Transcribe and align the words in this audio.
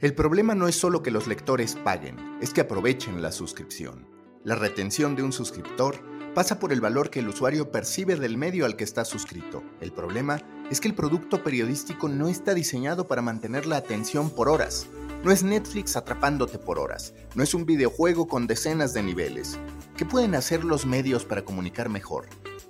El 0.00 0.14
problema 0.14 0.54
no 0.54 0.66
es 0.66 0.76
solo 0.76 1.02
que 1.02 1.10
los 1.10 1.26
lectores 1.26 1.76
paguen, 1.76 2.16
es 2.40 2.54
que 2.54 2.62
aprovechen 2.62 3.20
la 3.20 3.32
suscripción. 3.32 4.08
La 4.44 4.54
retención 4.54 5.14
de 5.14 5.22
un 5.22 5.30
suscriptor 5.30 6.02
pasa 6.34 6.58
por 6.58 6.72
el 6.72 6.80
valor 6.80 7.10
que 7.10 7.20
el 7.20 7.28
usuario 7.28 7.70
percibe 7.70 8.16
del 8.16 8.38
medio 8.38 8.64
al 8.64 8.76
que 8.76 8.84
está 8.84 9.04
suscrito. 9.04 9.62
El 9.82 9.92
problema 9.92 10.40
es 10.70 10.80
que 10.80 10.88
el 10.88 10.94
producto 10.94 11.44
periodístico 11.44 12.08
no 12.08 12.28
está 12.28 12.54
diseñado 12.54 13.08
para 13.08 13.20
mantener 13.20 13.66
la 13.66 13.76
atención 13.76 14.30
por 14.30 14.48
horas. 14.48 14.86
No 15.22 15.32
es 15.32 15.42
Netflix 15.42 15.94
atrapándote 15.96 16.56
por 16.56 16.78
horas, 16.78 17.12
no 17.34 17.42
es 17.42 17.52
un 17.52 17.66
videojuego 17.66 18.26
con 18.26 18.46
decenas 18.46 18.94
de 18.94 19.02
niveles. 19.02 19.58
¿Qué 19.98 20.06
pueden 20.06 20.34
hacer 20.34 20.64
los 20.64 20.86
medios 20.86 21.26
para 21.26 21.44
comunicar 21.44 21.90
mejor? 21.90 22.24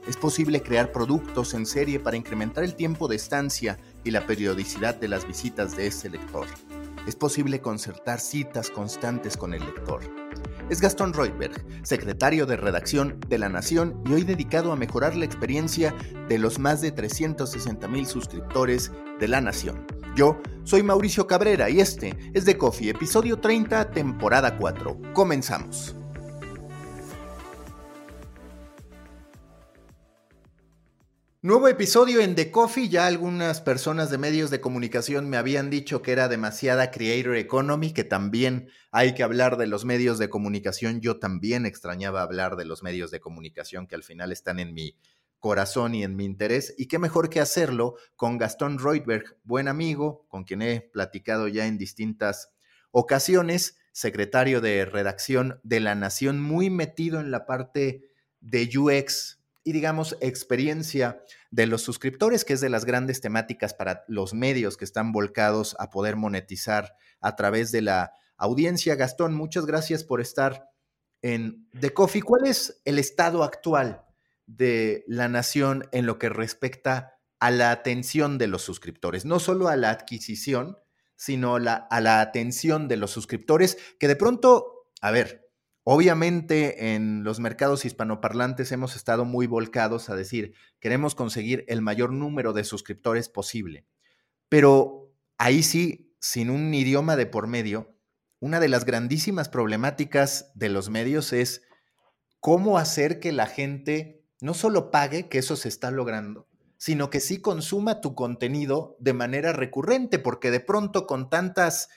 Es 0.09 0.16
posible 0.16 0.62
crear 0.62 0.91
productos 0.91 1.55
en 1.55 1.65
serie 1.65 2.01
para 2.01 2.16
incrementar 2.16 2.65
el 2.65 2.74
tiempo 2.74 3.07
de 3.07 3.15
estancia 3.15 3.79
y 4.02 4.10
la 4.10 4.27
periodicidad 4.27 4.97
de 4.97 5.07
las 5.07 5.29
visitas 5.29 5.77
de 5.77 5.87
ese 5.87 6.10
lector 6.10 6.49
es 7.11 7.16
posible 7.16 7.61
concertar 7.61 8.21
citas 8.21 8.71
constantes 8.71 9.37
con 9.37 9.53
el 9.53 9.65
lector. 9.65 10.01
Es 10.71 10.80
Gastón 10.80 11.13
Reutberg, 11.13 11.61
secretario 11.83 12.47
de 12.47 12.57
redacción 12.57 13.19
de 13.27 13.37
La 13.37 13.49
Nación 13.49 14.01
y 14.07 14.13
hoy 14.13 14.23
dedicado 14.23 14.71
a 14.71 14.77
mejorar 14.77 15.17
la 15.17 15.25
experiencia 15.25 15.93
de 16.29 16.39
los 16.39 16.61
más 16.61 16.80
de 16.80 16.93
360 16.93 17.89
mil 17.89 18.07
suscriptores 18.07 18.93
de 19.19 19.27
La 19.27 19.41
Nación. 19.41 19.85
Yo 20.15 20.41
soy 20.63 20.85
Mauricio 20.85 21.27
Cabrera 21.27 21.69
y 21.69 21.80
este 21.80 22.17
es 22.33 22.45
The 22.45 22.57
Coffee, 22.57 22.91
episodio 22.91 23.41
30, 23.41 23.91
temporada 23.91 24.57
4. 24.57 25.13
Comenzamos. 25.13 25.99
Nuevo 31.43 31.69
episodio 31.69 32.21
en 32.21 32.35
The 32.35 32.51
Coffee. 32.51 32.91
Ya 32.91 33.07
algunas 33.07 33.63
personas 33.63 34.10
de 34.10 34.19
medios 34.19 34.51
de 34.51 34.60
comunicación 34.60 35.30
me 35.30 35.38
habían 35.38 35.71
dicho 35.71 36.02
que 36.02 36.13
era 36.13 36.29
demasiada 36.29 36.91
creator 36.91 37.35
economy, 37.35 37.95
que 37.95 38.05
también 38.05 38.69
hay 38.91 39.15
que 39.15 39.23
hablar 39.23 39.57
de 39.57 39.66
los 39.66 39.87
medios 39.87 40.18
de 40.18 40.29
comunicación. 40.29 41.01
Yo 41.01 41.18
también 41.18 41.65
extrañaba 41.65 42.21
hablar 42.21 42.57
de 42.57 42.66
los 42.66 42.83
medios 42.83 43.11
de 43.11 43.21
comunicación 43.21 43.87
que 43.87 43.95
al 43.95 44.02
final 44.02 44.33
están 44.33 44.59
en 44.59 44.74
mi 44.74 44.99
corazón 45.38 45.95
y 45.95 46.05
en 46.05 46.15
mi 46.15 46.27
interés. 46.27 46.74
Y 46.77 46.88
qué 46.88 46.99
mejor 46.99 47.30
que 47.30 47.41
hacerlo 47.41 47.95
con 48.16 48.37
Gastón 48.37 48.79
Reutberg, 48.79 49.38
buen 49.43 49.66
amigo, 49.66 50.27
con 50.29 50.45
quien 50.45 50.61
he 50.61 50.83
platicado 50.83 51.49
ya 51.49 51.66
en 51.66 51.79
distintas 51.79 52.52
ocasiones, 52.91 53.79
secretario 53.93 54.61
de 54.61 54.85
redacción 54.85 55.59
de 55.63 55.80
La 55.80 55.95
Nación, 55.95 56.38
muy 56.38 56.68
metido 56.68 57.18
en 57.18 57.30
la 57.30 57.46
parte 57.46 58.11
de 58.43 58.68
UX 58.77 59.40
y 59.63 59.73
digamos 59.73 60.16
experiencia 60.21 61.23
de 61.51 61.66
los 61.66 61.83
suscriptores, 61.83 62.45
que 62.45 62.55
es 62.55 62.61
de 62.61 62.71
las 62.71 62.85
grandes 62.85 63.21
temáticas 63.21 63.75
para 63.75 64.05
los 64.09 64.33
medios 64.34 64.77
que 64.77 64.84
están 64.84 65.12
volcados 65.12 65.77
a 65.78 65.91
poder 65.91 66.17
monetizar 66.17 66.94
a 67.21 67.37
través 67.37 67.71
de 67.72 67.83
la 67.83 68.12
audiencia. 68.37 68.94
Gastón, 68.94 69.34
muchas 69.34 69.67
gracias 69.67 70.05
por 70.05 70.21
estar 70.21 70.71
en 71.23 71.69
The 71.79 71.93
Coffee. 71.93 72.23
¿Cuál 72.23 72.47
es 72.47 72.81
el 72.84 72.99
estado 72.99 73.45
actual 73.45 74.05
de 74.47 75.05
la 75.07 75.29
nación 75.29 75.89
en 75.93 76.07
lo 76.07 76.19
que 76.19 76.31
respecta 76.31 77.19
a 77.39 77.51
la 77.51 77.71
atención 77.71 78.39
de 78.39 78.47
los 78.47 78.63
suscriptores? 78.63 79.25
No 79.25 79.41
solo 79.41 79.69
a 79.69 79.77
la 79.77 79.91
adquisición, 79.91 80.79
sino 81.17 81.57
a 81.57 82.01
la 82.01 82.21
atención 82.23 82.89
de 82.89 82.97
los 82.97 83.11
suscriptores, 83.11 83.77
que 83.99 84.09
de 84.09 84.17
pronto, 84.17 84.87
a 85.03 85.11
ver, 85.11 85.50
Obviamente 85.85 86.95
en 86.95 87.25
los 87.25 87.41
mercados 87.41 87.85
hispanoparlantes 87.85 88.71
hemos 88.71 88.97
estado 88.97 89.25
muy 89.25 89.47
volcados 89.47 90.11
a 90.11 90.17
decir, 90.17 90.55
queremos 90.79 91.15
conseguir 91.15 91.65
el 91.69 91.81
mayor 91.81 92.13
número 92.13 92.53
de 92.53 92.65
suscriptores 92.65 93.29
posible. 93.29 93.87
Pero 94.49 95.11
ahí 95.39 95.63
sí, 95.63 96.15
sin 96.21 96.51
un 96.51 96.73
idioma 96.75 97.17
de 97.17 97.27
por 97.27 97.47
medio, 97.47 97.97
una 98.41 98.61
de 98.61 98.69
las 98.69 98.85
grandísimas 98.85 99.49
problemáticas 99.49 100.53
de 100.55 100.69
los 100.69 100.91
medios 100.91 101.33
es 101.33 101.63
cómo 102.41 102.79
hacer 102.79 103.21
que 103.21 103.33
la 103.33 103.47
gente 103.47 104.25
no 104.41 104.55
solo 104.55 104.91
pague, 104.91 105.29
que 105.29 105.39
eso 105.39 105.57
se 105.57 105.69
está 105.69 105.91
logrando, 105.91 106.49
sino 106.77 107.11
que 107.11 107.21
sí 107.21 107.41
consuma 107.41 108.01
tu 108.01 108.15
contenido 108.15 108.97
de 108.99 109.13
manera 109.13 109.53
recurrente, 109.53 110.19
porque 110.19 110.51
de 110.51 110.61
pronto 110.61 111.07
con 111.07 111.29
tantas 111.31 111.89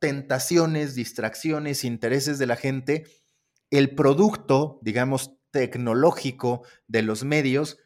tentaciones, 0.00 0.94
distracciones, 0.94 1.84
intereses 1.84 2.38
de 2.38 2.46
la 2.46 2.56
gente, 2.56 3.04
el 3.78 3.94
producto, 3.94 4.78
digamos, 4.82 5.36
tecnológico 5.50 6.62
de 6.86 7.02
los 7.02 7.24
medios 7.24 7.78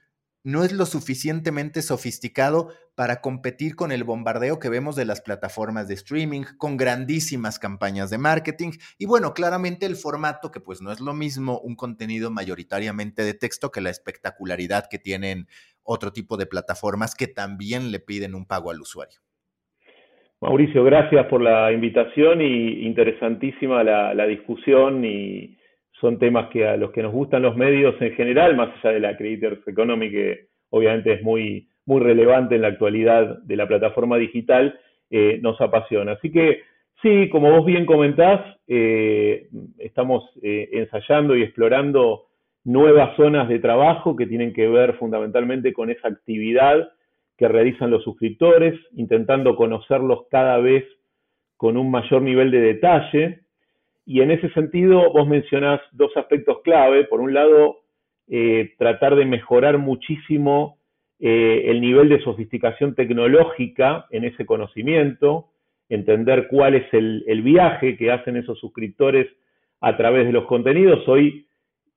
no 0.44 0.64
es 0.64 0.72
lo 0.72 0.86
suficientemente 0.86 1.82
sofisticado 1.82 2.68
para 2.94 3.20
competir 3.20 3.76
con 3.76 3.92
el 3.92 4.04
bombardeo 4.04 4.58
que 4.58 4.70
vemos 4.70 4.96
de 4.96 5.04
las 5.04 5.20
plataformas 5.20 5.88
de 5.88 5.94
streaming, 5.94 6.42
con 6.56 6.76
grandísimas 6.76 7.58
campañas 7.58 8.10
de 8.10 8.18
marketing 8.18 8.70
y 8.98 9.06
bueno, 9.06 9.34
claramente 9.34 9.84
el 9.86 9.96
formato 9.96 10.50
que 10.50 10.60
pues 10.60 10.80
no 10.80 10.90
es 10.90 11.00
lo 11.00 11.12
mismo 11.12 11.60
un 11.60 11.76
contenido 11.76 12.30
mayoritariamente 12.30 13.22
de 13.22 13.34
texto 13.34 13.70
que 13.70 13.80
la 13.80 13.90
espectacularidad 13.90 14.86
que 14.90 14.98
tienen 14.98 15.46
otro 15.82 16.12
tipo 16.12 16.36
de 16.36 16.46
plataformas 16.46 17.14
que 17.14 17.26
también 17.26 17.90
le 17.90 18.00
piden 18.00 18.34
un 18.34 18.46
pago 18.46 18.70
al 18.70 18.80
usuario. 18.80 19.20
Mauricio, 20.40 20.84
gracias 20.84 21.26
por 21.26 21.42
la 21.42 21.72
invitación 21.72 22.40
y 22.40 22.86
interesantísima 22.86 23.82
la, 23.82 24.26
discusión 24.26 25.04
y, 25.04 25.57
son 26.00 26.18
temas 26.18 26.48
que 26.50 26.66
a 26.66 26.76
los 26.76 26.90
que 26.92 27.02
nos 27.02 27.12
gustan 27.12 27.42
los 27.42 27.56
medios 27.56 27.94
en 28.00 28.12
general, 28.12 28.56
más 28.56 28.70
allá 28.76 28.94
de 28.94 29.00
la 29.00 29.16
Creators 29.16 29.66
Economy, 29.66 30.10
que 30.10 30.46
obviamente 30.70 31.14
es 31.14 31.22
muy, 31.22 31.68
muy 31.86 32.00
relevante 32.00 32.54
en 32.54 32.62
la 32.62 32.68
actualidad 32.68 33.38
de 33.42 33.56
la 33.56 33.66
plataforma 33.66 34.16
digital, 34.16 34.78
eh, 35.10 35.38
nos 35.42 35.60
apasiona. 35.60 36.12
Así 36.12 36.30
que 36.30 36.62
sí, 37.02 37.28
como 37.30 37.50
vos 37.50 37.64
bien 37.64 37.86
comentás, 37.86 38.40
eh, 38.66 39.48
estamos 39.78 40.24
eh, 40.42 40.68
ensayando 40.72 41.36
y 41.36 41.42
explorando 41.42 42.26
nuevas 42.64 43.16
zonas 43.16 43.48
de 43.48 43.58
trabajo 43.58 44.14
que 44.14 44.26
tienen 44.26 44.52
que 44.52 44.68
ver 44.68 44.94
fundamentalmente 44.98 45.72
con 45.72 45.90
esa 45.90 46.08
actividad 46.08 46.90
que 47.36 47.48
realizan 47.48 47.90
los 47.90 48.02
suscriptores, 48.02 48.78
intentando 48.94 49.56
conocerlos 49.56 50.26
cada 50.30 50.58
vez 50.58 50.84
con 51.56 51.76
un 51.76 51.90
mayor 51.90 52.20
nivel 52.22 52.50
de 52.50 52.60
detalle, 52.60 53.40
y 54.08 54.22
en 54.22 54.30
ese 54.30 54.48
sentido, 54.54 55.12
vos 55.12 55.28
mencionás 55.28 55.82
dos 55.92 56.16
aspectos 56.16 56.62
clave. 56.64 57.04
Por 57.04 57.20
un 57.20 57.34
lado, 57.34 57.80
eh, 58.26 58.72
tratar 58.78 59.14
de 59.16 59.26
mejorar 59.26 59.76
muchísimo 59.76 60.78
eh, 61.20 61.64
el 61.66 61.82
nivel 61.82 62.08
de 62.08 62.22
sofisticación 62.22 62.94
tecnológica 62.94 64.06
en 64.10 64.24
ese 64.24 64.46
conocimiento, 64.46 65.50
entender 65.90 66.48
cuál 66.48 66.76
es 66.76 66.86
el, 66.94 67.42
viaje 67.42 67.98
que 67.98 68.10
hacen 68.10 68.38
esos 68.38 68.58
suscriptores 68.58 69.26
a 69.82 69.98
través 69.98 70.24
de 70.24 70.32
los 70.32 70.46
contenidos. 70.46 71.06
Hoy 71.06 71.46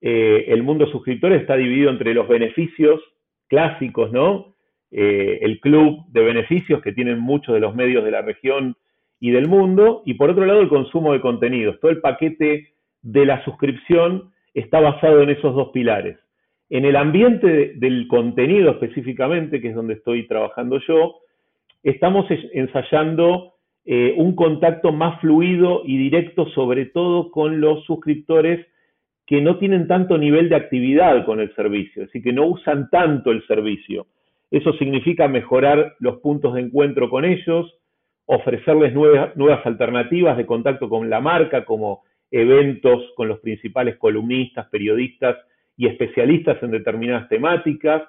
eh, 0.01 0.47
el 0.49 0.63
mundo 0.63 0.88
suscriptor 0.88 1.31
está 1.31 1.55
dividido 1.55 1.89
entre 1.91 2.13
los 2.13 2.28
beneficios 2.28 2.99
clásicos, 3.47 4.11
¿no? 4.11 4.51
el 4.93 5.61
club 5.61 6.03
de 6.09 6.22
beneficios 6.22 6.81
que 6.81 6.91
tienen 6.91 7.17
muchos 7.17 7.53
de 7.53 7.61
los 7.61 7.73
medios 7.73 8.03
de 8.03 8.11
la 8.11 8.22
región 8.22 8.75
y 9.22 9.29
del 9.32 9.47
mundo, 9.47 10.02
y 10.06 10.16
por 10.16 10.32
otro 10.32 10.46
lado 10.46 10.62
el 10.62 10.68
consumo 10.68 11.14
de 11.14 11.22
contenidos. 11.22 11.79
Todo 11.79 11.91
el 11.91 12.02
paquete 12.02 12.70
de 13.03 13.26
la 13.26 13.41
suscripción 13.46 14.32
está 14.53 14.82
basado 14.82 15.22
en 15.22 15.29
esos 15.29 15.56
dos 15.56 15.70
pilares. 15.70 16.18
En 16.70 16.85
el 16.85 16.96
ambiente 16.96 17.73
del 17.76 18.08
contenido 18.08 18.72
específicamente, 18.72 19.62
que 19.62 19.70
es 19.70 19.76
donde 19.76 19.94
estoy 19.94 20.28
trabajando 20.28 20.79
yo, 20.88 21.20
estamos 21.84 22.26
ensayando 22.52 23.53
eh, 23.85 24.16
un 24.18 24.35
contacto 24.35 24.91
más 24.91 25.22
fluido 25.22 25.84
y 25.85 25.97
directo, 25.97 26.47
sobre 26.50 26.88
todo 26.88 27.29
con 27.29 27.62
los 27.62 27.84
suscriptores 27.85 28.66
que 29.28 29.40
no 29.40 29.59
tienen 29.59 29.88
tanto 29.88 30.18
nivel 30.18 30.50
de 30.50 30.56
actividad 30.56 31.26
con 31.26 31.40
el 31.40 31.53
servicio, 31.56 32.02
es 32.02 32.08
decir, 32.09 32.23
que 32.23 32.34
no 32.34 32.47
usan 32.47 32.90
tanto 32.90 33.32
el 33.32 33.46
servicio. 33.46 34.08
Eso 34.50 34.73
significa 34.73 35.28
mejorar 35.28 35.96
los 36.00 36.18
puntos 36.18 36.56
de 36.56 36.62
encuentro 36.62 37.09
con 37.09 37.23
ellos, 37.23 37.72
ofrecerles 38.26 38.94
nuevas, 38.94 39.35
nuevas 39.35 39.66
alternativas 39.66 40.38
de 40.38 40.46
contacto 40.46 40.90
con 40.90 41.09
la 41.09 41.20
marca, 41.20 41.66
como 41.66 42.03
eventos 42.32 43.03
con 43.16 43.28
los 43.28 43.40
principales 43.40 43.97
columnistas, 43.97 44.68
periodistas 44.70 45.38
y 45.76 45.88
especialistas 45.88 46.62
en 46.64 46.72
determinadas 46.72 47.28
temáticas, 47.28 48.03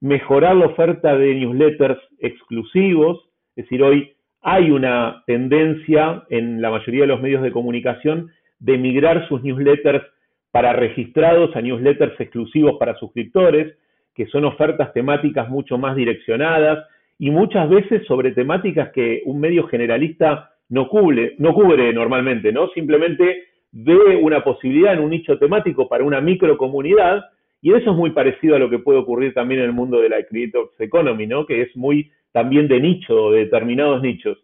mejorar 0.00 0.56
la 0.56 0.66
oferta 0.66 1.16
de 1.16 1.34
newsletters 1.34 1.98
exclusivos, 2.18 3.28
es 3.56 3.64
decir, 3.64 3.82
hoy 3.82 4.12
hay 4.42 4.70
una 4.70 5.22
tendencia 5.26 6.24
en 6.28 6.60
la 6.60 6.70
mayoría 6.70 7.02
de 7.02 7.06
los 7.06 7.22
medios 7.22 7.42
de 7.42 7.52
comunicación 7.52 8.30
de 8.58 8.76
migrar 8.76 9.26
sus 9.28 9.42
newsletters 9.42 10.04
para 10.50 10.72
registrados 10.72 11.54
a 11.56 11.62
newsletters 11.62 12.20
exclusivos 12.20 12.76
para 12.78 12.96
suscriptores, 12.96 13.76
que 14.14 14.26
son 14.26 14.44
ofertas 14.44 14.92
temáticas 14.92 15.48
mucho 15.48 15.78
más 15.78 15.96
direccionadas 15.96 16.86
y 17.22 17.30
muchas 17.30 17.70
veces 17.70 18.04
sobre 18.08 18.32
temáticas 18.32 18.90
que 18.90 19.22
un 19.26 19.38
medio 19.38 19.68
generalista 19.68 20.50
no 20.68 20.88
cubre, 20.88 21.36
no 21.38 21.54
cubre 21.54 21.92
normalmente, 21.92 22.50
¿no? 22.50 22.66
Simplemente 22.70 23.44
ve 23.70 24.16
una 24.20 24.42
posibilidad 24.42 24.94
en 24.94 24.98
un 24.98 25.10
nicho 25.10 25.38
temático 25.38 25.88
para 25.88 26.02
una 26.02 26.20
microcomunidad 26.20 27.22
y 27.60 27.74
eso 27.74 27.92
es 27.92 27.96
muy 27.96 28.10
parecido 28.10 28.56
a 28.56 28.58
lo 28.58 28.68
que 28.68 28.80
puede 28.80 28.98
ocurrir 28.98 29.34
también 29.34 29.60
en 29.60 29.66
el 29.66 29.72
mundo 29.72 30.00
de 30.00 30.08
la 30.08 30.20
Creators 30.24 30.72
Economy, 30.80 31.28
¿no? 31.28 31.46
Que 31.46 31.62
es 31.62 31.76
muy 31.76 32.10
también 32.32 32.66
de 32.66 32.80
nicho, 32.80 33.30
de 33.30 33.44
determinados 33.44 34.02
nichos. 34.02 34.36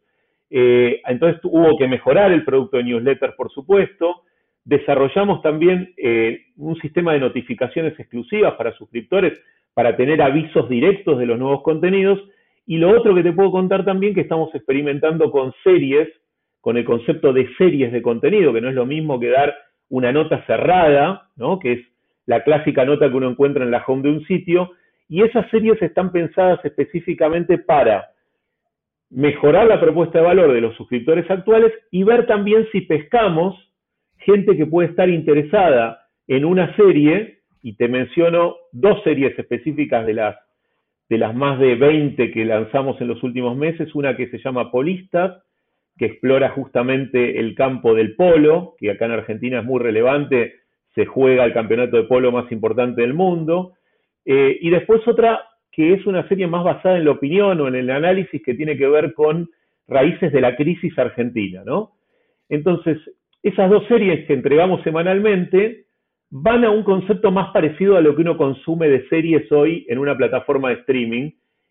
Eh, 0.49 1.03
entonces 1.09 1.41
hubo 1.43 1.77
que 1.77 1.89
mejorar 1.89 2.31
el 2.31 2.45
producto 2.45 2.77
de 2.77 2.85
newsletters, 2.85 3.35
por 3.35 3.51
supuesto. 3.51 4.23
Desarrollamos 4.65 5.43
también 5.43 5.95
eh, 5.97 6.43
un 6.57 6.77
sistema 6.77 7.13
de 7.13 7.19
notificaciones 7.19 7.99
exclusivas 7.99 8.55
para 8.55 8.73
suscriptores 8.75 9.33
para 9.75 9.97
tener 9.97 10.23
avisos 10.23 10.69
directos 10.69 11.19
de 11.19 11.27
los 11.27 11.41
nuevos 11.41 11.63
contenidos. 11.63 12.21
Y 12.69 12.77
lo 12.77 12.91
otro 12.91 13.15
que 13.15 13.23
te 13.23 13.33
puedo 13.33 13.51
contar 13.51 13.83
también 13.83 14.15
que 14.15 14.21
estamos 14.21 14.55
experimentando 14.55 15.31
con 15.31 15.55
series, 15.65 16.07
con 16.61 16.77
el 16.77 16.85
concepto 16.85 17.33
de 17.33 17.49
series 17.57 17.91
de 17.93 18.03
contenido, 18.03 18.53
que 18.53 18.61
no 18.61 18.69
es 18.69 18.75
lo 18.75 18.85
mismo 18.85 19.19
que 19.19 19.31
dar 19.31 19.57
una 19.89 20.13
nota 20.13 20.45
cerrada, 20.45 21.31
¿no? 21.35 21.59
que 21.59 21.73
es 21.73 21.81
la 22.27 22.45
clásica 22.45 22.85
nota 22.85 23.09
que 23.09 23.17
uno 23.17 23.31
encuentra 23.31 23.65
en 23.65 23.71
la 23.71 23.83
home 23.87 24.03
de 24.03 24.11
un 24.11 24.27
sitio, 24.27 24.73
y 25.09 25.23
esas 25.23 25.49
series 25.51 25.81
están 25.81 26.13
pensadas 26.13 26.63
específicamente 26.63 27.57
para 27.57 28.11
mejorar 29.09 29.67
la 29.67 29.81
propuesta 29.81 30.19
de 30.19 30.27
valor 30.27 30.53
de 30.53 30.61
los 30.61 30.77
suscriptores 30.77 31.25
actuales 31.31 31.73
y 31.91 32.03
ver 32.03 32.27
también 32.27 32.69
si 32.71 32.83
pescamos 32.83 33.57
gente 34.19 34.55
que 34.59 34.67
puede 34.67 34.91
estar 34.91 35.09
interesada 35.09 36.03
en 36.27 36.45
una 36.45 36.77
serie, 36.77 37.39
y 37.63 37.77
te 37.77 37.89
menciono 37.89 38.57
dos 38.73 39.03
series 39.05 39.39
específicas 39.39 40.05
de 40.05 40.13
las, 40.13 40.37
de 41.09 41.19
las 41.19 41.35
más 41.35 41.59
de 41.59 41.75
20 41.75 42.31
que 42.31 42.45
lanzamos 42.45 43.01
en 43.01 43.09
los 43.09 43.23
últimos 43.23 43.57
meses, 43.57 43.95
una 43.95 44.17
que 44.17 44.29
se 44.29 44.39
llama 44.39 44.71
Polistas, 44.71 45.43
que 45.97 46.07
explora 46.07 46.51
justamente 46.51 47.41
el 47.41 47.55
campo 47.55 47.95
del 47.95 48.15
polo, 48.15 48.75
que 48.79 48.91
acá 48.91 49.07
en 49.07 49.13
Argentina 49.13 49.61
es 49.61 49.65
muy 49.65 49.81
relevante, 49.81 50.55
se 50.95 51.07
juega 51.07 51.45
el 51.45 51.53
campeonato 51.53 51.97
de 51.97 52.05
polo 52.05 52.31
más 52.31 52.51
importante 52.53 53.03
del 53.03 53.15
mundo, 53.15 53.73
eh, 54.25 54.59
y 54.61 54.71
después 54.71 55.07
otra 55.09 55.41
que 55.73 55.95
es 55.95 56.07
una 56.07 56.27
serie 56.29 56.47
más 56.47 56.65
basada 56.65 56.97
en 56.97 57.05
la 57.05 57.13
opinión 57.13 57.61
o 57.61 57.69
en 57.69 57.77
el 57.77 57.91
análisis 57.91 58.43
que 58.43 58.55
tiene 58.55 58.77
que 58.77 58.89
ver 58.89 59.15
con 59.15 59.49
raíces 59.87 60.33
de 60.33 60.41
la 60.41 60.57
crisis 60.57 60.99
argentina, 60.99 61.63
¿no? 61.65 61.93
Entonces, 62.49 62.99
esas 63.43 63.71
dos 63.71 63.87
series 63.87 64.27
que 64.27 64.35
entregamos 64.35 64.83
semanalmente 64.83 65.87
van 66.31 66.65
a 66.65 66.71
un 66.71 66.83
concepto 66.83 67.31
más 67.31 67.51
parecido 67.53 67.97
a 67.97 68.01
lo 68.01 68.15
que 68.15 68.23
uno 68.23 68.37
consume 68.37 68.89
de 68.89 69.09
series 69.09 69.51
hoy 69.51 69.87
en 69.89 69.99
una 69.99 70.17
plataforma 70.17 70.69
de 70.69 70.77
streaming 70.77 71.31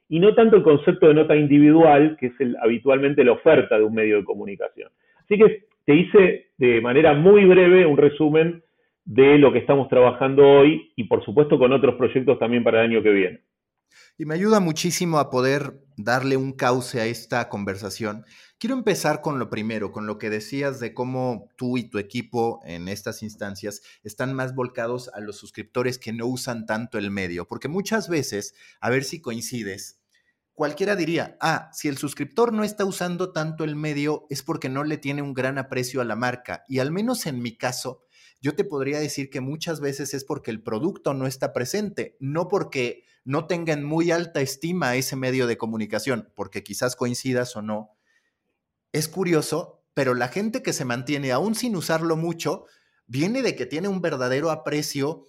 y 0.10 0.20
no 0.20 0.34
tanto 0.34 0.56
el 0.56 0.64
concepto 0.64 1.08
de 1.08 1.14
nota 1.14 1.36
individual, 1.36 2.18
que 2.20 2.28
es 2.28 2.34
habitualmente 2.62 3.24
la 3.24 3.34
oferta 3.34 3.78
de 3.78 3.84
un 3.84 3.94
medio 3.94 4.18
de 4.18 4.24
comunicación. 4.24 4.90
Así 5.20 5.38
que 5.38 5.66
te 5.86 5.96
hice 5.96 6.48
de 6.58 6.82
manera 6.82 7.14
muy 7.14 7.46
breve 7.46 7.86
un 7.86 7.98
resumen 7.98 8.64
de 9.06 9.38
lo 9.38 9.54
que 9.54 9.60
estamos 9.60 9.88
trabajando 9.90 10.46
hoy 10.46 10.92
y 10.96 11.06
por 11.06 11.24
supuesto 11.24 11.58
con 11.58 11.72
otros 11.72 11.96
proyectos 11.96 12.40
también 12.40 12.64
para 12.64 12.80
el 12.80 12.92
año 12.92 13.04
que 13.04 13.12
viene. 13.12 13.40
Y 14.20 14.26
me 14.26 14.34
ayuda 14.34 14.60
muchísimo 14.60 15.20
a 15.20 15.30
poder 15.30 15.80
darle 15.96 16.38
un 16.38 16.54
cauce 16.54 17.00
a 17.00 17.06
esta 17.06 17.50
conversación. 17.50 18.26
Quiero 18.58 18.76
empezar 18.76 19.22
con 19.22 19.38
lo 19.38 19.52
primero, 19.52 19.92
con 19.92 20.08
lo 20.08 20.18
que 20.18 20.32
decías 20.32 20.80
de 20.80 20.96
cómo 20.96 21.50
tú 21.56 21.78
y 21.78 21.84
tu 21.84 22.00
equipo 22.00 22.60
en 22.66 22.88
estas 22.88 23.22
instancias 23.22 23.82
están 24.02 24.34
más 24.34 24.56
volcados 24.56 25.12
a 25.14 25.20
los 25.20 25.38
suscriptores 25.38 26.00
que 26.00 26.14
no 26.14 26.26
usan 26.26 26.66
tanto 26.66 26.98
el 26.98 27.12
medio, 27.12 27.48
porque 27.48 27.68
muchas 27.68 28.10
veces, 28.10 28.56
a 28.82 28.90
ver 28.90 29.04
si 29.04 29.22
coincides, 29.22 30.00
cualquiera 30.54 30.96
diría, 30.96 31.38
ah, 31.40 31.70
si 31.72 31.88
el 31.88 32.00
suscriptor 32.00 32.54
no 32.54 32.64
está 32.64 32.86
usando 32.86 33.32
tanto 33.32 33.64
el 33.64 33.76
medio 33.76 34.26
es 34.32 34.42
porque 34.42 34.68
no 34.68 34.84
le 34.84 34.98
tiene 34.98 35.22
un 35.22 35.36
gran 35.36 35.60
aprecio 35.60 36.02
a 36.02 36.06
la 36.06 36.16
marca. 36.16 36.64
Y 36.68 36.80
al 36.80 36.92
menos 36.92 37.28
en 37.28 37.40
mi 37.40 37.56
caso, 37.56 38.07
yo 38.42 38.56
te 38.56 38.64
podría 38.64 39.00
decir 39.00 39.30
que 39.30 39.42
muchas 39.42 39.80
veces 39.80 40.14
es 40.14 40.24
porque 40.24 40.52
el 40.52 40.62
producto 40.62 41.14
no 41.14 41.28
está 41.28 41.54
presente, 41.54 42.18
no 42.20 42.48
porque 42.48 43.04
no 43.24 43.46
tengan 43.46 43.84
muy 43.84 44.12
alta 44.12 44.42
estima 44.42 44.96
ese 44.96 45.16
medio 45.16 45.48
de 45.48 45.58
comunicación, 45.58 46.32
porque 46.36 46.64
quizás 46.64 46.96
coincidas 46.96 47.56
o 47.56 47.62
no. 47.62 47.92
Es 48.94 49.08
curioso, 49.08 49.84
pero 49.94 50.14
la 50.14 50.28
gente 50.28 50.62
que 50.62 50.74
se 50.74 50.86
mantiene 50.86 51.32
aún 51.32 51.56
sin 51.56 51.76
usarlo 51.76 52.16
mucho, 52.16 52.66
viene 53.08 53.42
de 53.42 53.56
que 53.56 53.66
tiene 53.66 53.88
un 53.88 54.02
verdadero 54.02 54.52
aprecio 54.52 55.26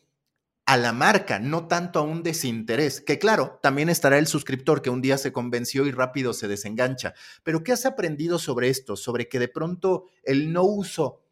a 0.67 0.77
la 0.77 0.93
marca, 0.93 1.39
no 1.39 1.67
tanto 1.67 1.99
a 1.99 2.03
un 2.03 2.23
desinterés, 2.23 3.01
que 3.01 3.19
claro, 3.19 3.59
también 3.63 3.89
estará 3.89 4.19
el 4.19 4.27
suscriptor 4.27 4.83
que 4.83 4.91
un 4.91 5.01
día 5.01 5.17
se 5.17 5.33
convenció 5.33 5.87
y 5.87 5.93
rápido 5.93 6.35
se 6.35 6.47
desengancha. 6.47 7.15
Pero 7.43 7.65
¿qué 7.65 7.73
has 7.73 7.87
aprendido 7.87 8.39
sobre 8.39 8.69
esto? 8.69 8.95
Sobre 8.95 9.29
que 9.29 9.39
de 9.39 9.49
pronto 9.49 10.05
el 10.25 10.53
no 10.53 10.65
uso 10.65 11.23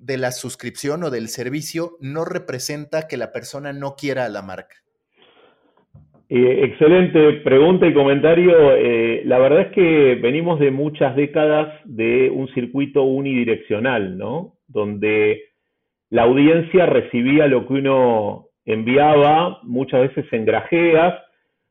de 0.00 0.16
la 0.16 0.32
suscripción 0.32 1.04
o 1.04 1.10
del 1.10 1.28
servicio 1.28 1.92
no 2.00 2.24
representa 2.24 3.06
que 3.06 3.16
la 3.16 3.32
persona 3.32 3.72
no 3.72 3.94
quiera 3.96 4.24
a 4.24 4.28
la 4.28 4.42
marca? 4.42 4.76
Eh, 6.28 6.64
excelente 6.64 7.32
pregunta 7.44 7.86
y 7.86 7.92
comentario. 7.92 8.76
Eh, 8.76 9.22
la 9.24 9.38
verdad 9.38 9.62
es 9.62 9.72
que 9.72 10.14
venimos 10.14 10.60
de 10.60 10.70
muchas 10.70 11.16
décadas 11.16 11.74
de 11.84 12.30
un 12.30 12.46
circuito 12.54 13.02
unidireccional, 13.02 14.16
¿no? 14.16 14.54
Donde 14.68 15.42
la 16.08 16.22
audiencia 16.22 16.86
recibía 16.86 17.46
lo 17.48 17.66
que 17.66 17.74
uno 17.74 18.46
enviaba, 18.64 19.58
muchas 19.64 20.02
veces 20.02 20.32
en 20.32 20.44
grajeas, 20.44 21.14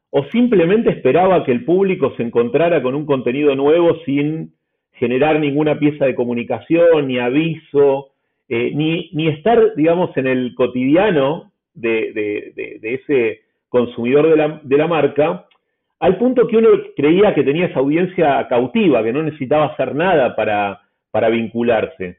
o 0.10 0.26
simplemente 0.26 0.90
esperaba 0.90 1.46
que 1.46 1.54
el 1.54 1.64
público 1.64 2.14
se 2.18 2.24
encontrara 2.24 2.82
con 2.82 2.96
un 2.96 3.06
contenido 3.06 3.56
nuevo 3.56 3.98
sin 4.06 4.56
generar 4.94 5.40
ninguna 5.40 5.80
pieza 5.80 6.06
de 6.06 6.16
comunicación, 6.16 7.08
ni 7.08 7.18
aviso, 7.18 8.09
eh, 8.50 8.72
ni, 8.74 9.28
estar, 9.28 9.76
digamos, 9.76 10.16
en 10.18 10.28
el 10.28 10.56
cotidiano 10.56 11.52
de, 11.74 12.52
ese 12.82 13.42
consumidor 13.70 14.28
de 14.64 14.78
la, 14.78 14.88
marca, 14.88 15.46
al 16.00 16.18
punto 16.18 16.48
que 16.48 16.58
uno 16.58 16.70
creía 16.96 17.36
que 17.36 17.44
tenía 17.44 17.68
esa 17.68 17.80
audiencia 17.80 18.48
cautiva, 18.48 19.04
que 19.04 19.14
no 19.14 19.22
necesitaba 19.22 19.68
hacer 19.68 19.94
nada 19.94 20.36
para, 20.36 20.82
para 21.12 21.30
vincularse. 21.30 22.18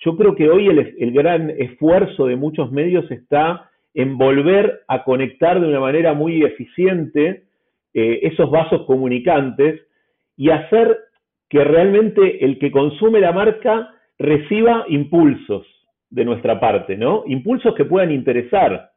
Yo 0.00 0.16
creo 0.16 0.34
que 0.34 0.48
hoy 0.48 0.66
el, 0.66 0.96
el, 0.98 1.12
gran 1.12 1.50
esfuerzo 1.50 2.26
de 2.26 2.36
muchos 2.36 2.72
medios 2.72 3.08
está 3.10 3.70
en 3.94 4.18
volver 4.18 4.82
a 4.88 5.04
conectar 5.04 5.60
de 5.60 5.66
una 5.66 5.80
manera 5.80 6.12
muy 6.14 6.42
eficiente 6.42 7.44
eh, 7.94 8.20
esos 8.22 8.50
vasos 8.50 8.84
comunicantes 8.86 9.80
y 10.36 10.50
hacer 10.50 10.98
que 11.48 11.64
realmente 11.64 12.44
el 12.44 12.58
que 12.58 12.70
consume 12.70 13.20
la 13.20 13.32
marca 13.32 13.94
reciba 14.18 14.84
impulsos 14.88 15.66
de 16.10 16.24
nuestra 16.24 16.58
parte, 16.58 16.96
¿no? 16.96 17.24
Impulsos 17.26 17.74
que 17.74 17.84
puedan 17.84 18.10
interesar, 18.10 18.90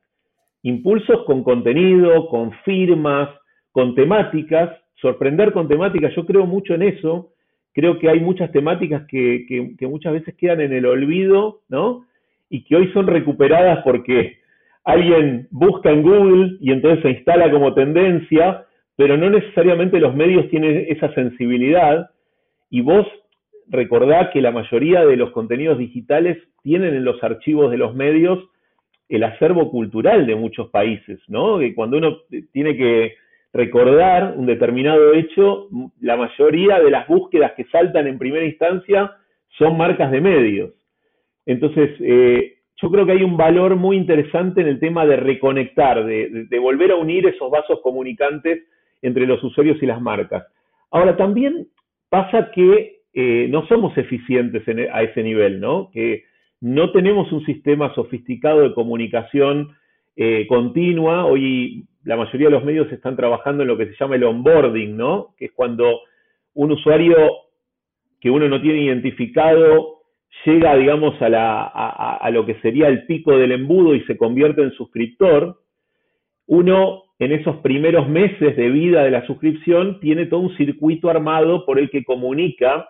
impulsos 0.64 1.24
con 1.26 1.44
contenido, 1.44 2.28
con 2.28 2.52
firmas, 2.64 3.30
con 3.72 3.96
temáticas, 3.96 4.72
sorprender 4.96 5.52
con 5.52 5.68
temáticas, 5.68 6.14
yo 6.16 6.26
creo 6.26 6.46
mucho 6.46 6.74
en 6.74 6.84
eso, 6.84 7.34
creo 7.74 8.00
que 8.00 8.10
hay 8.10 8.20
muchas 8.20 8.52
temáticas 8.52 9.06
que, 9.08 9.46
que, 9.78 9.88
muchas 9.88 10.14
veces 10.14 10.36
quedan 10.36 10.62
en 10.62 10.74
el 10.74 10.86
olvido, 10.86 11.62
¿no? 11.70 12.06
Y 12.50 12.64
que 12.64 12.76
hoy 12.76 12.92
son 12.92 13.08
recuperadas 13.08 13.80
porque 13.84 14.38
alguien 14.84 15.48
busca 15.52 15.90
en 15.90 16.04
Google 16.04 16.58
y 16.60 16.72
entonces 16.72 17.02
se 17.02 17.12
instala 17.12 17.50
como 17.50 17.74
tendencia, 17.74 18.66
pero 18.96 19.18
no 19.18 19.30
necesariamente 19.30 20.00
los 20.00 20.14
medios 20.16 20.50
tienen 20.50 20.86
esa 20.90 21.14
sensibilidad 21.14 22.10
y 22.70 22.82
vos 22.82 23.08
recordad 23.72 24.32
que 24.32 24.42
la 24.42 24.52
mayoría 24.52 25.06
de 25.06 25.16
los 25.16 25.32
contenidos 25.32 25.78
digitales 25.78 26.38
tienen 26.62 26.94
en 26.94 27.06
los 27.06 27.24
archivos 27.24 27.72
de 27.72 27.78
los 27.78 27.96
medios 27.96 28.40
el 29.10 29.24
acervo 29.24 29.72
cultural 29.72 30.28
de 30.28 30.36
muchos 30.36 30.70
países, 30.70 31.20
¿no? 31.28 31.60
Que 31.60 31.74
cuando 31.74 31.98
uno 31.98 32.20
tiene 32.52 32.78
que 32.78 33.16
recordar 33.54 34.36
un 34.38 34.46
determinado 34.46 35.14
hecho, 35.14 35.68
la 36.00 36.16
mayoría 36.16 36.80
de 36.80 36.92
las 36.92 37.08
búsquedas 37.08 37.54
que 37.54 37.66
saltan 37.66 38.08
en 38.08 38.20
primera 38.20 38.46
instancia 38.46 39.12
son 39.58 39.78
marcas 39.78 40.12
de 40.12 40.22
medios. 40.22 40.72
Entonces, 41.46 41.92
eh, 42.00 42.58
yo 42.82 42.90
creo 42.90 43.06
que 43.06 43.12
hay 43.14 43.24
un 43.24 43.36
valor 43.36 43.76
muy 43.76 43.98
interesante 43.98 44.62
en 44.62 44.68
el 44.68 44.80
tema 44.80 45.06
de 45.06 45.18
reconectar, 45.18 46.06
de 46.06 46.60
volver 46.60 46.92
a 46.92 46.96
unir 46.96 47.28
esos 47.28 47.52
vasos 47.52 47.80
comunicantes 47.82 48.64
entre 49.02 49.28
los 49.28 49.44
usuarios 49.44 49.82
y 49.82 49.86
las 49.86 50.02
marcas. 50.02 50.46
Ahora, 50.90 51.16
también 51.18 51.68
pasa 52.10 52.52
que 52.52 53.01
eh, 53.14 53.48
no 53.50 53.68
somos 53.68 53.98
eficientes 53.98 54.68
e, 54.68 54.90
a 54.92 55.04
ese 55.04 55.24
nivel, 55.24 55.60
¿no? 55.60 55.90
Que 55.92 56.24
no 56.62 56.92
tenemos 56.92 57.32
un 57.32 57.46
sistema 57.46 57.94
sofisticado 57.94 58.62
de 58.62 58.74
comunicación 58.74 59.76
eh, 60.16 60.46
continua. 60.48 61.26
Hoy 61.26 61.86
la 62.04 62.16
mayoría 62.16 62.48
de 62.48 62.54
los 62.54 62.64
medios 62.64 62.92
están 62.92 63.16
trabajando 63.16 63.64
en 63.64 63.68
lo 63.68 63.78
que 63.78 63.88
se 63.88 63.96
llama 64.00 64.16
el 64.16 64.24
onboarding, 64.24 64.96
¿no? 64.96 65.34
Que 65.38 65.46
es 65.46 65.52
cuando 65.52 66.02
un 66.54 66.72
usuario 66.72 67.16
que 68.20 68.30
uno 68.30 68.48
no 68.48 68.62
tiene 68.62 68.84
identificado 68.84 70.02
llega, 70.46 70.76
digamos, 70.76 71.22
a, 71.22 72.16
a, 72.16 72.32
lo 72.32 72.46
que 72.46 72.56
sería 72.62 72.88
el 72.88 73.06
pico 73.06 73.38
del 73.38 73.52
embudo 73.52 73.96
y 73.96 74.02
se 74.06 74.18
convierte 74.18 74.62
en 74.62 74.72
suscriptor, 74.72 75.60
uno 76.48 77.04
en 77.20 77.34
esos 77.34 77.58
primeros 77.58 78.08
meses 78.08 78.56
de 78.56 78.70
vida 78.70 79.04
de 79.04 79.12
la 79.12 79.26
suscripción 79.28 80.00
tiene 80.00 80.26
todo 80.26 80.40
un 80.40 80.56
circuito 80.58 81.10
armado 81.10 81.66
por 81.66 81.80
el 81.80 81.90
que 81.90 82.04
comunica 82.04 82.88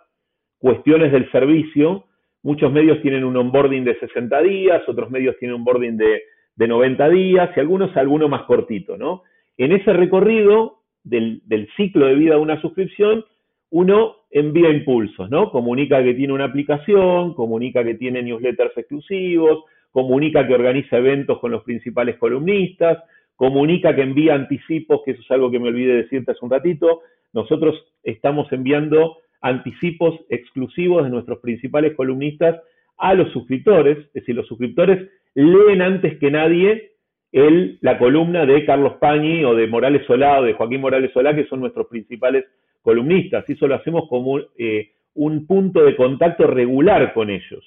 cuestiones 0.62 1.12
del 1.12 1.30
servicio. 1.32 2.06
Muchos 2.44 2.72
medios 2.72 3.02
tienen 3.02 3.24
un 3.24 3.36
onboarding 3.36 3.84
de 3.84 4.00
60 4.00 4.42
días, 4.42 4.82
otros 4.88 5.10
medios 5.10 5.36
tienen 5.40 5.56
un 5.56 5.62
onboarding 5.62 5.98
de, 5.98 6.22
de 6.56 6.68
90 6.68 7.10
días 7.10 7.50
y 7.56 7.60
algunos 7.60 7.96
alguno 7.98 8.30
más 8.30 8.44
cortito, 8.44 8.96
¿no? 8.98 9.24
En 9.58 9.72
ese 9.74 9.92
recorrido 9.92 10.80
del, 11.04 11.42
del 11.46 11.68
ciclo 11.76 12.06
de 12.06 12.16
vida 12.16 12.36
de 12.36 12.42
una 12.42 12.62
suscripción, 12.62 13.26
uno 13.72 14.16
envía 14.30 14.70
impulsos, 14.70 15.30
¿no? 15.30 15.52
Comunica 15.52 16.04
que 16.04 16.14
tiene 16.14 16.34
una 16.34 16.46
aplicación, 16.46 17.34
comunica 17.34 17.84
que 17.84 17.96
tiene 17.96 18.22
newsletters 18.22 18.78
exclusivos, 18.78 19.64
comunica 19.92 20.48
que 20.48 20.54
organiza 20.54 20.98
eventos 20.98 21.40
con 21.40 21.52
los 21.52 21.64
principales 21.64 22.18
columnistas, 22.18 23.00
comunica 23.36 23.96
que 23.96 24.04
envía 24.04 24.36
anticipos, 24.36 25.02
que 25.04 25.12
eso 25.12 25.22
es 25.22 25.32
algo 25.32 25.50
que 25.50 25.60
me 25.60 25.70
olvidé 25.70 25.96
decirte 25.96 26.32
hace 26.32 26.46
un 26.46 26.52
ratito. 26.52 27.02
Nosotros 27.34 27.76
estamos 28.04 28.52
enviando 28.52 29.18
anticipos 29.42 30.20
exclusivos 30.30 31.04
de 31.04 31.10
nuestros 31.10 31.40
principales 31.40 31.96
columnistas 31.96 32.62
a 32.98 33.14
los 33.14 33.32
suscriptores, 33.32 33.98
es 33.98 34.14
decir, 34.14 34.36
los 34.36 34.48
suscriptores 34.48 35.10
leen 35.34 35.82
antes 35.82 36.18
que 36.20 36.30
nadie 36.30 36.92
el, 37.32 37.78
la 37.82 37.98
columna 37.98 38.46
de 38.46 38.66
Carlos 38.66 38.94
Pañi 39.00 39.44
o 39.44 39.56
de 39.56 39.68
Morales 39.68 40.06
Solá 40.06 40.40
o 40.40 40.44
de 40.44 40.54
Joaquín 40.54 40.82
Morales 40.82 41.12
Solá, 41.14 41.34
que 41.36 41.48
son 41.48 41.62
nuestros 41.62 41.88
principales 41.88 42.46
columnistas. 42.82 43.46
Y 43.48 43.54
eso 43.54 43.68
lo 43.68 43.76
hacemos 43.76 44.08
como 44.10 44.40
eh, 44.58 44.92
un 45.16 45.48
punto 45.48 45.84
de 45.84 45.96
contacto 45.96 46.46
regular 46.48 47.14
con 47.14 47.30
ellos. 47.30 47.64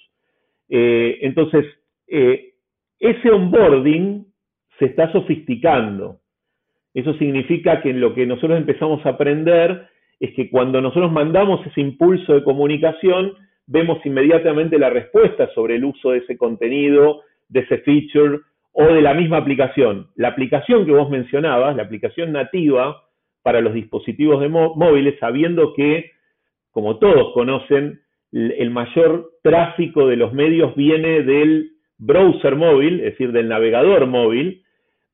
Eh, 0.68 1.18
entonces, 1.22 1.64
eh, 2.06 2.54
ese 2.98 3.30
onboarding 3.30 4.26
se 4.78 4.86
está 4.86 5.10
sofisticando. 5.12 6.20
Eso 6.92 7.14
significa 7.14 7.80
que 7.80 7.92
lo 7.92 8.14
que 8.14 8.26
nosotros 8.26 8.58
empezamos 8.58 9.04
a 9.04 9.10
aprender 9.10 9.88
es 10.24 10.34
que 10.34 10.50
cuando 10.50 10.80
nosotros 10.80 11.12
mandamos 11.12 11.64
ese 11.66 11.80
impulso 11.80 12.34
de 12.34 12.44
comunicación, 12.44 13.34
vemos 13.66 14.04
inmediatamente 14.04 14.78
la 14.78 14.90
respuesta 14.90 15.48
sobre 15.54 15.76
el 15.76 15.84
uso 15.84 16.10
de 16.10 16.18
ese 16.18 16.36
contenido, 16.36 17.22
de 17.48 17.60
ese 17.60 17.78
feature 17.78 18.40
o 18.72 18.84
de 18.84 19.02
la 19.02 19.14
misma 19.14 19.38
aplicación. 19.38 20.08
La 20.16 20.28
aplicación 20.28 20.84
que 20.84 20.92
vos 20.92 21.10
mencionabas, 21.10 21.76
la 21.76 21.84
aplicación 21.84 22.32
nativa 22.32 23.02
para 23.42 23.60
los 23.60 23.74
dispositivos 23.74 24.40
de 24.40 24.48
móviles, 24.48 25.18
sabiendo 25.20 25.74
que, 25.74 26.10
como 26.72 26.98
todos 26.98 27.32
conocen, 27.34 28.00
el 28.32 28.70
mayor 28.70 29.30
tráfico 29.42 30.08
de 30.08 30.16
los 30.16 30.32
medios 30.32 30.74
viene 30.74 31.22
del 31.22 31.70
browser 31.98 32.56
móvil, 32.56 33.00
es 33.00 33.12
decir, 33.12 33.30
del 33.30 33.48
navegador 33.48 34.06
móvil, 34.06 34.62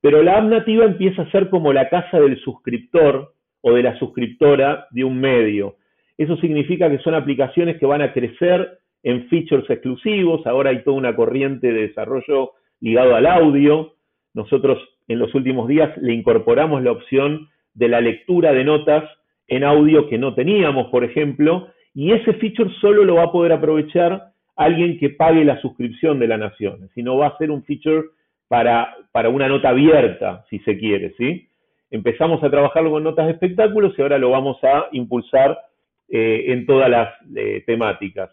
pero 0.01 0.23
la 0.23 0.39
app 0.39 0.45
nativa 0.45 0.87
empieza 0.87 1.23
a 1.23 1.31
ser 1.31 1.51
como 1.51 1.73
la 1.73 1.89
casa 1.91 2.19
del 2.19 2.39
suscriptor 2.41 3.35
o 3.63 3.73
de 3.73 3.83
la 3.83 3.99
suscriptora 3.99 4.87
de 4.91 5.05
un 5.05 5.21
medio. 5.21 5.77
Eso 6.17 6.37
significa 6.37 6.91
que 6.91 6.99
son 6.99 7.15
aplicaciones 7.15 7.79
que 7.79 7.87
van 7.87 8.03
a 8.03 8.13
crecer 8.13 8.79
en 9.03 9.29
features 9.29 9.69
exclusivos. 9.71 10.47
Ahora 10.47 10.71
hay 10.71 10.83
toda 10.83 10.97
una 10.97 11.17
corriente 11.17 11.73
de 11.73 11.89
desarrollo 11.89 12.53
ligado 12.81 13.15
al 13.15 13.27
audio. 13.27 13.95
Nosotros 14.35 14.79
en 15.09 15.19
los 15.19 15.35
últimos 15.35 15.69
días 15.69 15.97
le 15.99 16.13
incorporamos 16.15 16.83
la 16.83 16.93
opción 16.93 17.49
de 17.75 17.89
la 17.89 18.01
lectura 18.01 18.53
de 18.53 18.65
notas 18.65 19.05
en 19.49 19.65
audio 19.65 20.09
que 20.09 20.19
no 20.19 20.35
teníamos, 20.35 20.89
por 20.91 21.05
ejemplo, 21.05 21.69
y 21.95 22.13
ese 22.13 22.35
feature 22.35 22.71
solo 22.81 23.05
lo 23.05 23.17
va 23.17 23.25
a 23.25 23.33
poder 23.33 23.53
aprovechar 23.53 24.31
alguien 24.57 24.99
que 24.99 25.11
pague 25.11 25.45
la 25.45 25.61
suscripción 25.61 26.19
de 26.19 26.29
la 26.29 26.37
Nación, 26.37 26.89
si 26.95 27.03
no 27.03 27.17
va 27.17 27.29
a 27.29 27.39
ser 27.39 27.51
un 27.51 27.65
feature 27.65 28.05
para, 28.47 28.95
para 29.11 29.29
una 29.29 29.49
nota 29.49 29.71
abierta, 29.71 30.45
si 30.51 30.59
se 30.61 30.79
quiere, 30.79 31.15
¿sí? 31.17 31.49
Empezamos 31.91 32.43
a 32.43 32.51
trabajarlo 32.51 32.91
con 32.93 33.03
notas 33.03 33.27
de 33.27 33.33
espectáculos 33.33 33.95
y 33.97 34.03
ahora 34.03 34.19
lo 34.19 34.31
vamos 34.31 34.63
a 34.63 34.87
impulsar 34.93 35.59
eh, 36.09 36.45
en 36.49 36.67
todas 36.67 36.89
las 36.89 37.09
eh, 37.37 37.63
temáticas. 37.67 38.31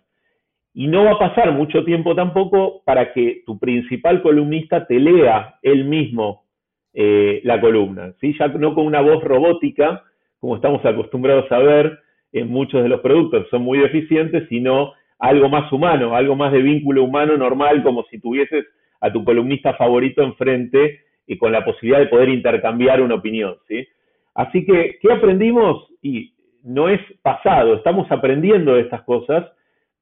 Y 0.74 0.88
no 0.88 1.06
va 1.06 1.14
a 1.14 1.20
pasar 1.20 1.52
mucho 1.52 1.84
tiempo 1.84 2.14
tampoco 2.14 2.84
para 2.86 3.12
que 3.14 3.42
tu 3.46 3.58
principal 3.58 4.22
columnista 4.22 4.86
te 4.86 5.00
lea 5.00 5.56
él 5.64 5.86
mismo 5.86 6.46
eh, 6.94 7.42
la 7.44 7.60
columna, 7.60 8.14
¿sí? 8.22 8.36
ya 8.40 8.48
no 8.48 8.76
con 8.76 8.86
una 8.86 9.02
voz 9.02 9.24
robótica, 9.24 10.04
como 10.40 10.56
estamos 10.56 10.86
acostumbrados 10.86 11.52
a 11.52 11.58
ver 11.60 12.00
en 12.32 12.50
muchos 12.50 12.84
de 12.84 12.90
los 12.90 13.02
productos, 13.02 13.48
son 13.50 13.64
muy 13.64 13.80
deficientes, 13.80 14.48
sino 14.50 14.94
algo 15.20 15.50
más 15.50 15.72
humano, 15.72 16.16
algo 16.16 16.36
más 16.36 16.52
de 16.52 16.62
vínculo 16.62 17.04
humano 17.04 17.38
normal, 17.38 17.82
como 17.84 18.04
si 18.06 18.20
tuvieses 18.20 18.66
a 19.02 19.12
tu 19.12 19.24
columnista 19.24 19.74
favorito 19.74 20.22
enfrente 20.22 21.02
y 21.28 21.38
con 21.38 21.52
la 21.52 21.64
posibilidad 21.64 22.00
de 22.00 22.08
poder 22.08 22.30
intercambiar 22.30 23.02
una 23.02 23.16
opinión. 23.16 23.58
¿sí? 23.68 23.88
Así 24.34 24.66
que, 24.66 24.98
¿qué 25.02 25.12
aprendimos? 25.12 25.88
Y 26.02 26.34
no 26.64 26.90
es 26.90 27.02
pasado, 27.22 27.76
estamos 27.76 28.10
aprendiendo 28.12 28.74
de 28.74 28.82
estas 28.82 29.04
cosas 29.04 29.46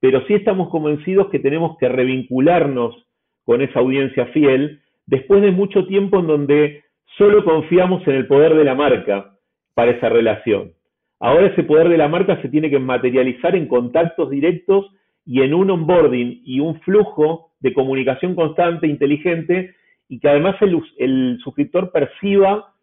pero 0.05 0.24
sí 0.27 0.36
estamos 0.36 0.70
convencidos 0.70 1.29
que 1.32 1.39
tenemos 1.39 1.79
que 1.79 1.89
revincularnos 1.89 2.96
con 3.44 3.63
esa 3.63 3.79
audiencia 3.79 4.27
fiel 4.27 4.82
después 5.08 5.41
de 5.41 5.50
mucho 5.50 5.88
tiempo 5.88 6.20
en 6.20 6.27
donde 6.27 6.84
solo 7.17 7.44
confiamos 7.44 8.08
en 8.08 8.13
el 8.13 8.27
poder 8.27 8.53
de 8.55 8.65
la 8.65 8.75
marca 8.75 9.34
para 9.74 9.94
esa 9.94 10.10
relación. 10.10 10.74
Ahora 11.20 11.48
ese 11.48 11.63
poder 11.63 11.89
de 11.89 11.98
la 11.98 12.08
marca 12.08 12.39
se 12.44 12.50
tiene 12.50 12.70
que 12.70 12.77
materializar 12.77 13.55
en 13.55 13.67
contactos 13.67 14.29
directos 14.29 14.91
y 15.25 15.41
en 15.41 15.55
un 15.55 15.72
onboarding 15.72 16.41
y 16.46 16.60
un 16.60 16.79
flujo 16.82 17.53
de 17.60 17.74
comunicación 17.74 18.36
constante, 18.36 18.86
inteligente, 18.86 19.74
y 20.08 20.20
que 20.20 20.30
además 20.30 20.56
el, 20.62 21.40
suscriptor 21.44 21.92
perciba 21.92 22.76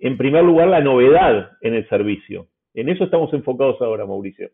en 0.00 0.16
primer 0.16 0.44
lugar 0.44 0.68
la 0.68 0.80
novedad 0.80 1.52
en 1.60 1.74
el 1.74 1.88
servicio. 1.88 2.48
En 2.74 2.88
eso 2.88 3.04
estamos 3.04 3.32
enfocados 3.32 3.80
ahora, 3.80 4.06
Mauricio. 4.06 4.50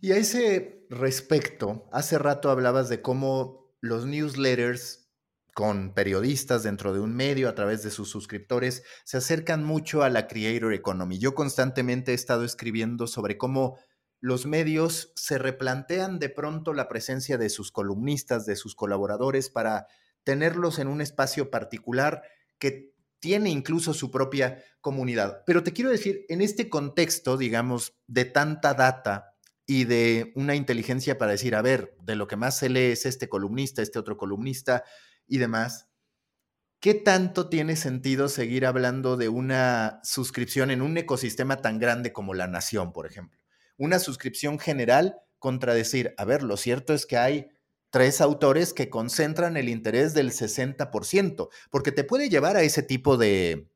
Y 0.00 0.12
a 0.12 0.16
ese 0.16 0.86
respecto, 0.90 1.84
hace 1.92 2.18
rato 2.18 2.50
hablabas 2.50 2.88
de 2.88 3.00
cómo 3.00 3.72
los 3.80 4.04
newsletters 4.04 5.06
con 5.54 5.94
periodistas 5.94 6.64
dentro 6.64 6.92
de 6.92 7.00
un 7.00 7.16
medio 7.16 7.48
a 7.48 7.54
través 7.54 7.82
de 7.82 7.90
sus 7.90 8.10
suscriptores 8.10 8.84
se 9.04 9.16
acercan 9.16 9.64
mucho 9.64 10.02
a 10.02 10.10
la 10.10 10.26
creator 10.26 10.74
economy. 10.74 11.18
Yo 11.18 11.34
constantemente 11.34 12.12
he 12.12 12.14
estado 12.14 12.44
escribiendo 12.44 13.06
sobre 13.06 13.38
cómo 13.38 13.78
los 14.20 14.44
medios 14.44 15.12
se 15.16 15.38
replantean 15.38 16.18
de 16.18 16.28
pronto 16.28 16.74
la 16.74 16.88
presencia 16.88 17.38
de 17.38 17.48
sus 17.48 17.72
columnistas, 17.72 18.44
de 18.44 18.56
sus 18.56 18.74
colaboradores, 18.74 19.48
para 19.48 19.86
tenerlos 20.26 20.78
en 20.78 20.88
un 20.88 21.00
espacio 21.00 21.50
particular 21.50 22.24
que 22.58 22.92
tiene 23.20 23.48
incluso 23.48 23.94
su 23.94 24.10
propia 24.10 24.62
comunidad. 24.82 25.44
Pero 25.46 25.62
te 25.62 25.72
quiero 25.72 25.90
decir, 25.90 26.26
en 26.28 26.42
este 26.42 26.68
contexto, 26.68 27.38
digamos, 27.38 27.96
de 28.06 28.26
tanta 28.26 28.74
data, 28.74 29.36
y 29.66 29.84
de 29.84 30.32
una 30.36 30.54
inteligencia 30.54 31.18
para 31.18 31.32
decir, 31.32 31.56
a 31.56 31.62
ver, 31.62 31.96
de 32.00 32.14
lo 32.14 32.28
que 32.28 32.36
más 32.36 32.56
se 32.56 32.68
lee 32.68 32.92
es 32.92 33.04
este 33.04 33.28
columnista, 33.28 33.82
este 33.82 33.98
otro 33.98 34.16
columnista 34.16 34.84
y 35.26 35.38
demás. 35.38 35.88
¿Qué 36.78 36.94
tanto 36.94 37.48
tiene 37.48 37.74
sentido 37.74 38.28
seguir 38.28 38.64
hablando 38.64 39.16
de 39.16 39.28
una 39.28 40.00
suscripción 40.04 40.70
en 40.70 40.82
un 40.82 40.96
ecosistema 40.96 41.56
tan 41.56 41.80
grande 41.80 42.12
como 42.12 42.32
la 42.32 42.46
nación, 42.46 42.92
por 42.92 43.06
ejemplo? 43.06 43.40
Una 43.76 43.98
suscripción 43.98 44.60
general 44.60 45.18
contra 45.40 45.74
decir, 45.74 46.14
a 46.16 46.24
ver, 46.24 46.44
lo 46.44 46.56
cierto 46.56 46.94
es 46.94 47.04
que 47.04 47.16
hay 47.16 47.48
tres 47.90 48.20
autores 48.20 48.72
que 48.72 48.90
concentran 48.90 49.56
el 49.56 49.68
interés 49.68 50.14
del 50.14 50.32
60%, 50.32 51.48
porque 51.70 51.92
te 51.92 52.04
puede 52.04 52.28
llevar 52.28 52.56
a 52.56 52.62
ese 52.62 52.82
tipo 52.82 53.16
de, 53.16 53.68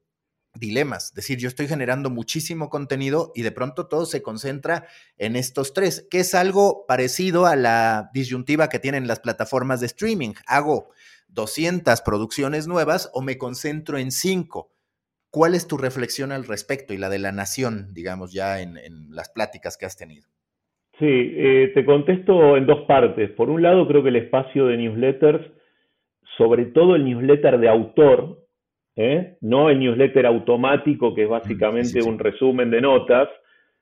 dilemas. 0.55 1.07
Es 1.07 1.15
decir, 1.15 1.39
yo 1.39 1.49
estoy 1.49 1.69
generando 1.69 2.11
muchísimo 2.11 2.71
contenido 2.71 3.33
y 3.35 3.43
de 3.43 3.53
pronto 3.53 3.87
todo 3.87 4.07
se 4.07 4.23
concentra 4.23 4.87
en 5.17 5.37
estos 5.37 5.73
tres, 5.73 6.07
que 6.11 6.21
es 6.21 6.35
algo 6.35 6.87
parecido 6.87 7.47
a 7.47 7.57
la 7.57 8.11
disyuntiva 8.13 8.69
que 8.69 8.79
tienen 8.79 9.07
las 9.07 9.21
plataformas 9.21 9.81
de 9.81 9.87
streaming. 9.87 10.35
Hago 10.47 10.91
200 11.29 12.01
producciones 12.03 12.67
nuevas 12.67 13.11
o 13.13 13.23
me 13.23 13.39
concentro 13.39 13.99
en 13.99 14.11
cinco. 14.11 14.73
¿Cuál 15.31 15.55
es 15.55 15.69
tu 15.69 15.79
reflexión 15.79 16.33
al 16.33 16.45
respecto 16.45 16.93
y 16.93 16.99
la 16.99 17.09
de 17.09 17.21
la 17.21 17.31
nación, 17.31 17.95
digamos, 17.95 18.33
ya 18.33 18.61
en, 18.61 18.75
las 19.15 19.29
pláticas 19.29 19.77
que 19.77 19.87
has 19.87 19.97
tenido? 19.97 20.29
Sí, 21.01 21.07
eh, 21.35 21.73
te 21.73 21.83
contesto 21.87 22.59
en 22.59 22.67
dos 22.67 22.83
partes. 22.83 23.31
Por 23.31 23.49
un 23.49 23.63
lado, 23.63 23.89
creo 23.89 24.03
que 24.03 24.11
el 24.11 24.17
espacio 24.17 24.67
de 24.67 24.77
newsletters, 24.77 25.41
sobre 26.37 26.67
todo 26.67 26.95
el 26.95 27.07
newsletter 27.07 27.59
de 27.59 27.71
autor, 27.71 28.37
¿eh? 28.97 29.39
no 29.41 29.71
el 29.71 29.81
newsletter 29.81 30.27
automático, 30.27 31.15
que 31.15 31.23
es 31.23 31.29
básicamente 31.29 32.03
un 32.03 32.19
resumen 32.19 32.71
de 32.71 32.83
notas, 32.83 33.31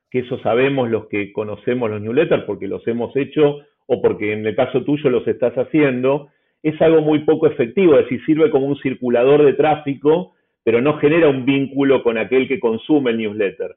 que 0.09 0.19
eso 0.19 0.39
sabemos 0.39 0.89
los 0.89 1.07
que 1.07 1.33
conocemos 1.33 1.89
los 1.89 2.01
newsletters 2.01 2.45
porque 2.45 2.69
los 2.69 2.87
hemos 2.87 3.13
hecho 3.17 3.59
o 3.85 4.01
porque 4.01 4.31
en 4.31 4.47
el 4.47 4.55
caso 4.55 4.83
tuyo 4.83 5.09
los 5.09 5.27
estás 5.27 5.53
haciendo, 5.55 6.29
es 6.63 6.81
algo 6.81 7.01
muy 7.01 7.19
poco 7.25 7.47
efectivo, 7.47 7.95
es 7.95 8.05
decir, 8.05 8.23
sirve 8.25 8.49
como 8.49 8.65
un 8.67 8.77
circulador 8.77 9.43
de 9.43 9.53
tráfico, 9.53 10.35
pero 10.63 10.81
no 10.81 10.97
genera 10.99 11.27
un 11.27 11.43
vínculo 11.43 12.01
con 12.01 12.17
aquel 12.17 12.47
que 12.47 12.61
consume 12.61 13.11
el 13.11 13.17
newsletter. 13.17 13.75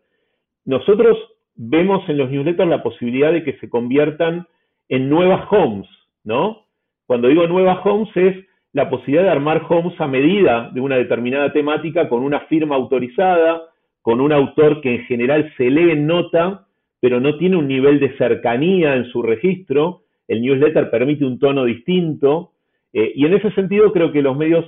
Nosotros 0.65 1.19
vemos 1.55 2.09
en 2.09 2.19
los 2.19 2.31
newsletters 2.31 2.69
la 2.69 2.83
posibilidad 2.83 3.33
de 3.33 3.45
que 3.45 3.59
se 3.59 3.69
conviertan 3.69 4.47
en 4.89 5.09
nuevas 5.09 5.47
homes, 5.51 5.89
¿no? 6.25 6.67
Cuando 7.07 7.29
digo 7.29 7.47
nuevas 7.47 7.85
homes 7.85 8.09
es 8.17 8.37
la 8.73 8.89
posibilidad 8.89 9.25
de 9.25 9.31
armar 9.31 9.67
homes 9.69 10.01
a 10.01 10.07
medida 10.07 10.71
de 10.73 10.81
una 10.81 10.97
determinada 10.97 11.53
temática 11.53 12.09
con 12.09 12.23
una 12.23 12.41
firma 12.41 12.75
autorizada, 12.75 13.63
con 14.01 14.21
un 14.21 14.33
autor 14.33 14.81
que 14.81 14.95
en 14.95 15.05
general 15.05 15.53
se 15.57 15.71
lee 15.71 15.91
en 15.91 16.07
nota, 16.07 16.67
pero 17.01 17.21
no 17.21 17.37
tiene 17.37 17.57
un 17.57 17.69
nivel 17.69 18.01
de 18.01 18.17
cercanía 18.17 18.95
en 18.97 19.05
su 19.07 19.23
registro. 19.23 20.03
El 20.27 20.41
newsletter 20.41 20.91
permite 20.91 21.25
un 21.25 21.39
tono 21.39 21.65
distinto. 21.65 22.53
Eh, 22.93 23.13
y 23.15 23.27
en 23.27 23.35
ese 23.35 23.51
sentido 23.53 23.93
creo 23.93 24.13
que 24.13 24.23
los 24.23 24.37
medios 24.37 24.65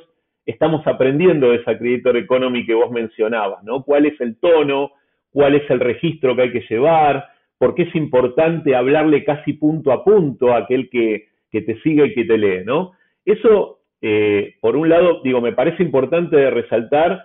estamos 0.46 0.86
aprendiendo 0.86 1.50
de 1.50 1.56
esa 1.56 1.78
Creator 1.78 2.16
Economy 2.16 2.66
que 2.66 2.74
vos 2.74 2.90
mencionabas, 2.90 3.62
¿no? 3.64 3.82
¿Cuál 3.82 4.06
es 4.06 4.20
el 4.20 4.36
tono? 4.38 4.92
¿Cuál 5.34 5.56
es 5.56 5.68
el 5.68 5.80
registro 5.80 6.36
que 6.36 6.42
hay 6.42 6.52
que 6.52 6.64
llevar? 6.70 7.26
¿Por 7.58 7.74
qué 7.74 7.82
es 7.82 7.94
importante 7.96 8.76
hablarle 8.76 9.24
casi 9.24 9.54
punto 9.54 9.90
a 9.90 10.04
punto 10.04 10.52
a 10.52 10.58
aquel 10.58 10.88
que, 10.88 11.24
que 11.50 11.62
te 11.62 11.80
sigue 11.80 12.06
y 12.06 12.14
que 12.14 12.24
te 12.24 12.38
lee, 12.38 12.62
¿no? 12.64 12.92
Eso, 13.24 13.80
eh, 14.00 14.54
por 14.60 14.76
un 14.76 14.88
lado, 14.88 15.22
digo, 15.24 15.40
me 15.40 15.50
parece 15.50 15.82
importante 15.82 16.50
resaltar 16.50 17.24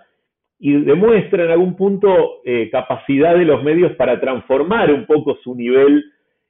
y 0.58 0.72
demuestra 0.72 1.44
en 1.44 1.52
algún 1.52 1.76
punto 1.76 2.40
eh, 2.44 2.68
capacidad 2.72 3.36
de 3.36 3.44
los 3.44 3.62
medios 3.62 3.92
para 3.92 4.20
transformar 4.20 4.92
un 4.92 5.06
poco 5.06 5.38
su 5.44 5.54
nivel, 5.54 6.04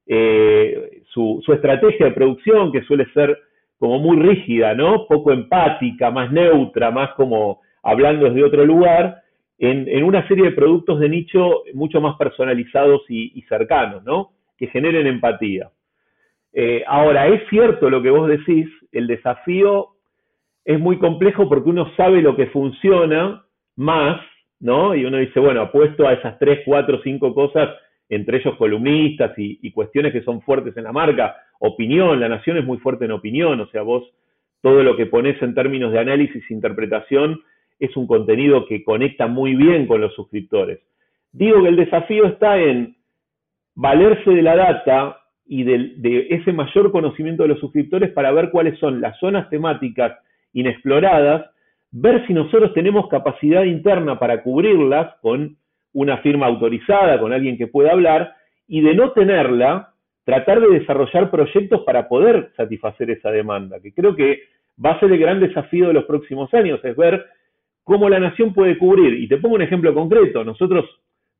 eh, 0.06 1.02
su, 1.10 1.42
su, 1.44 1.52
estrategia 1.52 2.06
de 2.06 2.12
producción, 2.12 2.72
que 2.72 2.80
suele 2.84 3.04
ser 3.12 3.36
como 3.78 3.98
muy 3.98 4.16
rígida, 4.18 4.74
¿no? 4.74 5.06
Poco 5.06 5.30
empática, 5.30 6.10
más 6.10 6.32
neutra, 6.32 6.90
más 6.90 7.10
como 7.16 7.60
hablando 7.82 8.30
desde 8.30 8.44
otro 8.44 8.64
lugar, 8.64 9.19
en, 9.60 9.86
en 9.88 10.04
una 10.04 10.26
serie 10.26 10.46
de 10.46 10.52
productos 10.52 10.98
de 10.98 11.08
nicho 11.10 11.62
mucho 11.74 12.00
más 12.00 12.16
personalizados 12.16 13.02
y, 13.10 13.42
cercanos, 13.42 14.02
¿no? 14.04 14.30
Que 14.56 14.68
generen 14.68 15.06
empatía. 15.06 15.70
Eh, 16.54 16.82
ahora, 16.86 17.28
es 17.28 17.46
cierto 17.50 17.90
lo 17.90 18.02
que 18.02 18.08
vos 18.10 18.26
decís, 18.26 18.66
el 18.90 19.06
desafío 19.06 19.88
es 20.64 20.80
muy 20.80 20.98
complejo 20.98 21.46
porque 21.46 21.68
uno 21.68 21.92
sabe 21.94 22.22
lo 22.22 22.36
que 22.36 22.46
funciona, 22.46 23.44
más, 23.76 24.22
¿no? 24.60 24.94
Y 24.94 25.04
uno 25.04 25.18
dice, 25.18 25.38
bueno, 25.38 25.60
apuesto 25.60 26.08
a 26.08 26.14
esas 26.14 26.38
tres, 26.38 26.60
cuatro, 26.64 27.00
cinco 27.04 27.34
cosas, 27.34 27.68
entre 28.08 28.38
ellos 28.38 28.56
columnistas 28.56 29.32
y, 29.36 29.70
cuestiones 29.72 30.12
que 30.12 30.22
son 30.22 30.40
fuertes 30.40 30.74
en 30.78 30.84
la 30.84 30.92
marca. 30.92 31.36
Opinión, 31.58 32.18
la 32.18 32.30
nación 32.30 32.56
es 32.56 32.64
muy 32.64 32.78
fuerte 32.78 33.04
en 33.04 33.12
opinión, 33.12 33.60
o 33.60 33.66
sea, 33.66 33.82
vos 33.82 34.04
todo 34.62 34.82
lo 34.82 34.96
que 34.96 35.06
pones 35.06 35.40
en 35.42 35.54
términos 35.54 35.92
de 35.92 35.98
análisis 35.98 36.42
e 36.50 36.54
interpretación 36.54 37.40
es 37.80 37.96
un 37.96 38.06
contenido 38.06 38.66
que 38.66 38.84
conecta 38.84 39.26
muy 39.26 39.56
bien 39.56 39.86
con 39.86 40.00
los 40.00 40.14
suscriptores. 40.14 40.80
Digo 41.32 41.62
que 41.62 41.68
el 41.68 41.76
desafío 41.76 42.26
está 42.26 42.58
en 42.58 42.96
valerse 43.74 44.30
de 44.30 44.42
la 44.42 44.54
data 44.54 45.20
y 45.46 45.64
de, 45.64 45.94
de, 45.96 46.26
ese 46.30 46.52
mayor 46.52 46.92
conocimiento 46.92 47.42
de 47.42 47.48
los 47.48 47.60
suscriptores 47.60 48.10
para 48.12 48.30
ver 48.30 48.50
cuáles 48.50 48.78
son 48.78 49.00
las 49.00 49.18
zonas 49.18 49.48
temáticas 49.50 50.18
inexploradas 50.52 51.46
ver 51.92 52.26
si 52.26 52.32
nosotros 52.32 52.72
tenemos 52.72 53.08
capacidad 53.08 53.64
interna 53.64 54.18
para 54.18 54.42
cubrirlas 54.42 55.14
con 55.20 55.56
una 55.92 56.18
firma 56.18 56.46
autorizada, 56.46 57.18
con 57.18 57.32
alguien 57.32 57.58
que 57.58 57.66
pueda 57.66 57.92
hablar, 57.92 58.34
y 58.68 58.80
de 58.80 58.94
no 58.94 59.10
tenerla, 59.12 59.92
tratar 60.24 60.60
de 60.60 60.78
desarrollar 60.78 61.30
proyectos 61.30 61.82
para 61.82 62.08
poder 62.08 62.52
satisfacer 62.56 63.10
esa 63.10 63.30
demanda, 63.30 63.80
que 63.80 63.92
creo 63.92 64.14
que 64.14 64.42
va 64.82 64.92
a 64.92 65.00
ser 65.00 65.10
el 65.10 65.18
gran 65.18 65.40
desafío 65.40 65.88
de 65.88 65.94
los 65.94 66.04
próximos 66.04 66.52
años, 66.54 66.80
es 66.84 66.96
ver 66.96 67.26
cómo 67.84 68.08
la 68.08 68.20
nación 68.20 68.54
puede 68.54 68.78
cubrir. 68.78 69.14
Y 69.14 69.28
te 69.28 69.38
pongo 69.38 69.56
un 69.56 69.62
ejemplo 69.62 69.92
concreto, 69.94 70.44
nosotros 70.44 70.84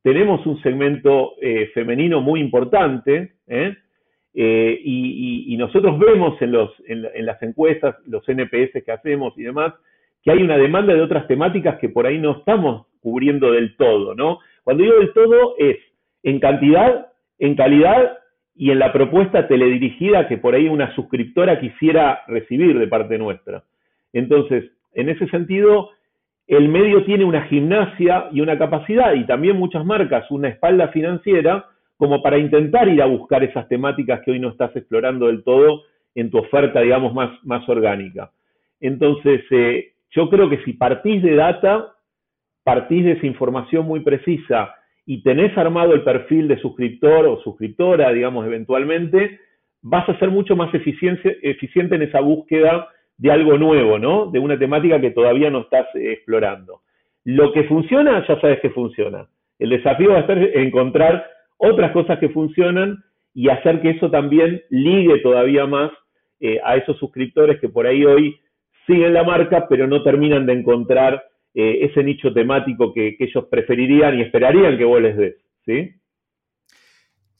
tenemos 0.02 0.44
un 0.46 0.60
segmento 0.62 1.34
eh, 1.40 1.70
femenino 1.74 2.20
muy 2.20 2.40
importante, 2.40 3.34
¿eh? 3.46 3.76
Eh, 4.32 4.80
y, 4.84 5.56
nosotros 5.56 5.98
vemos 5.98 6.40
en, 6.40 6.54
en 6.86 7.26
las 7.26 7.42
encuestas, 7.42 7.96
los 8.06 8.26
NPS 8.26 8.82
que 8.84 8.92
hacemos 8.92 9.36
y 9.36 9.42
demás, 9.42 9.74
que 10.22 10.30
hay 10.30 10.42
una 10.42 10.56
demanda 10.56 10.94
de 10.94 11.02
otras 11.02 11.26
temáticas 11.26 11.78
que 11.78 11.88
por 11.90 12.06
ahí 12.06 12.18
no 12.18 12.38
estamos 12.38 12.86
cubriendo 13.00 13.52
del 13.52 13.76
todo, 13.76 14.14
¿no? 14.14 14.38
Cuando 14.64 14.84
digo 14.84 14.96
del 14.96 15.12
todo 15.12 15.54
es 15.58 15.76
en 16.22 16.38
cantidad, 16.38 17.08
en 17.38 17.56
calidad 17.56 18.18
y 18.54 18.70
en 18.70 18.78
la 18.78 18.92
propuesta 18.92 19.48
teledirigida 19.48 20.28
que 20.28 20.38
por 20.38 20.54
ahí 20.54 20.68
una 20.68 20.94
suscriptora 20.94 21.60
quisiera 21.60 22.22
recibir 22.28 22.78
de 22.78 22.86
parte 22.86 23.18
nuestra. 23.18 23.64
Entonces, 24.12 24.70
en 24.92 25.08
ese 25.08 25.26
sentido, 25.28 25.90
el 26.50 26.68
medio 26.68 27.04
tiene 27.04 27.24
una 27.24 27.42
gimnasia 27.42 28.26
y 28.32 28.40
una 28.40 28.58
capacidad, 28.58 29.14
y 29.14 29.24
también 29.24 29.56
muchas 29.56 29.84
marcas, 29.84 30.28
una 30.32 30.48
espalda 30.48 30.88
financiera, 30.88 31.64
como 31.96 32.20
para 32.22 32.38
intentar 32.38 32.88
ir 32.88 33.00
a 33.00 33.06
buscar 33.06 33.44
esas 33.44 33.68
temáticas 33.68 34.20
que 34.22 34.32
hoy 34.32 34.40
no 34.40 34.48
estás 34.48 34.74
explorando 34.74 35.28
del 35.28 35.44
todo 35.44 35.82
en 36.16 36.28
tu 36.28 36.38
oferta, 36.38 36.80
digamos, 36.80 37.14
más, 37.14 37.30
más 37.44 37.68
orgánica. 37.68 38.32
Entonces, 38.80 39.42
eh, 39.52 39.92
yo 40.10 40.28
creo 40.28 40.50
que 40.50 40.60
si 40.64 40.72
partís 40.72 41.22
de 41.22 41.36
data, 41.36 41.94
partís 42.64 43.04
de 43.04 43.12
esa 43.12 43.26
información 43.26 43.86
muy 43.86 44.00
precisa 44.00 44.74
y 45.06 45.22
tenés 45.22 45.56
armado 45.56 45.94
el 45.94 46.02
perfil 46.02 46.48
de 46.48 46.58
suscriptor 46.58 47.26
o 47.26 47.40
suscriptora, 47.42 48.10
digamos, 48.10 48.44
eventualmente, 48.44 49.38
vas 49.82 50.08
a 50.08 50.18
ser 50.18 50.30
mucho 50.30 50.56
más 50.56 50.74
eficiente, 50.74 51.38
eficiente 51.48 51.94
en 51.94 52.02
esa 52.02 52.18
búsqueda 52.18 52.88
de 53.20 53.30
algo 53.30 53.58
nuevo, 53.58 53.98
¿no? 53.98 54.30
De 54.30 54.38
una 54.38 54.58
temática 54.58 54.98
que 54.98 55.10
todavía 55.10 55.50
no 55.50 55.60
estás 55.60 55.86
eh, 55.94 56.12
explorando. 56.12 56.80
Lo 57.24 57.52
que 57.52 57.64
funciona, 57.64 58.26
ya 58.26 58.40
sabes 58.40 58.60
que 58.60 58.70
funciona. 58.70 59.28
El 59.58 59.70
desafío 59.70 60.12
va 60.12 60.20
a 60.20 60.26
ser 60.26 60.56
encontrar 60.56 61.26
otras 61.58 61.92
cosas 61.92 62.18
que 62.18 62.30
funcionan 62.30 63.04
y 63.34 63.50
hacer 63.50 63.82
que 63.82 63.90
eso 63.90 64.10
también 64.10 64.62
ligue 64.70 65.18
todavía 65.18 65.66
más 65.66 65.92
eh, 66.40 66.60
a 66.64 66.76
esos 66.76 66.96
suscriptores 66.96 67.60
que 67.60 67.68
por 67.68 67.86
ahí 67.86 68.06
hoy 68.06 68.40
siguen 68.86 69.12
la 69.12 69.22
marca, 69.22 69.66
pero 69.68 69.86
no 69.86 70.02
terminan 70.02 70.46
de 70.46 70.54
encontrar 70.54 71.22
eh, 71.54 71.80
ese 71.82 72.02
nicho 72.02 72.32
temático 72.32 72.94
que, 72.94 73.16
ellos 73.18 73.44
preferirían 73.50 74.18
y 74.18 74.22
esperarían 74.22 74.78
que 74.78 74.84
vos 74.86 75.02
les 75.02 75.16
des, 75.18 75.36
¿sí? 75.66 75.90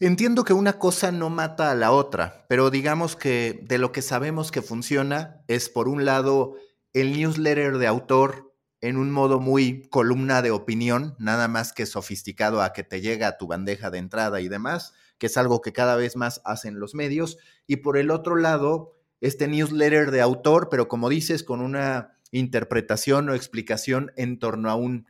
Entiendo 0.03 0.45
que 0.45 0.55
una 0.55 0.79
cosa 0.79 1.13
no 1.13 1.29
mata 1.29 1.71
a 1.71 1.75
la 1.75 1.93
otra, 1.93 2.47
pero 2.49 2.71
digamos 2.71 3.17
que 3.17 3.61
de 3.65 3.77
lo 3.77 3.93
que 3.93 4.01
sabemos 4.01 4.51
que 4.51 4.63
funciona 4.63 5.45
es, 5.47 5.69
por 5.69 5.89
un 5.89 6.07
lado, 6.07 6.55
el 6.95 7.13
newsletter 7.13 7.77
de 7.77 7.87
autor 7.87 8.55
en 8.81 8.97
un 8.97 9.11
modo 9.11 9.41
muy 9.41 9.83
columna 9.91 10.41
de 10.41 10.53
opinión, 10.53 11.17
nada 11.19 11.49
más 11.49 11.75
que 11.75 11.85
sofisticado 11.85 12.63
a 12.63 12.73
que 12.73 12.83
te 12.83 13.03
llega 13.03 13.29
a 13.29 13.37
tu 13.37 13.47
bandeja 13.47 13.91
de 13.91 13.99
entrada 13.99 14.41
y 14.41 14.49
demás, 14.49 14.95
que 15.19 15.27
es 15.27 15.37
algo 15.37 15.61
que 15.61 15.75
cada 15.75 15.97
vez 15.97 16.17
más 16.17 16.41
hacen 16.47 16.81
los 16.81 16.95
medios. 16.95 17.37
Y 17.67 17.77
por 17.77 17.99
el 17.99 18.11
otro 18.11 18.37
lado, 18.37 18.97
este 19.21 19.49
newsletter 19.49 20.13
de 20.13 20.23
autor, 20.23 20.71
pero 20.71 20.89
como 20.89 21.11
dices, 21.11 21.45
con 21.45 21.61
una 21.61 22.19
interpretación 22.31 23.29
o 23.29 23.35
explicación 23.35 24.13
en 24.17 24.39
torno 24.39 24.71
a 24.71 24.77
un 24.77 25.09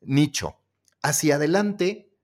nicho. 0.00 0.56
Hacia 1.02 1.34
adelante, 1.34 2.16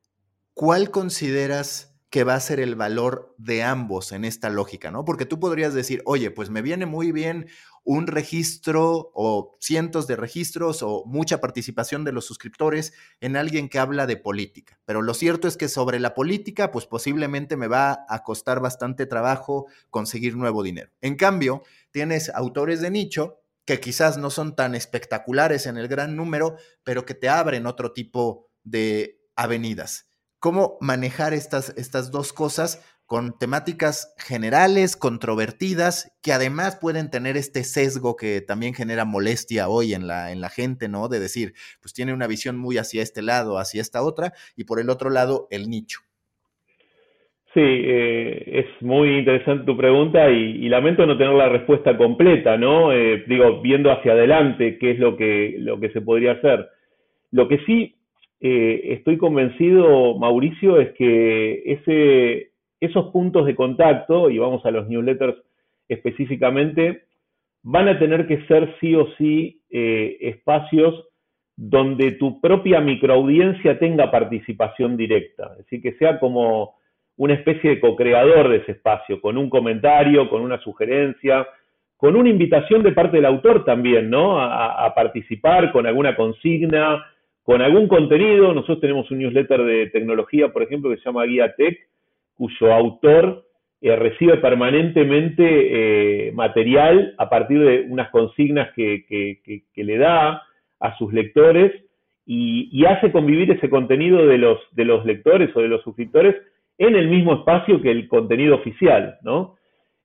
¿cuál 0.55 0.91
consideras 0.91 1.88
que 2.11 2.25
va 2.25 2.35
a 2.35 2.41
ser 2.41 2.59
el 2.61 2.75
valor 2.75 3.35
de 3.37 3.63
ambos 3.63 4.13
en 4.13 4.25
esta 4.25 4.49
lógica, 4.49 4.91
¿no? 4.91 5.05
Porque 5.05 5.27
tú 5.27 5.39
podrías 5.39 5.75
decir, 5.75 6.03
oye, 6.07 6.31
pues 6.31 6.49
me 6.49 6.63
viene 6.63 6.87
muy 6.87 7.13
bien 7.13 7.49
un 7.85 8.07
registro 8.07 9.13
o 9.15 9.57
cientos 9.61 10.07
de 10.07 10.17
registros 10.17 10.83
o 10.83 11.05
mucha 11.07 11.41
participación 11.41 12.05
de 12.05 12.13
los 12.13 12.25
suscriptores 12.25 12.95
en 13.21 13.37
alguien 13.37 13.69
que 13.69 13.79
habla 13.79 14.07
de 14.07 14.17
política. 14.17 14.79
Pero 14.87 15.03
lo 15.03 15.13
cierto 15.13 15.49
es 15.49 15.57
que 15.57 15.69
sobre 15.69 16.01
la 16.01 16.15
política, 16.15 16.71
pues 16.71 16.87
posiblemente 16.87 17.57
me 17.57 17.67
va 17.67 18.07
a 18.09 18.23
costar 18.23 18.61
bastante 18.61 19.07
trabajo 19.07 19.67
conseguir 19.91 20.37
nuevo 20.37 20.63
dinero. 20.63 20.91
En 21.03 21.17
cambio, 21.17 21.63
tienes 21.91 22.31
autores 22.31 22.81
de 22.81 22.91
nicho 22.91 23.41
que 23.67 23.81
quizás 23.81 24.17
no 24.17 24.31
son 24.31 24.57
tan 24.57 24.75
espectaculares 24.75 25.67
en 25.67 25.77
el 25.77 25.89
gran 25.89 26.17
número, 26.17 26.57
pero 26.85 27.05
que 27.05 27.15
te 27.15 27.29
abren 27.29 27.67
otro 27.67 27.93
tipo 27.93 28.49
de 28.65 29.21
avenidas 29.37 30.08
cómo 30.41 30.79
manejar 30.81 31.33
estas, 31.35 31.77
estas 31.77 32.11
dos 32.11 32.33
cosas 32.33 32.85
con 33.07 33.39
temáticas 33.39 34.15
generales, 34.19 34.95
controvertidas, 34.95 36.15
que 36.23 36.33
además 36.33 36.79
pueden 36.79 37.11
tener 37.11 37.39
este 37.39 37.65
sesgo 37.65 38.17
que 38.17 38.43
también 38.43 38.75
genera 38.75 39.07
molestia 39.07 39.71
hoy 39.71 39.95
en 39.95 40.07
la, 40.07 40.31
en 40.31 40.43
la 40.43 40.51
gente, 40.51 40.91
¿no? 40.91 41.09
De 41.09 41.19
decir, 41.19 41.55
pues 41.81 41.95
tiene 41.95 42.13
una 42.13 42.27
visión 42.27 42.59
muy 42.59 42.77
hacia 42.77 43.03
este 43.03 43.23
lado, 43.23 43.59
hacia 43.59 43.81
esta 43.81 44.03
otra, 44.03 44.35
y 44.57 44.65
por 44.65 44.79
el 44.79 44.91
otro 44.91 45.09
lado, 45.09 45.49
el 45.51 45.71
nicho. 45.71 46.01
Sí, 47.55 47.63
eh, 47.65 48.43
es 48.47 48.83
muy 48.83 49.21
interesante 49.21 49.65
tu 49.65 49.75
pregunta 49.75 50.31
y, 50.31 50.69
lamento 50.69 51.07
no 51.07 51.17
tener 51.17 51.33
la 51.33 51.49
respuesta 51.49 51.97
completa, 51.97 52.59
¿no? 52.59 52.93
Eh, 52.93 53.25
digo, 53.27 53.63
viendo 53.63 53.91
hacia 53.91 54.13
adelante 54.13 54.77
qué 54.79 54.91
es 54.91 54.99
lo 54.99 55.17
que, 55.17 55.57
lo 55.59 55.81
que 55.81 55.89
se 55.91 56.03
podría 56.03 56.33
hacer. 56.33 56.69
Lo 57.31 57.49
que 57.49 57.59
sí 57.65 57.98
eh, 58.41 58.95
estoy 58.95 59.19
convencido, 59.19 60.17
Mauricio, 60.19 60.81
es 60.81 60.93
que 60.93 62.51
esos 62.81 63.07
puntos 63.11 63.47
de 63.47 63.55
contacto, 63.55 64.31
y 64.31 64.39
vamos 64.39 64.65
a 64.65 64.71
los 64.71 64.89
newsletters 64.89 65.37
específicamente, 65.89 67.03
van 67.63 67.89
a 67.89 67.99
tener 67.99 68.27
que 68.27 68.47
ser 68.47 68.75
sí 68.81 68.95
o 68.95 69.09
sí 69.17 69.63
eh, 69.71 70.17
espacios 70.21 71.07
donde 71.57 72.13
tu 72.13 72.41
propia 72.41 72.81
microaudiencia 72.81 73.79
tenga 73.81 74.11
participación 74.13 74.97
directa, 74.97 75.51
es 75.53 75.65
decir, 75.65 75.83
que 75.83 75.93
sea 75.95 76.21
como 76.21 76.77
una 77.17 77.35
especie 77.35 77.71
de 77.71 77.81
co-creador 77.81 78.49
de 78.49 78.59
ese 78.59 78.73
espacio, 78.73 79.21
con 79.21 79.37
un 79.37 79.51
comentario, 79.51 80.31
con 80.31 80.41
una 80.41 80.61
sugerencia, 80.61 81.49
con 81.97 82.15
una 82.15 82.29
invitación 82.29 82.85
de 82.85 82.93
parte 82.93 83.17
del 83.17 83.27
autor 83.27 83.65
también, 83.65 84.09
¿no? 84.09 84.41
A, 84.41 84.95
participar 84.95 85.73
con 85.73 85.85
alguna 85.85 86.15
consigna, 86.15 87.05
con 87.49 87.63
algún 87.63 87.89
contenido. 87.89 88.53
Nosotros 88.53 88.83
tenemos 88.83 89.11
un 89.11 89.21
newsletter 89.21 89.65
de 89.65 89.87
tecnología, 89.87 90.53
por 90.53 90.63
ejemplo, 90.63 90.91
que 90.91 90.99
se 90.99 91.05
llama 91.05 91.25
Guía 91.25 91.55
Tech, 91.57 91.79
cuyo 92.35 92.75
autor 92.75 93.47
eh, 93.81 93.97
recibe 93.97 94.37
permanentemente 94.37 96.27
eh, 96.29 96.33
material 96.33 97.15
a 97.17 97.31
partir 97.31 97.59
de 97.61 97.87
unas 97.89 98.11
consignas 98.11 98.71
que, 98.75 99.63
le 99.77 99.97
da 99.97 100.43
a 100.79 100.99
sus 100.99 101.11
lectores 101.15 101.73
y, 102.27 102.85
hace 102.85 103.11
convivir 103.11 103.51
ese 103.51 103.71
contenido 103.71 104.27
de 104.27 104.37
los, 104.37 104.59
de 104.73 104.85
los 104.85 105.07
lectores 105.07 105.49
o 105.57 105.63
de 105.63 105.69
los 105.69 105.83
suscriptores 105.85 106.37
en 106.77 106.97
el 106.97 107.09
mismo 107.09 107.33
espacio 107.33 107.81
que 107.81 107.91
el 107.91 108.09
contenido 108.09 108.57
oficial, 108.57 109.17
¿no? 109.23 109.57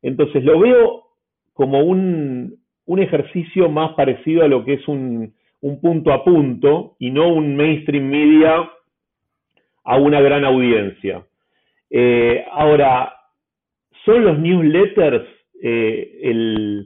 Entonces 0.02 0.46
lo 0.46 0.60
veo 0.60 1.08
como 1.52 1.82
un, 1.82 2.58
ejercicio 2.88 3.68
más 3.68 3.96
parecido 3.96 4.46
a 4.46 4.48
lo 4.48 4.64
que 4.64 4.76
es 4.76 4.88
un, 4.88 5.34
punto 5.80 6.12
a 6.12 6.24
punto 6.24 6.96
y 7.00 7.10
no 7.10 7.34
un 7.34 7.56
mainstream 7.56 8.06
media 8.06 8.70
a 9.84 9.98
una 9.98 10.22
gran 10.22 10.46
audiencia. 10.46 11.26
Eh, 11.90 12.46
ahora, 12.52 13.14
¿son 14.06 14.24
los 14.24 14.40
newsletters 14.40 15.26
eh, 15.62 16.86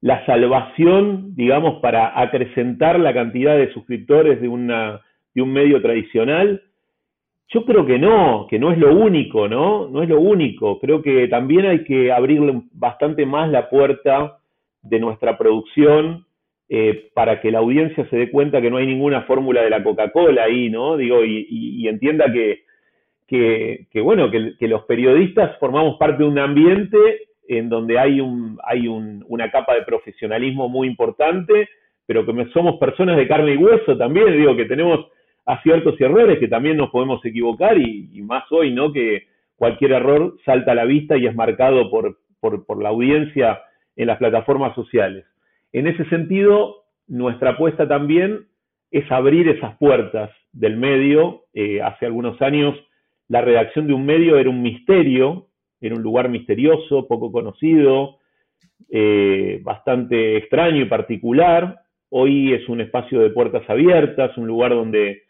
la 0.00 0.24
salvación, 0.24 1.34
digamos, 1.34 1.80
para 1.80 2.18
acrecentar 2.20 2.98
la 2.98 3.12
cantidad 3.12 3.56
de 3.56 3.72
suscriptores 3.72 4.40
de, 4.40 4.48
una, 4.48 5.00
de 5.34 5.42
un 5.42 5.52
medio 5.52 5.80
tradicional? 5.82 6.62
Yo 7.48 7.64
creo 7.64 7.86
que 7.86 7.98
no, 7.98 8.46
que 8.48 8.58
no 8.58 8.72
es 8.72 8.78
lo 8.78 8.94
único, 8.94 9.48
¿no? 9.48 9.88
No 9.88 10.02
es 10.02 10.08
lo 10.08 10.20
único. 10.20 10.78
Creo 10.80 11.00
que 11.02 11.28
también 11.28 11.66
hay 11.66 11.84
que 11.84 12.10
abrirle 12.12 12.62
bastante 12.72 13.24
más 13.24 13.50
la 13.50 13.68
puerta 13.68 14.38
de 14.82 15.00
nuestra 15.00 15.38
producción 15.38 16.25
eh, 16.68 17.10
para 17.14 17.40
que 17.40 17.50
la 17.50 17.58
audiencia 17.58 18.08
se 18.10 18.16
dé 18.16 18.30
cuenta 18.30 18.60
que 18.60 18.70
no 18.70 18.78
hay 18.78 18.86
ninguna 18.86 19.22
fórmula 19.22 19.62
de 19.62 19.70
la 19.70 19.84
Coca-Cola 19.84 20.44
ahí, 20.44 20.68
¿no? 20.68 20.96
Digo, 20.96 21.24
y, 21.24 21.86
entienda 21.86 22.32
que, 22.32 22.64
que, 23.28 24.00
bueno, 24.00 24.30
que, 24.30 24.68
los 24.68 24.84
periodistas 24.84 25.56
formamos 25.58 25.96
parte 25.98 26.22
de 26.22 26.28
un 26.28 26.38
ambiente 26.38 26.98
en 27.48 27.68
donde 27.68 27.98
hay, 27.98 28.20
un, 28.20 28.58
hay 28.64 28.88
una 28.88 29.50
capa 29.50 29.74
de 29.74 29.82
profesionalismo 29.82 30.68
muy 30.68 30.88
importante, 30.88 31.68
pero 32.04 32.26
que 32.26 32.46
somos 32.52 32.78
personas 32.78 33.16
de 33.16 33.28
carne 33.28 33.54
y 33.54 33.56
hueso 33.56 33.96
también, 33.96 34.36
digo, 34.36 34.56
que 34.56 34.64
tenemos 34.64 35.06
aciertos 35.44 35.94
y 36.00 36.04
errores, 36.04 36.38
que 36.40 36.48
también 36.48 36.76
nos 36.76 36.90
podemos 36.90 37.24
equivocar 37.24 37.78
y, 37.78 38.20
más 38.22 38.44
hoy, 38.50 38.72
¿no? 38.72 38.92
Que 38.92 39.28
cualquier 39.54 39.92
error 39.92 40.36
salta 40.44 40.72
a 40.72 40.74
la 40.74 40.84
vista 40.84 41.16
y 41.16 41.26
es 41.26 41.34
marcado 41.34 41.88
por, 41.90 42.18
por, 42.40 42.82
la 42.82 42.88
audiencia 42.88 43.62
en 43.94 44.08
las 44.08 44.18
plataformas 44.18 44.74
sociales. 44.74 45.24
En 45.76 45.86
ese 45.86 46.06
sentido, 46.06 46.84
nuestra 47.06 47.50
apuesta 47.50 47.86
también 47.86 48.46
es 48.90 49.12
abrir 49.12 49.46
esas 49.46 49.76
puertas 49.76 50.30
del 50.50 50.78
medio. 50.78 51.42
Eh, 51.52 51.82
hace 51.82 52.06
algunos 52.06 52.40
años 52.40 52.74
la 53.28 53.42
redacción 53.42 53.86
de 53.86 53.92
un 53.92 54.06
medio 54.06 54.38
era 54.38 54.48
un 54.48 54.62
misterio, 54.62 55.48
era 55.78 55.94
un 55.94 56.02
lugar 56.02 56.30
misterioso, 56.30 57.06
poco 57.06 57.30
conocido, 57.30 58.16
eh, 58.88 59.60
bastante 59.62 60.38
extraño 60.38 60.80
y 60.80 60.86
particular. 60.86 61.80
Hoy 62.08 62.54
es 62.54 62.66
un 62.70 62.80
espacio 62.80 63.20
de 63.20 63.28
puertas 63.28 63.68
abiertas, 63.68 64.34
un 64.38 64.46
lugar 64.46 64.70
donde 64.70 65.24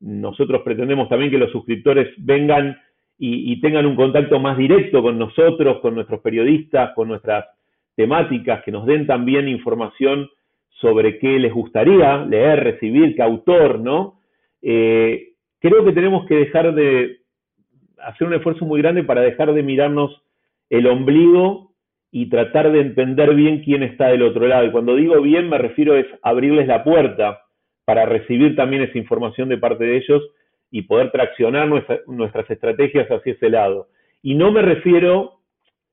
nosotros 0.00 0.62
pretendemos 0.64 1.08
también 1.10 1.30
que 1.30 1.38
los 1.38 1.52
suscriptores 1.52 2.08
vengan 2.16 2.76
y, 3.18 3.60
tengan 3.60 3.86
un 3.86 3.94
contacto 3.94 4.40
más 4.40 4.58
directo 4.58 5.00
con 5.00 5.16
nosotros, 5.16 5.78
con 5.78 5.94
nuestros 5.94 6.20
periodistas, 6.22 6.92
con 6.96 7.06
nuestras 7.06 7.44
temáticas, 7.96 8.62
que 8.64 8.72
nos 8.72 8.86
den 8.86 9.06
también 9.06 9.48
información 9.48 10.28
sobre 10.80 11.18
qué 11.18 11.38
les 11.38 11.52
gustaría 11.52 12.24
leer, 12.24 12.64
recibir, 12.64 13.14
qué 13.14 13.22
autor, 13.22 13.78
¿no? 13.80 14.20
Eh, 14.60 15.32
creo 15.60 15.84
que 15.84 15.92
tenemos 15.92 16.26
que 16.26 16.36
dejar 16.36 16.74
de 16.74 17.18
hacer 17.98 18.26
un 18.26 18.34
esfuerzo 18.34 18.64
muy 18.64 18.80
grande 18.82 19.04
para 19.04 19.20
dejar 19.20 19.52
de 19.52 19.62
mirarnos 19.62 20.22
el 20.70 20.86
ombligo 20.86 21.72
y 22.10 22.28
tratar 22.28 22.72
de 22.72 22.80
entender 22.80 23.34
bien 23.34 23.62
quién 23.62 23.82
está 23.82 24.08
del 24.08 24.22
otro 24.22 24.46
lado. 24.46 24.66
Y 24.66 24.70
cuando 24.70 24.96
digo 24.96 25.20
bien 25.20 25.48
me 25.48 25.58
refiero 25.58 25.96
es 25.96 26.06
abrirles 26.22 26.66
la 26.66 26.84
puerta 26.84 27.42
para 27.84 28.06
recibir 28.06 28.56
también 28.56 28.82
esa 28.82 28.98
información 28.98 29.48
de 29.48 29.58
parte 29.58 29.84
de 29.84 29.96
ellos 29.96 30.22
y 30.70 30.82
poder 30.82 31.10
traccionar 31.10 31.68
nuestras 32.06 32.50
estrategias 32.50 33.08
hacia 33.08 33.32
ese 33.32 33.50
lado. 33.50 33.88
Y 34.22 34.34
no 34.34 34.50
me 34.52 34.62
refiero 34.62 35.41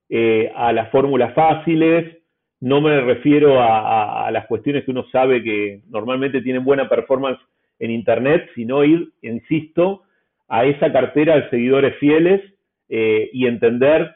eh, 0.10 0.52
a 0.56 0.74
las 0.74 0.90
fórmulas 0.90 1.34
fáciles, 1.34 2.18
no 2.62 2.82
me 2.82 3.00
refiero 3.00 3.62
a, 3.62 4.30
las 4.32 4.46
cuestiones 4.48 4.84
que 4.84 4.92
uno 4.92 5.06
sabe 5.12 5.42
que 5.44 5.82
normalmente 5.90 6.42
tienen 6.42 6.66
buena 6.66 6.90
performance 6.90 7.40
en 7.80 7.92
Internet, 7.92 8.50
sino 8.54 8.84
ir, 8.84 9.10
insisto, 9.22 10.04
a 10.50 10.66
esa 10.66 10.92
cartera 10.92 11.36
de 11.38 11.50
seguidores 11.50 11.96
fieles 12.00 12.42
eh, 12.90 13.30
y 13.32 13.48
entender 13.48 14.14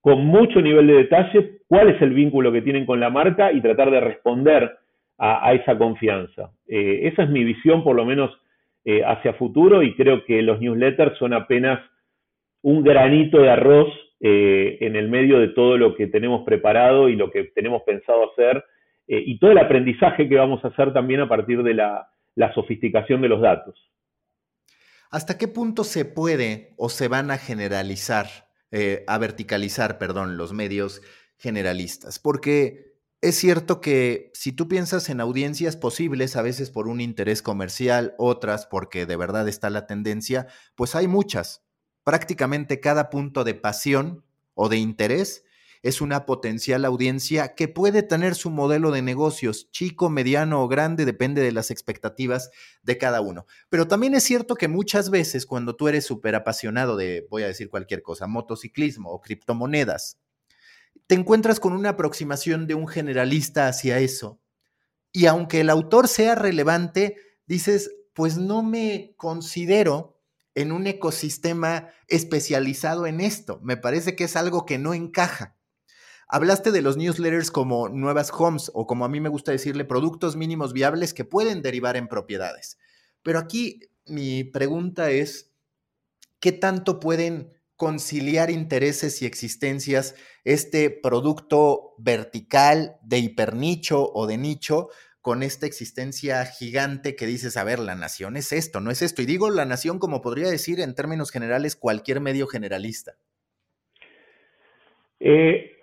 con 0.00 0.24
mucho 0.24 0.62
nivel 0.62 0.86
de 0.86 0.94
detalle 0.94 1.58
cuál 1.66 1.90
es 1.90 2.00
el 2.00 2.10
vínculo 2.10 2.52
que 2.52 2.62
tienen 2.62 2.86
con 2.86 3.00
la 3.00 3.10
marca 3.10 3.52
y 3.52 3.60
tratar 3.60 3.90
de 3.90 4.00
responder 4.00 4.76
a, 5.18 5.52
esa 5.54 5.78
confianza. 5.78 6.50
Eh, 6.66 7.00
esa 7.04 7.22
es 7.22 7.30
mi 7.30 7.44
visión, 7.44 7.84
por 7.84 7.96
lo 7.96 8.04
menos 8.04 8.30
eh, 8.84 9.02
hacia 9.04 9.34
futuro, 9.34 9.82
y 9.82 9.94
creo 9.94 10.24
que 10.24 10.42
los 10.42 10.60
newsletters 10.60 11.16
son 11.18 11.32
apenas 11.32 11.80
un 12.62 12.82
granito 12.82 13.40
de 13.40 13.50
arroz 13.50 13.88
eh, 14.26 14.78
en 14.80 14.96
el 14.96 15.10
medio 15.10 15.38
de 15.38 15.48
todo 15.48 15.76
lo 15.76 15.94
que 15.94 16.06
tenemos 16.06 16.44
preparado 16.46 17.10
y 17.10 17.14
lo 17.14 17.30
que 17.30 17.44
tenemos 17.54 17.82
pensado 17.82 18.32
hacer, 18.32 18.64
y 19.06 19.38
todo 19.38 19.50
el 19.50 19.58
aprendizaje 19.58 20.26
que 20.30 20.36
vamos 20.36 20.64
a 20.64 20.68
hacer 20.68 20.94
también 20.94 21.20
a 21.20 21.28
partir 21.28 21.62
de 21.62 21.74
la, 21.74 22.08
la 22.36 22.54
sofisticación 22.54 23.20
de 23.20 23.28
los 23.28 23.42
datos. 23.42 23.78
¿Hasta 25.10 25.36
qué 25.36 25.46
punto 25.46 25.84
se 25.84 26.06
puede 26.06 26.70
o 26.78 26.88
se 26.88 27.08
van 27.08 27.30
a 27.30 27.36
generalizar, 27.36 28.28
a 29.06 29.18
verticalizar, 29.18 29.98
perdón, 29.98 30.38
los 30.38 30.54
medios 30.54 31.02
generalistas? 31.36 32.18
Porque 32.18 32.94
es 33.24 33.36
cierto 33.36 33.80
que 33.80 34.30
si 34.34 34.52
tú 34.52 34.68
piensas 34.68 35.08
en 35.08 35.18
audiencias 35.18 35.78
posibles, 35.78 36.36
a 36.36 36.42
veces 36.42 36.70
por 36.70 36.88
un 36.88 37.00
interés 37.00 37.40
comercial, 37.40 38.14
otras 38.18 38.66
porque 38.66 39.06
de 39.06 39.16
verdad 39.16 39.48
está 39.48 39.70
la 39.70 39.86
tendencia, 39.86 40.46
pues 40.74 40.94
hay 40.94 41.08
muchas. 41.08 41.63
Prácticamente 42.04 42.80
cada 42.80 43.10
punto 43.10 43.44
de 43.44 43.54
pasión 43.54 44.24
o 44.54 44.68
de 44.68 44.76
interés 44.76 45.44
es 45.84 46.00
una 46.00 46.24
potencial 46.24 46.86
audiencia 46.86 47.54
que 47.54 47.68
puede 47.68 48.02
tener 48.02 48.34
su 48.34 48.48
modelo 48.50 48.90
de 48.90 49.02
negocios, 49.02 49.70
chico, 49.70 50.08
mediano 50.08 50.62
o 50.62 50.68
grande, 50.68 51.04
depende 51.04 51.42
de 51.42 51.52
las 51.52 51.70
expectativas 51.70 52.50
de 52.82 52.96
cada 52.96 53.20
uno. 53.20 53.44
Pero 53.68 53.86
también 53.86 54.14
es 54.14 54.22
cierto 54.22 54.54
que 54.54 54.66
muchas 54.66 55.10
veces 55.10 55.44
cuando 55.44 55.76
tú 55.76 55.88
eres 55.88 56.06
súper 56.06 56.36
apasionado 56.36 56.96
de, 56.96 57.26
voy 57.30 57.42
a 57.42 57.48
decir 57.48 57.68
cualquier 57.68 58.02
cosa, 58.02 58.26
motociclismo 58.26 59.10
o 59.10 59.20
criptomonedas, 59.20 60.18
te 61.06 61.16
encuentras 61.16 61.60
con 61.60 61.74
una 61.74 61.90
aproximación 61.90 62.66
de 62.66 62.74
un 62.74 62.88
generalista 62.88 63.68
hacia 63.68 63.98
eso. 63.98 64.40
Y 65.12 65.26
aunque 65.26 65.60
el 65.60 65.68
autor 65.68 66.08
sea 66.08 66.34
relevante, 66.34 67.18
dices, 67.46 67.94
pues 68.14 68.38
no 68.38 68.62
me 68.62 69.12
considero 69.18 70.13
en 70.54 70.72
un 70.72 70.86
ecosistema 70.86 71.88
especializado 72.08 73.06
en 73.06 73.20
esto. 73.20 73.60
Me 73.62 73.76
parece 73.76 74.16
que 74.16 74.24
es 74.24 74.36
algo 74.36 74.66
que 74.66 74.78
no 74.78 74.94
encaja. 74.94 75.56
Hablaste 76.28 76.72
de 76.72 76.82
los 76.82 76.96
newsletters 76.96 77.50
como 77.50 77.88
nuevas 77.88 78.30
homes 78.32 78.70
o 78.74 78.86
como 78.86 79.04
a 79.04 79.08
mí 79.08 79.20
me 79.20 79.28
gusta 79.28 79.52
decirle, 79.52 79.84
productos 79.84 80.36
mínimos 80.36 80.72
viables 80.72 81.12
que 81.12 81.24
pueden 81.24 81.62
derivar 81.62 81.96
en 81.96 82.08
propiedades. 82.08 82.78
Pero 83.22 83.38
aquí 83.38 83.80
mi 84.06 84.44
pregunta 84.44 85.10
es, 85.10 85.52
¿qué 86.40 86.52
tanto 86.52 86.98
pueden 87.00 87.52
conciliar 87.76 88.50
intereses 88.50 89.20
y 89.20 89.26
existencias 89.26 90.14
este 90.44 90.90
producto 90.90 91.94
vertical 91.98 92.96
de 93.02 93.18
hipernicho 93.18 94.12
o 94.12 94.26
de 94.26 94.38
nicho 94.38 94.88
con 95.24 95.42
esta 95.42 95.64
existencia 95.64 96.44
gigante 96.44 97.16
que 97.16 97.24
dices, 97.24 97.56
a 97.56 97.64
ver, 97.64 97.78
la 97.78 97.94
nación 97.94 98.36
es 98.36 98.52
esto, 98.52 98.80
no 98.80 98.90
es 98.90 99.00
esto. 99.00 99.22
Y 99.22 99.24
digo 99.24 99.48
la 99.48 99.64
nación 99.64 99.98
como 99.98 100.20
podría 100.20 100.50
decir 100.50 100.80
en 100.80 100.94
términos 100.94 101.30
generales 101.30 101.76
cualquier 101.76 102.20
medio 102.20 102.46
generalista. 102.46 103.12
Eh, 105.20 105.78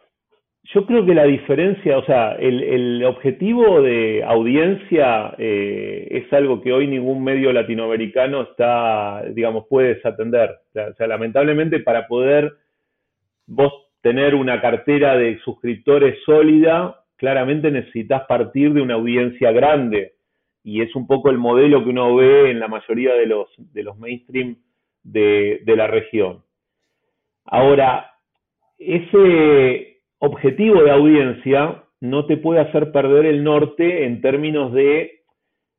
yo 0.66 0.86
creo 0.86 1.04
que 1.08 1.16
la 1.16 1.24
diferencia, 1.24 1.98
o 1.98 2.06
sea, 2.06 2.34
el, 2.34 3.04
objetivo 3.04 3.82
de 3.82 4.24
audiencia 4.24 5.34
eh, 5.40 6.08
es 6.12 6.32
algo 6.34 6.62
que 6.62 6.72
hoy 6.72 6.86
ningún 6.86 7.24
medio 7.24 7.52
latinoamericano 7.52 8.44
está, 8.44 9.24
digamos, 9.32 9.66
puede 9.68 9.96
desatender. 9.96 10.52
O 10.76 10.94
sea, 10.94 11.08
lamentablemente 11.08 11.80
para 11.80 12.08
poder 12.08 12.54
vos 13.48 13.74
tener 14.02 14.36
una 14.36 14.62
cartera 14.62 15.18
de 15.18 15.40
suscriptores 15.40 16.20
sólida, 16.28 17.01
claramente 17.22 17.70
necesitas 17.70 18.24
partir 18.28 18.74
de 18.74 18.82
una 18.82 18.96
audiencia 18.96 19.52
grande. 19.52 20.14
y 20.64 20.82
es 20.82 20.96
un 20.96 21.08
poco 21.08 21.30
el 21.30 21.38
modelo 21.38 21.84
que 21.84 21.90
uno 21.90 22.16
ve 22.16 22.52
en 22.52 22.60
la 22.60 22.68
mayoría 22.68 23.14
de 23.14 23.26
los, 23.28 23.48
de 23.58 23.84
los 23.84 23.98
mainstream 23.98 24.58
de, 25.04 25.62
de 25.66 25.76
la 25.76 25.88
región. 25.88 26.44
Ahora, 27.46 28.12
ese 28.78 30.02
objetivo 30.20 30.84
de 30.84 30.92
audiencia 30.92 31.84
no 32.00 32.26
te 32.26 32.38
puede 32.38 32.60
hacer 32.60 32.92
perder 32.92 33.26
el 33.26 33.44
norte 33.44 34.06
en 34.06 34.22
términos 34.22 34.74
de 34.74 35.22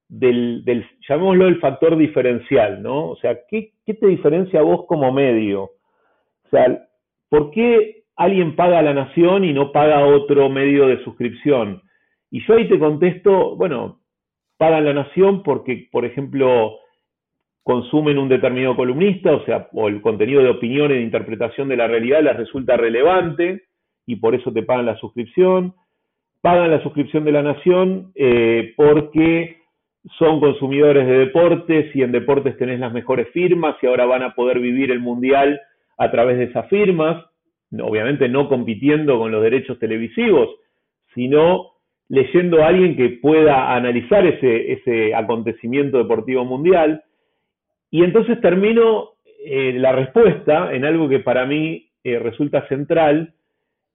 del, 0.09 0.65
del, 0.65 0.85
llamémoslo 1.09 1.49
el 1.49 1.59
factor 1.59 1.97
diferencial, 1.97 2.83
¿no? 2.83 3.09
O 3.09 3.17
sea, 3.17 3.41
¿qué, 3.49 3.73
¿qué, 3.87 3.95
te 3.95 4.07
diferencia 4.07 4.61
a 4.61 4.65
vos 4.65 4.85
como 4.87 5.11
medio? 5.11 5.63
O 5.63 6.49
sea, 6.51 6.87
¿por 7.31 7.51
qué 7.51 8.02
alguien 8.17 8.57
paga 8.57 8.79
a 8.79 8.83
la 8.83 8.95
nación 8.95 9.45
y 9.45 9.53
no 9.53 9.73
paga 9.73 10.07
otro 10.07 10.49
medio 10.49 10.87
de 10.87 11.03
suscripción? 11.05 11.83
Y 12.31 12.45
yo 12.47 12.55
ahí 12.55 12.69
te 12.69 12.79
contesto, 12.79 13.57
bueno, 13.57 14.01
pagan 14.57 14.85
la 14.85 14.95
nación 14.95 15.43
porque, 15.43 15.89
por 15.91 16.05
ejemplo, 16.05 16.79
consumen 17.63 18.19
un 18.19 18.29
determinado 18.29 18.77
columnista, 18.77 19.33
o 19.33 19.45
sea, 19.45 19.69
o 19.73 19.89
el 19.89 20.01
contenido 20.01 20.43
de 20.43 20.51
opinión 20.51 20.89
de 20.89 21.01
interpretación 21.01 21.69
de 21.69 21.77
la 21.77 21.87
realidad 21.87 22.23
les 22.23 22.37
resulta 22.37 22.77
relevante 22.77 23.63
y 24.07 24.17
por 24.17 24.35
eso 24.35 24.53
te 24.53 24.63
pagan 24.63 24.87
la 24.87 24.97
suscripción. 24.97 25.75
Pagan 26.41 26.71
la 26.73 26.83
suscripción 26.83 27.25
de 27.25 27.33
la 27.33 27.43
nación 27.43 28.13
eh, 28.17 28.73
porque 28.77 29.59
son 30.19 30.41
consumidores 30.41 31.07
de 31.07 31.19
deportes 31.19 31.95
y 31.95 32.03
en 32.03 32.11
deportes 32.11 32.57
tenés 32.59 32.81
las 32.81 32.93
mejores 32.93 33.29
firmas 33.29 33.77
y 33.81 33.87
ahora 33.87 34.07
van 34.07 34.25
a 34.25 34.35
poder 34.35 34.59
vivir 34.59 34.91
el 34.91 34.99
mundial 34.99 35.61
a 35.99 36.11
través 36.11 36.39
de 36.39 36.45
esas 36.45 36.69
firmas, 36.69 37.25
obviamente 37.81 38.29
no 38.29 38.49
compitiendo 38.49 39.19
con 39.19 39.33
los 39.33 39.43
derechos 39.43 39.79
televisivos, 39.79 40.49
sino 41.15 41.73
leyendo 42.09 42.63
a 42.63 42.69
alguien 42.69 42.97
que 42.97 43.09
pueda 43.09 43.75
analizar 43.75 44.27
ese, 44.27 44.73
ese 44.73 45.15
acontecimiento 45.15 45.99
deportivo 45.99 46.45
mundial. 46.45 47.03
Y 47.91 48.05
entonces 48.05 48.41
termino 48.41 49.13
eh, 49.45 49.73
la 49.79 49.93
respuesta 49.93 50.75
en 50.75 50.85
algo 50.85 51.09
que 51.09 51.21
para 51.21 51.47
mí 51.47 51.91
eh, 52.05 52.19
resulta 52.19 52.67
central, 52.69 53.35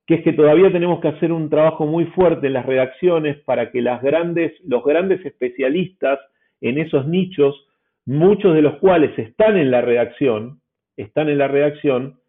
que 0.05 0.15
es 0.15 0.23
que 0.23 0.33
todavía 0.33 0.71
tenemos 0.71 0.99
que 0.99 1.09
hacer 1.09 1.31
un 1.31 1.49
trabajo 1.49 1.85
muy 1.85 2.05
fuerte 2.05 2.47
en 2.47 2.53
las 2.53 2.65
redacciones 2.65 3.37
para 3.43 3.71
que 3.71 3.81
las 3.81 4.01
grandes, 4.01 4.53
los 4.65 4.83
grandes 4.83 5.23
especialistas 5.25 6.19
en 6.61 6.79
esos 6.79 7.07
nichos, 7.07 7.67
muchos 8.05 8.55
de 8.55 8.61
los 8.61 8.77
cuales 8.77 9.17
están 9.19 9.57
en 9.57 9.69
la 9.69 9.81
redacción, 9.81 10.61
están 10.95 11.29
en 11.29 11.37
la 11.37 11.47
redacción, 11.47 12.19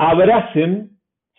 abracen 0.00 0.92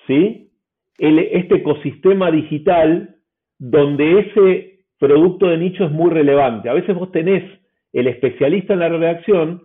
¿sí? 0.06 0.52
este 1.00 1.56
ecosistema 1.56 2.30
digital 2.30 3.16
donde 3.58 4.20
ese 4.20 4.86
producto 5.00 5.48
de 5.48 5.58
nicho 5.58 5.86
es 5.86 5.92
muy 5.92 6.12
relevante. 6.12 6.70
A 6.70 6.74
veces 6.74 6.96
vos 6.96 7.12
tenés 7.12 7.44
el 7.92 8.06
especialista 8.06 8.74
en 8.74 8.80
la 8.80 8.90
redacción, 8.90 9.64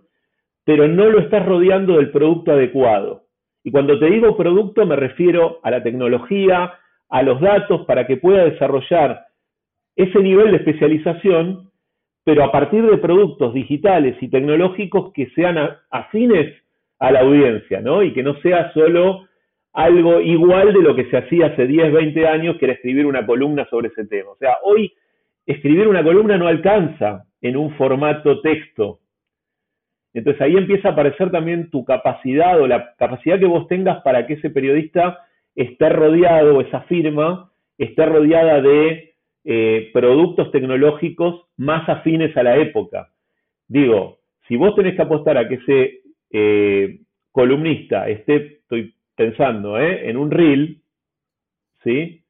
pero 0.65 0.87
no 0.87 1.05
lo 1.11 1.19
estás 1.19 1.45
rodeando 1.45 1.97
del 1.97 2.09
producto 2.09 2.51
adecuado. 2.53 3.25
Y 3.63 3.69
cuando 3.69 3.99
te 3.99 4.07
digo 4.07 4.35
producto 4.35 4.83
me 4.87 4.95
refiero 4.95 5.59
a 5.61 5.69
la 5.69 5.83
tecnología, 5.83 6.73
a 7.09 7.21
los 7.21 7.39
datos 7.39 7.85
para 7.85 8.07
que 8.07 8.17
pueda 8.17 8.45
desarrollar 8.45 9.27
ese 9.95 10.19
nivel 10.19 10.51
de 10.51 10.57
especialización, 10.57 11.69
pero 12.23 12.43
a 12.43 12.51
partir 12.51 12.83
de 12.83 12.97
productos 12.97 13.53
digitales 13.53 14.17
y 14.21 14.29
tecnológicos 14.29 15.13
que 15.13 15.29
sean 15.35 15.57
afines 15.91 16.55
a 16.99 17.11
la 17.11 17.21
audiencia, 17.21 17.81
¿no? 17.81 18.03
Y 18.03 18.13
que 18.13 18.23
no 18.23 18.39
sea 18.41 18.71
solo 18.73 19.27
algo 19.73 20.19
igual 20.21 20.73
de 20.73 20.81
lo 20.81 20.95
que 20.95 21.05
se 21.05 21.17
hacía 21.17 21.47
hace 21.47 21.67
10, 21.67 21.91
20 21.93 22.27
años, 22.27 22.57
que 22.57 22.65
era 22.65 22.73
escribir 22.73 23.05
una 23.05 23.25
columna 23.25 23.67
sobre 23.69 23.89
ese 23.89 24.05
tema. 24.05 24.31
O 24.31 24.37
sea, 24.37 24.57
hoy 24.63 24.91
escribir 25.45 25.87
una 25.87 26.03
columna 26.03 26.37
no 26.37 26.47
alcanza 26.47 27.25
en 27.41 27.55
un 27.55 27.75
formato 27.75 28.41
texto. 28.41 28.99
Entonces 30.13 30.41
ahí 30.41 30.57
empieza 30.57 30.89
a 30.89 30.91
aparecer 30.93 31.29
también 31.29 31.69
tu 31.69 31.85
capacidad 31.85 32.59
o 32.59 32.65
la 32.65 32.95
capacidad 32.97 33.39
que 33.39 33.45
vos 33.45 33.67
tengas 33.67 34.01
para 34.01 34.25
que 34.25 34.33
ese 34.33 34.49
periodista 34.49 35.19
esté 35.55 35.89
rodeado, 35.89 36.59
esa 36.61 36.81
firma, 36.81 37.51
esté 37.77 38.05
rodeada 38.05 38.61
de 38.61 39.13
eh, 39.45 39.89
productos 39.93 40.51
tecnológicos 40.51 41.45
más 41.55 41.87
afines 41.87 42.35
a 42.35 42.43
la 42.43 42.57
época. 42.57 43.09
Digo, 43.67 44.17
si 44.47 44.55
vos 44.55 44.75
tenés 44.75 44.95
que 44.95 45.03
apostar 45.03 45.37
a 45.37 45.47
que 45.47 45.55
ese 45.55 45.99
eh, 46.31 46.99
columnista 47.31 48.07
esté, 48.07 48.59
estoy 48.61 48.93
pensando, 49.15 49.79
¿eh? 49.79 50.09
en 50.09 50.17
un 50.17 50.31
reel, 50.31 50.81
¿sí? 51.83 52.23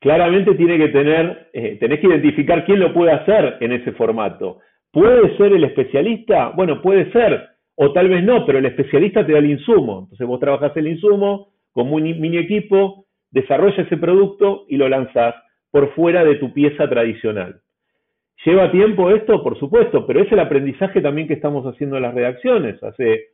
Claramente 0.00 0.54
tiene 0.54 0.78
que 0.78 0.88
tener, 0.88 1.50
tenés 1.52 2.00
que 2.00 2.08
identificar 2.08 2.64
quién 2.64 2.80
lo 2.80 2.92
puede 2.92 3.12
hacer 3.12 3.58
en 3.60 3.72
ese 3.72 3.92
formato. 3.92 4.58
¿Puede 4.90 5.36
ser 5.36 5.52
el 5.52 5.64
especialista? 5.64 6.50
Bueno, 6.50 6.82
puede 6.82 7.10
ser, 7.12 7.48
o 7.76 7.92
tal 7.92 8.08
vez 8.08 8.22
no, 8.24 8.44
pero 8.44 8.58
el 8.58 8.66
especialista 8.66 9.24
te 9.24 9.32
da 9.32 9.38
el 9.38 9.50
insumo. 9.50 10.00
Entonces 10.00 10.26
vos 10.26 10.40
trabajás 10.40 10.76
el 10.76 10.88
insumo 10.88 11.52
con 11.72 11.92
un 11.92 12.02
mini 12.02 12.36
equipo, 12.36 13.06
desarrolla 13.30 13.82
ese 13.82 13.96
producto 13.96 14.66
y 14.68 14.76
lo 14.76 14.88
lanzás 14.88 15.34
por 15.70 15.94
fuera 15.94 16.24
de 16.24 16.34
tu 16.34 16.52
pieza 16.52 16.88
tradicional. 16.88 17.60
¿Lleva 18.44 18.72
tiempo 18.72 19.10
esto? 19.10 19.42
Por 19.42 19.58
supuesto, 19.58 20.06
pero 20.06 20.20
es 20.20 20.32
el 20.32 20.40
aprendizaje 20.40 21.00
también 21.00 21.28
que 21.28 21.34
estamos 21.34 21.64
haciendo 21.64 21.96
en 21.96 22.02
las 22.02 22.14
redacciones. 22.14 22.82
Hace 22.82 23.28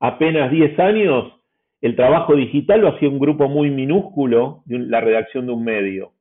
apenas 0.00 0.50
10 0.50 0.78
años 0.78 1.32
el 1.80 1.96
trabajo 1.96 2.34
digital 2.34 2.80
lo 2.80 2.88
hacía 2.88 3.08
un 3.08 3.18
grupo 3.18 3.48
muy 3.48 3.70
minúsculo 3.70 4.62
de 4.66 4.78
la 4.78 5.00
redacción 5.00 5.46
de 5.46 5.52
un 5.52 5.64
medio. 5.64 6.12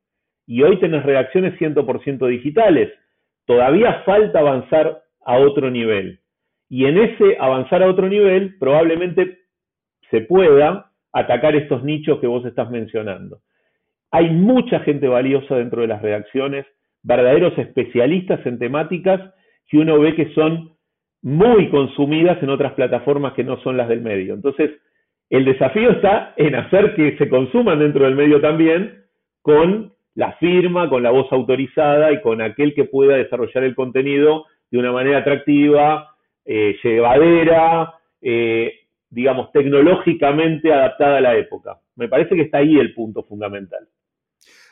Y 0.46 0.64
hoy 0.64 0.80
tenés 0.80 1.04
redacciones 1.04 1.58
100% 1.60 2.28
digitales 2.28 2.92
todavía 3.46 4.04
falta 4.06 4.40
avanzar 4.40 5.04
a 5.26 5.38
otro 5.38 5.70
nivel. 5.70 6.20
Y 6.70 6.86
en 6.86 6.98
ese 6.98 7.38
avanzar 7.40 7.84
a 7.84 7.90
otro 7.90 8.08
nivel 8.08 8.58
probablemente 8.58 9.40
se 10.10 10.22
pueda 10.22 10.92
atacar 11.12 11.56
estos 11.56 11.84
nichos 11.84 12.20
que 12.20 12.28
vos 12.28 12.46
estás 12.46 12.70
mencionando. 12.70 13.40
Hay 14.12 14.30
mucha 14.30 14.80
gente 14.80 15.08
valiosa 15.08 15.56
dentro 15.56 15.82
de 15.82 15.88
las 15.88 16.02
redacciones, 16.02 16.66
verdaderos 17.04 17.58
especialistas 17.58 18.46
en 18.46 18.58
temáticas 18.60 19.34
que 19.68 19.78
uno 19.78 20.00
ve 20.00 20.16
que 20.16 20.34
son 20.34 20.74
muy 21.22 21.70
consumidas 21.70 22.42
en 22.42 22.50
otras 22.50 22.74
plataformas 22.74 23.34
que 23.34 23.44
no 23.44 23.62
son 23.62 23.78
las 23.78 23.88
del 23.88 24.02
medio. 24.02 24.34
Entonces, 24.34 24.72
el 25.30 25.46
desafío 25.46 25.92
está 25.92 26.34
en 26.38 26.56
hacer 26.56 26.96
que 26.96 27.18
se 27.18 27.30
consuman 27.30 27.80
dentro 27.80 28.06
del 28.06 28.16
medio 28.16 28.42
también 28.42 29.04
con 29.42 29.94
la 30.16 30.34
firma, 30.34 30.90
con 30.90 31.02
la 31.02 31.12
voz 31.12 31.32
autorizada 31.32 32.12
y 32.12 32.22
con 32.22 32.42
aquel 32.42 32.74
que 32.74 32.86
pueda 32.86 33.16
desarrollar 33.16 33.64
el 33.64 33.76
contenido 33.76 34.46
de 34.70 34.78
una 34.78 34.92
manera 34.92 35.20
atractiva, 35.20 36.16
eh, 36.46 36.76
llevadera, 36.84 37.94
eh, 38.22 38.74
digamos, 39.10 39.52
tecnológicamente 39.52 40.72
adaptada 40.72 41.18
a 41.18 41.22
la 41.22 41.36
época. 41.36 41.80
Me 41.96 42.08
parece 42.08 42.36
que 42.36 42.42
está 42.42 42.60
ahí 42.60 42.78
el 42.78 42.94
punto 42.94 43.24
fundamental. 43.24 43.88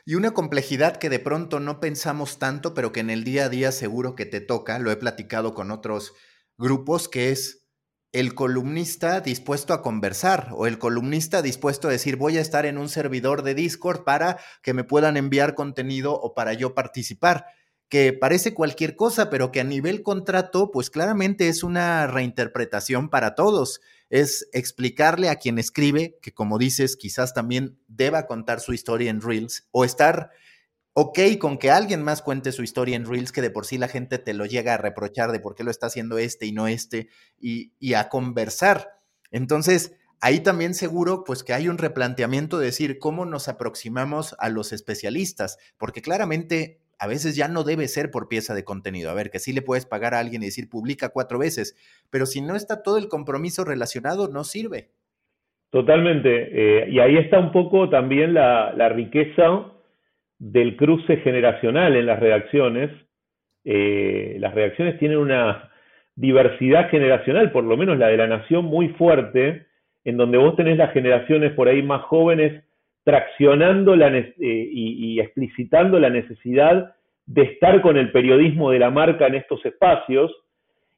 Y 0.06 0.16
una 0.16 0.32
complejidad 0.32 0.98
que 0.98 1.10
de 1.10 1.20
pronto 1.20 1.60
no 1.60 1.80
pensamos 1.80 2.40
tanto, 2.40 2.74
pero 2.74 2.92
que 2.92 3.02
en 3.02 3.10
el 3.10 3.24
día 3.24 3.46
a 3.46 3.50
día 3.50 3.72
seguro 3.72 4.16
que 4.16 4.26
te 4.26 4.42
toca, 4.42 4.80
lo 4.80 4.92
he 4.92 4.96
platicado 4.96 5.54
con 5.54 5.72
otros 5.72 6.14
grupos, 6.58 7.08
que 7.08 7.32
es 7.32 7.62
el 8.12 8.36
columnista 8.36 9.22
dispuesto 9.22 9.74
a 9.74 9.82
conversar 9.82 10.50
o 10.52 10.68
el 10.68 10.78
columnista 10.80 11.42
dispuesto 11.42 11.88
a 11.88 11.92
decir 11.92 12.18
voy 12.18 12.38
a 12.38 12.42
estar 12.42 12.66
en 12.66 12.78
un 12.78 12.90
servidor 12.90 13.42
de 13.42 13.56
Discord 13.56 14.04
para 14.04 14.38
que 14.62 14.74
me 14.74 14.84
puedan 14.84 15.16
enviar 15.16 15.56
contenido 15.56 16.14
o 16.14 16.34
para 16.34 16.54
yo 16.54 16.76
participar, 16.76 17.46
que 17.90 18.12
parece 18.12 18.54
cualquier 18.54 18.96
cosa, 18.96 19.30
pero 19.30 19.52
que 19.52 19.62
a 19.62 19.66
nivel 19.66 20.04
contrato, 20.04 20.72
pues 20.72 20.90
claramente 20.90 21.48
es 21.48 21.64
una 21.64 22.08
reinterpretación 22.08 23.10
para 23.10 23.36
todos. 23.36 23.82
Es 24.12 24.48
explicarle 24.54 25.30
a 25.30 25.38
quien 25.38 25.58
escribe, 25.58 26.20
que 26.22 26.34
como 26.34 26.60
dices, 26.60 26.98
quizás 26.98 27.34
también 27.34 27.80
deba 27.88 28.28
contar 28.28 28.60
su 28.60 28.74
historia 28.74 29.10
en 29.10 29.22
Reels 29.22 29.68
o 29.72 29.86
estar 29.86 30.30
ok 30.94 31.20
con 31.40 31.58
que 31.58 31.72
alguien 31.72 32.04
más 32.04 32.22
cuente 32.22 32.52
su 32.52 32.64
historia 32.64 32.96
en 32.96 33.06
Reels, 33.06 33.32
que 33.32 33.42
de 33.42 33.50
por 33.50 33.66
sí 33.66 33.78
la 33.78 33.88
gente 33.88 34.18
te 34.18 34.34
lo 34.34 34.46
llega 34.46 34.74
a 34.74 34.78
reprochar 34.78 35.32
de 35.32 35.40
por 35.40 35.56
qué 35.56 35.64
lo 35.64 35.72
está 35.72 35.88
haciendo 35.88 36.18
este 36.18 36.46
y 36.46 36.52
no 36.52 36.68
este, 36.68 37.08
y, 37.40 37.94
a 37.94 38.10
conversar. 38.10 39.00
Entonces, 39.32 39.94
ahí 40.20 40.42
también 40.42 40.74
seguro 40.74 41.24
pues 41.24 41.44
que 41.44 41.54
hay 41.54 41.70
un 41.70 41.78
replanteamiento 41.78 42.60
de 42.60 42.66
decir 42.66 43.00
cómo 43.00 43.26
nos 43.26 43.48
aproximamos 43.48 44.36
a 44.40 44.50
los 44.50 44.74
especialistas, 44.74 45.58
porque 45.78 46.02
claramente 46.02 46.81
a 47.02 47.08
veces 47.08 47.36
ya 47.36 47.48
no 47.48 47.64
debe 47.64 47.88
ser 47.88 48.12
por 48.12 48.28
pieza 48.28 48.54
de 48.54 48.64
contenido. 48.64 49.10
A 49.10 49.16
ver, 49.16 49.32
que 49.32 49.40
sí 49.40 49.54
le 49.54 49.64
puedes 49.64 49.88
pagar 49.88 50.14
a 50.14 50.20
alguien 50.20 50.44
y 50.44 50.46
decir 50.46 50.70
publica 50.70 51.10
cuatro 51.10 51.40
veces, 51.40 51.76
pero 52.12 52.28
si 52.28 52.42
no 52.42 52.56
está 52.56 52.84
todo 52.84 53.00
el 53.00 53.08
compromiso 53.08 53.66
relacionado, 53.66 54.28
no 54.28 54.44
sirve. 54.44 54.90
Totalmente. 55.72 56.30
Eh, 56.30 56.90
y 56.92 57.00
ahí 57.00 57.18
está 57.18 57.40
un 57.40 57.52
poco 57.52 57.90
también 57.90 58.36
la, 58.36 58.88
riqueza 58.90 59.72
del 60.38 60.78
cruce 60.78 61.18
generacional 61.18 61.96
en 61.96 62.06
las 62.06 62.20
redacciones. 62.20 62.92
Eh, 63.64 64.38
las 64.40 64.54
redacciones 64.54 65.00
tienen 65.00 65.18
una 65.18 65.72
diversidad 66.16 66.92
generacional, 66.92 67.52
por 67.52 67.64
lo 67.64 67.78
menos 67.78 67.98
la 67.98 68.10
de 68.10 68.18
la 68.18 68.28
nación, 68.28 68.66
muy 68.66 68.90
fuerte, 68.90 69.66
en 70.04 70.18
donde 70.18 70.38
vos 70.38 70.56
tenés 70.56 70.78
las 70.78 70.94
generaciones 70.94 71.54
por 71.54 71.68
ahí 71.68 71.82
más 71.82 72.04
jóvenes 72.04 72.64
traccionando 73.04 73.96
la, 73.96 74.16
eh, 74.16 74.34
y, 74.40 75.20
explicitando 75.20 76.00
la 76.00 76.10
necesidad 76.10 76.96
de 77.26 77.44
estar 77.44 77.82
con 77.82 77.98
el 77.98 78.12
periodismo 78.12 78.72
de 78.72 78.80
la 78.80 78.90
marca 78.90 79.28
en 79.28 79.36
estos 79.36 79.66
espacios 79.66 80.32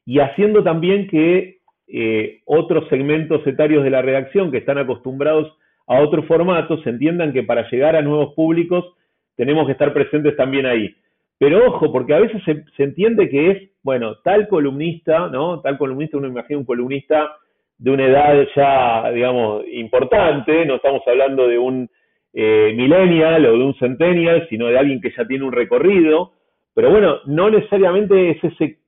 y 0.04 0.18
haciendo 0.18 0.62
también 0.62 1.08
que 1.08 1.58
eh, 1.86 2.40
otros 2.44 2.88
segmentos 2.88 3.46
etarios 3.46 3.84
de 3.84 3.90
la 3.90 4.02
redacción 4.02 4.50
que 4.50 4.58
están 4.58 4.78
acostumbrados 4.78 5.56
a 5.86 6.00
otros 6.00 6.26
formatos 6.26 6.86
entiendan 6.86 7.32
que 7.32 7.42
para 7.42 7.68
llegar 7.70 7.96
a 7.96 8.02
nuevos 8.02 8.34
públicos 8.34 8.84
tenemos 9.36 9.66
que 9.66 9.72
estar 9.72 9.92
presentes 9.92 10.36
también 10.36 10.66
ahí. 10.66 10.94
Pero 11.38 11.66
ojo, 11.66 11.92
porque 11.92 12.14
a 12.14 12.20
veces 12.20 12.42
se, 12.44 12.64
se, 12.76 12.84
entiende 12.84 13.28
que 13.28 13.50
es, 13.50 13.70
bueno, 13.82 14.16
tal 14.22 14.48
columnista, 14.48 15.28
¿no? 15.28 15.60
Tal 15.60 15.76
columnista, 15.78 16.16
uno 16.16 16.28
imagina 16.28 16.58
un 16.58 16.64
columnista 16.64 17.36
de 17.78 17.90
una 17.90 18.06
edad 18.06 18.46
ya, 18.54 19.10
digamos, 19.12 19.64
importante, 19.72 20.64
no 20.64 20.76
estamos 20.76 21.02
hablando 21.06 21.48
de 21.48 21.58
un 21.58 21.88
eh, 22.32 22.72
millennial 22.76 23.46
o 23.46 23.52
de 23.58 23.64
un 23.64 23.74
centennial, 23.74 24.46
sino 24.48 24.66
de 24.66 24.78
alguien 24.78 25.00
que 25.00 25.12
ya 25.16 25.26
tiene 25.26 25.44
un 25.44 25.52
recorrido. 25.52 26.32
Pero 26.74 26.90
bueno, 26.90 27.18
no 27.26 27.50
necesariamente 27.50 28.30
es 28.30 28.44
ese 28.44 28.78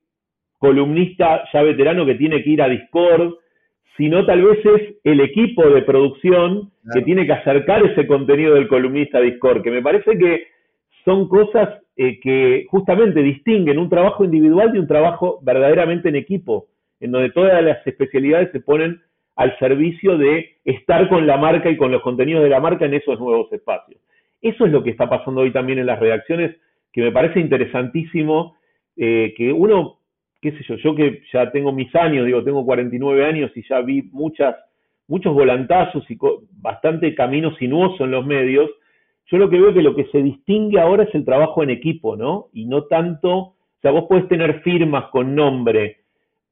columnista 0.57 1.43
ya 1.53 1.61
veterano 1.61 2.05
que 2.05 2.15
tiene 2.15 2.43
que 2.43 2.49
ir 2.49 2.61
a 2.61 2.69
Discord, 2.69 3.35
sino 3.95 4.25
tal 4.25 4.43
vez 4.43 4.59
es 4.65 4.95
el 5.03 5.21
equipo 5.21 5.67
de 5.69 5.81
producción 5.81 6.71
que 6.93 7.01
tiene 7.01 7.25
que 7.25 7.33
acercar 7.33 7.85
ese 7.85 8.05
contenido 8.05 8.53
del 8.55 8.67
columnista 8.67 9.17
a 9.17 9.21
Discord, 9.21 9.63
que 9.63 9.71
me 9.71 9.81
parece 9.81 10.17
que 10.17 10.47
son 11.03 11.27
cosas 11.27 11.81
eh, 11.95 12.19
que 12.19 12.65
justamente 12.69 13.23
distinguen 13.23 13.79
un 13.79 13.89
trabajo 13.89 14.23
individual 14.23 14.71
de 14.71 14.79
un 14.79 14.87
trabajo 14.87 15.39
verdaderamente 15.41 16.09
en 16.09 16.15
equipo, 16.15 16.67
en 16.99 17.11
donde 17.11 17.31
todas 17.31 17.63
las 17.63 17.85
especialidades 17.85 18.51
se 18.51 18.59
ponen 18.59 19.01
al 19.35 19.57
servicio 19.59 20.17
de 20.17 20.57
estar 20.65 21.07
con 21.09 21.27
la 21.27 21.37
marca 21.37 21.69
y 21.69 21.77
con 21.77 21.91
los 21.91 22.01
contenidos 22.01 22.43
de 22.43 22.49
la 22.49 22.59
marca 22.59 22.85
en 22.85 22.95
esos 22.95 23.19
nuevos 23.19 23.51
espacios. 23.53 24.01
Eso 24.41 24.65
es 24.65 24.71
lo 24.71 24.83
que 24.83 24.89
está 24.89 25.09
pasando 25.09 25.41
hoy 25.41 25.51
también 25.51 25.79
en 25.79 25.85
las 25.85 25.99
redacciones, 25.99 26.55
que 26.91 27.01
me 27.01 27.11
parece 27.11 27.39
interesantísimo, 27.39 28.55
eh, 28.95 29.33
que 29.37 29.53
uno, 29.53 29.99
qué 30.41 30.51
sé 30.51 30.63
yo, 30.67 30.75
yo 30.77 30.95
que 30.95 31.21
ya 31.31 31.51
tengo 31.51 31.71
mis 31.71 31.93
años, 31.95 32.25
digo, 32.25 32.43
tengo 32.43 32.65
49 32.65 33.25
años 33.25 33.51
y 33.55 33.63
ya 33.67 33.81
vi 33.81 34.03
muchas, 34.11 34.55
muchos 35.07 35.33
volantazos 35.33 36.09
y 36.09 36.17
bastante 36.59 37.13
camino 37.13 37.55
sinuoso 37.57 38.05
en 38.05 38.11
los 38.11 38.25
medios, 38.25 38.71
yo 39.27 39.37
lo 39.37 39.49
que 39.49 39.59
veo 39.59 39.73
que 39.73 39.81
lo 39.81 39.95
que 39.95 40.05
se 40.05 40.23
distingue 40.23 40.79
ahora 40.79 41.03
es 41.03 41.13
el 41.13 41.25
trabajo 41.25 41.61
en 41.61 41.69
equipo, 41.69 42.15
¿no? 42.15 42.47
Y 42.53 42.65
no 42.65 42.85
tanto, 42.85 43.35
o 43.37 43.55
sea, 43.81 43.91
vos 43.91 44.05
puedes 44.07 44.27
tener 44.29 44.61
firmas 44.61 45.09
con 45.11 45.35
nombre, 45.35 45.97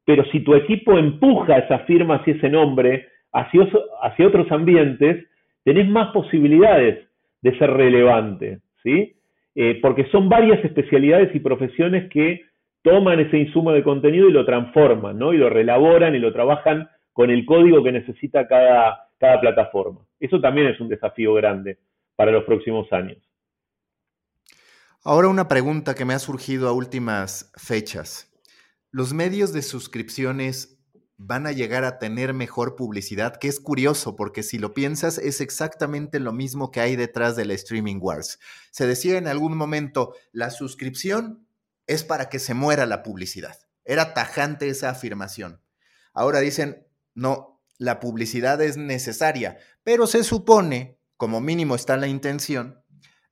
pero 0.06 0.24
si 0.30 0.40
tu 0.40 0.54
equipo 0.54 0.96
empuja 0.96 1.58
esa 1.58 1.80
firma 1.80 2.16
hacia 2.16 2.34
ese 2.34 2.48
nombre, 2.48 3.08
hacia, 3.32 3.68
hacia 4.02 4.26
otros 4.26 4.50
ambientes, 4.52 5.26
tenés 5.64 5.88
más 5.88 6.12
posibilidades 6.12 7.08
de 7.42 7.58
ser 7.58 7.70
relevante, 7.72 8.60
¿sí? 8.84 9.16
Eh, 9.56 9.80
porque 9.82 10.06
son 10.10 10.28
varias 10.28 10.64
especialidades 10.64 11.34
y 11.34 11.40
profesiones 11.40 12.08
que 12.08 12.42
toman 12.82 13.18
ese 13.18 13.36
insumo 13.36 13.72
de 13.72 13.82
contenido 13.82 14.28
y 14.28 14.32
lo 14.32 14.46
transforman, 14.46 15.18
¿no? 15.18 15.32
Y 15.32 15.38
lo 15.38 15.50
relaboran 15.50 16.14
y 16.14 16.20
lo 16.20 16.32
trabajan 16.32 16.88
con 17.12 17.30
el 17.30 17.44
código 17.44 17.82
que 17.82 17.90
necesita 17.90 18.46
cada, 18.46 19.08
cada 19.18 19.40
plataforma. 19.40 20.02
Eso 20.20 20.40
también 20.40 20.68
es 20.68 20.80
un 20.80 20.88
desafío 20.88 21.34
grande 21.34 21.78
para 22.14 22.30
los 22.30 22.44
próximos 22.44 22.92
años. 22.92 23.18
Ahora 25.02 25.28
una 25.28 25.48
pregunta 25.48 25.94
que 25.94 26.04
me 26.04 26.14
ha 26.14 26.20
surgido 26.20 26.68
a 26.68 26.72
últimas 26.72 27.52
fechas. 27.56 28.32
¿Los 28.96 29.12
medios 29.12 29.52
de 29.52 29.60
suscripciones 29.60 30.78
van 31.18 31.46
a 31.46 31.52
llegar 31.52 31.84
a 31.84 31.98
tener 31.98 32.32
mejor 32.32 32.76
publicidad? 32.76 33.36
Que 33.36 33.46
es 33.46 33.60
curioso, 33.60 34.16
porque 34.16 34.42
si 34.42 34.56
lo 34.56 34.72
piensas, 34.72 35.18
es 35.18 35.42
exactamente 35.42 36.18
lo 36.18 36.32
mismo 36.32 36.70
que 36.70 36.80
hay 36.80 36.96
detrás 36.96 37.36
de 37.36 37.44
la 37.44 37.52
Streaming 37.52 37.98
Wars. 38.00 38.38
Se 38.70 38.86
decía 38.86 39.18
en 39.18 39.26
algún 39.26 39.54
momento, 39.54 40.14
la 40.32 40.48
suscripción 40.50 41.46
es 41.86 42.04
para 42.04 42.30
que 42.30 42.38
se 42.38 42.54
muera 42.54 42.86
la 42.86 43.02
publicidad. 43.02 43.58
Era 43.84 44.14
tajante 44.14 44.70
esa 44.70 44.88
afirmación. 44.88 45.60
Ahora 46.14 46.40
dicen, 46.40 46.86
no, 47.14 47.62
la 47.76 48.00
publicidad 48.00 48.62
es 48.62 48.78
necesaria, 48.78 49.58
pero 49.84 50.06
se 50.06 50.24
supone, 50.24 50.98
como 51.18 51.42
mínimo 51.42 51.74
está 51.74 51.98
la 51.98 52.06
intención, 52.08 52.82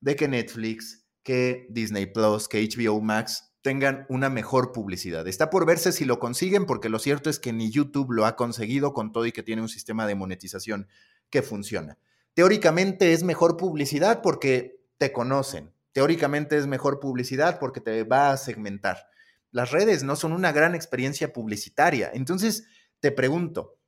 de 0.03 0.15
que 0.15 0.29
Netflix, 0.29 1.07
que 1.23 1.67
Disney 1.71 2.05
Plus, 2.05 2.49
que 2.49 2.69
HBO 2.69 3.01
Max 3.01 3.54
tengan 3.65 4.05
una 4.11 4.29
mejor 4.29 4.73
publicidad. 4.73 5.27
Está 5.27 5.49
por 5.49 5.65
verse 5.65 5.91
si 5.91 6.05
lo 6.05 6.19
consiguen, 6.19 6.67
porque 6.67 6.91
lo 6.91 6.99
cierto 6.99 7.31
es 7.31 7.39
que 7.39 7.55
ni 7.55 7.71
YouTube 7.71 8.13
lo 8.13 8.27
ha 8.27 8.37
conseguido 8.37 8.93
con 8.93 9.11
todo 9.11 9.25
y 9.25 9.33
que 9.33 9.43
tiene 9.43 9.63
un 9.63 9.71
sistema 9.71 10.07
de 10.07 10.15
monetización 10.15 10.87
que 11.31 11.41
funciona. 11.41 11.97
Teóricamente 12.35 13.15
es 13.15 13.23
mejor 13.23 13.57
publicidad 13.57 14.21
porque 14.21 14.83
te 14.99 15.13
conocen. 15.13 15.73
Teóricamente 15.93 16.59
es 16.59 16.67
mejor 16.67 17.01
publicidad 17.01 17.59
porque 17.59 17.81
te 17.81 18.05
va 18.05 18.33
a 18.33 18.37
segmentar. 18.37 19.07
Las 19.51 19.71
redes 19.71 20.03
no 20.03 20.15
son 20.15 20.35
una 20.35 20.53
gran 20.53 20.75
experiencia 20.75 21.33
publicitaria. 21.33 22.11
Entonces, 22.13 22.67
te 23.01 23.13
pregunto, 23.13 23.79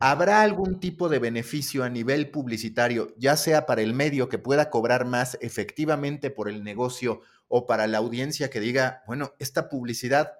¿habrá 0.00 0.42
algún 0.42 0.80
tipo 0.80 1.08
de 1.08 1.18
beneficio 1.18 1.84
a 1.84 1.90
nivel 1.90 2.30
publicitario, 2.30 3.08
ya 3.16 3.36
sea 3.36 3.66
para 3.66 3.82
el 3.82 3.94
medio 3.94 4.28
que 4.28 4.38
pueda 4.38 4.70
cobrar 4.70 5.04
más 5.06 5.38
efectivamente 5.42 6.30
por 6.30 6.48
el 6.48 6.62
negocio 6.62 7.20
o 7.48 7.66
para 7.66 7.86
la 7.86 7.98
audiencia 7.98 8.50
que 8.50 8.60
diga, 8.60 9.02
bueno, 9.06 9.30
esta 9.38 9.68
publicidad 9.68 10.32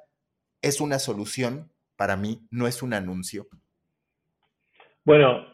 es 0.63 0.81
una 0.81 0.99
solución 0.99 1.71
para 1.97 2.17
mí, 2.17 2.41
no 2.51 2.67
es 2.67 2.83
un 2.83 2.95
anuncio? 2.95 3.47
Bueno, 5.05 5.47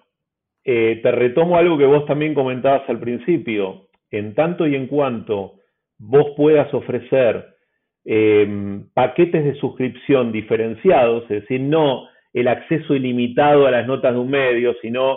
eh, 0.64 1.00
te 1.02 1.12
retomo 1.12 1.56
algo 1.56 1.78
que 1.78 1.86
vos 1.86 2.06
también 2.06 2.34
comentabas 2.34 2.88
al 2.88 2.98
principio. 2.98 3.88
En 4.10 4.34
tanto 4.34 4.66
y 4.66 4.74
en 4.74 4.86
cuanto 4.86 5.54
vos 5.98 6.32
puedas 6.36 6.72
ofrecer 6.74 7.56
em, 8.04 8.88
paquetes 8.90 9.44
de 9.44 9.54
suscripción 9.56 10.32
diferenciados, 10.32 11.22
es 11.24 11.42
decir, 11.42 11.60
no 11.60 12.08
el 12.34 12.48
acceso 12.48 12.94
ilimitado 12.94 13.66
a 13.66 13.70
las 13.70 13.86
notas 13.86 14.12
de 14.12 14.18
un 14.18 14.28
medio, 14.28 14.74
sino, 14.82 15.16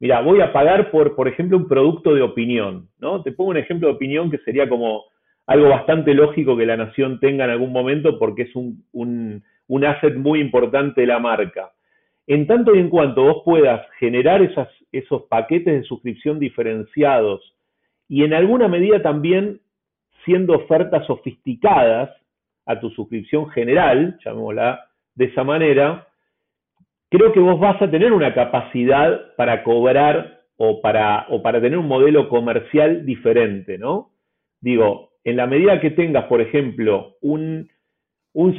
mira, 0.00 0.20
voy 0.22 0.40
a 0.40 0.52
pagar 0.52 0.90
por, 0.90 1.14
por 1.14 1.28
ejemplo, 1.28 1.58
un 1.58 1.68
producto 1.68 2.14
de 2.14 2.22
opinión, 2.22 2.88
¿no? 2.98 3.22
Te 3.22 3.32
pongo 3.32 3.50
un 3.50 3.58
ejemplo 3.58 3.88
de 3.88 3.94
opinión 3.94 4.30
que 4.30 4.38
sería 4.38 4.68
como 4.68 5.04
algo 5.46 5.68
bastante 5.68 6.14
lógico 6.14 6.56
que 6.56 6.64
la 6.64 6.78
nación 6.78 7.20
tenga 7.20 7.44
en 7.44 7.50
algún 7.50 7.70
momento 7.70 8.18
porque 8.18 8.42
es 8.42 8.56
un, 8.56 8.82
un, 8.92 9.84
asset 9.84 10.16
muy 10.16 10.40
importante 10.40 11.02
de 11.02 11.06
la 11.06 11.18
marca. 11.18 11.70
En 12.26 12.46
tanto 12.46 12.74
y 12.74 12.78
en 12.78 12.88
cuanto 12.88 13.24
vos 13.24 13.42
puedas 13.44 13.86
generar 13.98 14.40
esos 14.92 15.22
paquetes 15.24 15.80
de 15.80 15.86
suscripción 15.86 16.38
diferenciados 16.38 17.54
y 18.08 18.24
en 18.24 18.32
alguna 18.32 18.68
medida 18.68 19.02
también 19.02 19.60
siendo 20.24 20.54
ofertas 20.54 21.06
sofisticadas 21.06 22.10
a 22.64 22.80
tu 22.80 22.88
suscripción 22.90 23.50
general, 23.50 24.18
llamémosla 24.24 24.86
de 25.14 25.26
esa 25.26 25.44
manera, 25.44 26.08
creo 27.14 27.32
que 27.32 27.40
vos 27.40 27.60
vas 27.60 27.80
a 27.80 27.88
tener 27.88 28.12
una 28.12 28.34
capacidad 28.34 29.36
para 29.36 29.62
cobrar 29.62 30.42
o 30.56 30.80
para, 30.80 31.26
o 31.28 31.42
para 31.42 31.60
tener 31.60 31.78
un 31.78 31.86
modelo 31.86 32.28
comercial 32.28 33.06
diferente, 33.06 33.78
¿no? 33.78 34.10
Digo, 34.60 35.10
en 35.22 35.36
la 35.36 35.46
medida 35.46 35.80
que 35.80 35.90
tengas, 35.90 36.24
por 36.24 36.40
ejemplo, 36.40 37.14
un, 37.20 37.68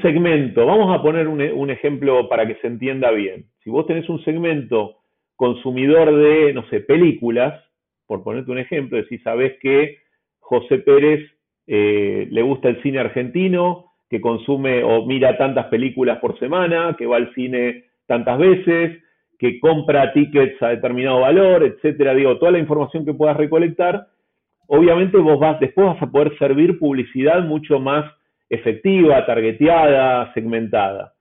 segmento, 0.02 0.66
vamos 0.66 0.98
a 0.98 1.02
poner 1.02 1.28
un, 1.28 1.70
ejemplo 1.70 2.30
para 2.30 2.48
que 2.48 2.56
se 2.56 2.68
entienda 2.68 3.12
bien. 3.12 3.46
Si 3.62 3.70
vos 3.70 3.86
tenés 3.88 4.08
un 4.08 4.24
segmento 4.24 5.00
consumidor 5.36 6.16
de, 6.16 6.54
no 6.54 6.66
sé, 6.70 6.80
películas, 6.80 7.62
por 8.08 8.24
ponerte 8.24 8.52
un 8.52 8.60
ejemplo, 8.60 9.04
si 9.10 9.18
sabés 9.18 9.60
que 9.60 9.98
José 10.40 10.78
Pérez 10.78 11.30
eh, 11.68 12.28
le 12.32 12.42
gusta 12.42 12.70
el 12.70 12.82
cine 12.84 13.00
argentino, 13.00 13.92
que 14.10 14.22
consume 14.22 14.82
o 14.84 15.06
mira 15.06 15.38
tantas 15.38 15.66
películas 15.66 16.20
por 16.20 16.40
semana, 16.40 16.96
que 16.98 17.06
va 17.06 17.18
al 17.18 17.34
cine 17.34 17.85
tantas 18.08 18.38
veces, 18.38 19.02
que 19.38 19.60
compra 19.60 20.14
tickets 20.14 20.62
a 20.62 20.70
determinado 20.70 21.22
valor, 21.22 21.64
etcétera, 21.64 22.14
digo, 22.14 22.38
toda 22.38 22.52
la 22.52 22.60
información 22.60 23.06
que 23.06 23.14
puedas 23.14 23.38
recolectar, 23.38 24.08
obviamente 24.68 25.18
vos 25.18 25.40
vas, 25.40 25.60
después 25.60 25.88
vas 25.88 26.02
a 26.02 26.10
poder 26.10 26.38
servir 26.38 26.80
publicidad 26.80 27.44
mucho 27.44 27.80
más 27.80 28.06
efectiva, 28.50 29.26
targeteada, 29.26 30.34
segmentada. 30.34 31.14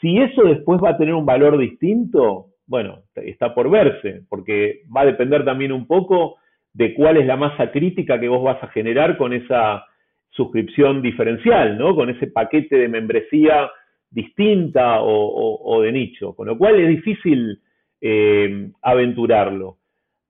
Si 0.00 0.18
eso 0.18 0.42
después 0.44 0.80
va 0.82 0.90
a 0.90 0.96
tener 0.96 1.14
un 1.14 1.26
valor 1.26 1.58
distinto, 1.58 2.46
bueno, 2.66 3.02
está 3.14 3.54
por 3.54 3.70
verse, 3.70 4.22
porque 4.28 4.82
va 4.94 5.02
a 5.02 5.06
depender 5.06 5.44
también 5.44 5.72
un 5.72 5.86
poco 5.86 6.36
de 6.72 6.94
cuál 6.94 7.18
es 7.18 7.26
la 7.26 7.36
masa 7.36 7.70
crítica 7.70 8.18
que 8.18 8.28
vos 8.28 8.42
vas 8.42 8.62
a 8.62 8.68
generar 8.68 9.16
con 9.16 9.32
esa 9.32 9.84
suscripción 10.30 11.02
diferencial, 11.02 11.78
¿no? 11.78 11.94
Con 11.94 12.10
ese 12.10 12.26
paquete 12.26 12.76
de 12.76 12.88
membresía 12.88 13.70
distinta 14.14 14.98
o, 15.02 15.82
de 15.82 15.92
nicho, 15.92 16.34
con 16.34 16.46
lo 16.46 16.56
cual 16.56 16.80
es 16.80 16.88
difícil 16.88 17.60
eh, 18.00 18.70
aventurarlo. 18.80 19.78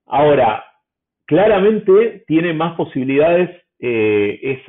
Ahora, 0.07 0.63
claramente 1.25 2.23
tiene 2.27 2.53
más 2.53 2.75
posibilidades 2.75 3.49
eh, 3.79 4.59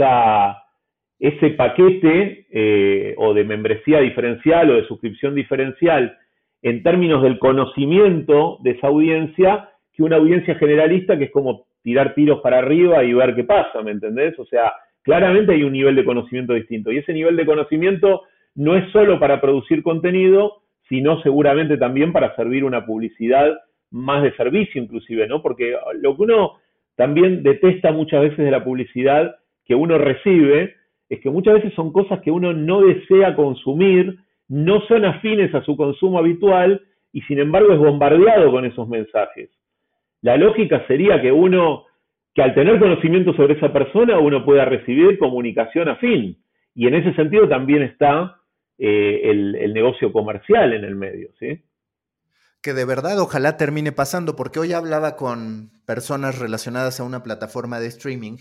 ese 1.19 1.51
paquete 1.51 2.47
eh, 2.51 3.14
o 3.17 3.33
de 3.33 3.45
membresía 3.45 4.01
diferencial 4.01 4.71
o 4.71 4.75
de 4.75 4.87
suscripción 4.87 5.35
diferencial 5.35 6.17
en 6.61 6.83
términos 6.83 7.23
del 7.23 7.39
conocimiento 7.39 8.59
de 8.62 8.73
esa 8.73 8.89
audiencia 8.89 9.71
que 9.95 10.03
una 10.03 10.17
audiencia 10.17 10.57
generalista 10.57 11.17
que 11.17 11.25
es 11.25 11.31
como 11.31 11.67
tirar 11.83 12.14
tiros 12.14 12.41
para 12.41 12.59
arriba 12.59 13.03
y 13.03 13.14
ver 13.14 13.35
qué 13.35 13.45
pasa, 13.45 13.81
¿me 13.81 13.93
entendés? 13.93 14.39
O 14.39 14.45
sea, 14.45 14.73
claramente 15.03 15.53
hay 15.53 15.62
un 15.62 15.73
nivel 15.73 15.95
de 15.95 16.05
conocimiento 16.05 16.53
distinto. 16.53 16.93
Y 16.93 16.99
ese 16.99 17.14
nivel 17.14 17.37
de 17.37 17.47
conocimiento 17.47 18.23
no 18.57 18.74
es 18.74 18.90
solo 18.90 19.20
para 19.20 19.40
producir 19.40 19.82
contenido, 19.82 20.62
sino 20.88 21.22
seguramente 21.22 21.76
también 21.76 22.12
para 22.12 22.34
servir 22.36 22.64
una 22.64 22.84
publicidad 22.84 23.57
más 23.90 24.22
de 24.22 24.34
servicio 24.34 24.82
inclusive, 24.82 25.28
¿no? 25.28 25.42
Porque 25.42 25.76
lo 26.00 26.16
que 26.16 26.22
uno 26.22 26.54
también 26.96 27.42
detesta 27.42 27.92
muchas 27.92 28.22
veces 28.22 28.38
de 28.38 28.50
la 28.50 28.64
publicidad 28.64 29.36
que 29.64 29.74
uno 29.74 29.98
recibe 29.98 30.74
es 31.09 31.20
que 31.20 31.30
muchas 31.30 31.54
veces 31.54 31.74
son 31.74 31.92
cosas 31.92 32.20
que 32.20 32.30
uno 32.30 32.52
no 32.52 32.80
desea 32.80 33.36
consumir, 33.36 34.18
no 34.48 34.80
son 34.82 35.04
afines 35.04 35.54
a 35.54 35.62
su 35.62 35.76
consumo 35.76 36.18
habitual 36.18 36.82
y 37.12 37.20
sin 37.22 37.38
embargo 37.38 37.72
es 37.72 37.78
bombardeado 37.78 38.50
con 38.50 38.64
esos 38.64 38.88
mensajes. 38.88 39.50
La 40.22 40.36
lógica 40.36 40.84
sería 40.86 41.20
que 41.20 41.30
uno, 41.30 41.84
que 42.34 42.42
al 42.42 42.54
tener 42.54 42.78
conocimiento 42.78 43.34
sobre 43.34 43.54
esa 43.54 43.72
persona, 43.72 44.18
uno 44.18 44.44
pueda 44.44 44.64
recibir 44.64 45.18
comunicación 45.18 45.88
afín. 45.88 46.38
Y 46.74 46.86
en 46.86 46.94
ese 46.94 47.14
sentido 47.14 47.48
también 47.48 47.82
está 47.82 48.36
eh, 48.79 49.31
el, 49.31 49.55
el, 49.57 49.72
negocio 49.72 50.12
comercial 50.12 50.72
en 50.72 50.85
el 50.85 50.97
medio, 50.97 51.31
¿sí? 51.39 51.64
Que 52.62 52.74
de 52.74 52.85
verdad 52.85 53.18
ojalá 53.20 53.57
termine 53.57 53.93
pasando, 53.93 54.37
porque 54.37 54.59
hoy 54.59 54.72
hablaba 54.72 55.16
con 55.16 55.70
personas 55.87 56.39
relacionadas 56.39 57.01
a 57.01 57.05
una 57.05 57.22
plataforma 57.22 57.81
de 57.81 57.87
streaming 57.87 58.37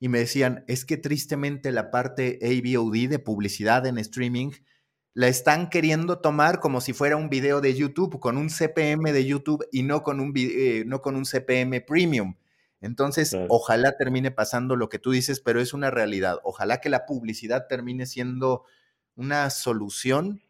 y 0.00 0.08
me 0.08 0.18
decían, 0.18 0.64
es 0.68 0.84
que 0.84 0.96
tristemente 0.96 1.72
la 1.72 1.90
parte 1.90 2.38
AVOD 2.42 3.08
de 3.08 3.18
publicidad 3.18 3.86
en 3.86 3.98
streaming 3.98 4.50
la 5.14 5.26
están 5.26 5.68
queriendo 5.68 6.20
tomar 6.20 6.60
como 6.60 6.80
si 6.80 6.92
fuera 6.92 7.16
un 7.16 7.28
video 7.28 7.60
de 7.60 7.74
YouTube, 7.74 8.20
con 8.20 8.36
un 8.36 8.50
CPM 8.50 9.12
de 9.12 9.24
YouTube 9.24 9.66
y 9.72 9.82
no 9.82 10.04
con 10.04 10.20
un, 10.20 10.32
eh, 10.36 10.84
no 10.86 11.00
con 11.00 11.16
un 11.16 11.24
CPM 11.24 11.80
premium. 11.80 12.36
Entonces, 12.80 13.36
ojalá 13.48 13.96
termine 13.96 14.30
pasando 14.30 14.76
lo 14.76 14.88
que 14.88 15.00
tú 15.00 15.10
dices, 15.10 15.40
pero 15.40 15.60
es 15.60 15.74
una 15.74 15.90
realidad. 15.90 16.38
Ojalá 16.44 16.80
que 16.80 16.88
la 16.88 17.06
publicidad 17.06 17.66
termine 17.68 18.06
siendo 18.06 18.64
una 19.18 19.50
solución, 19.50 20.42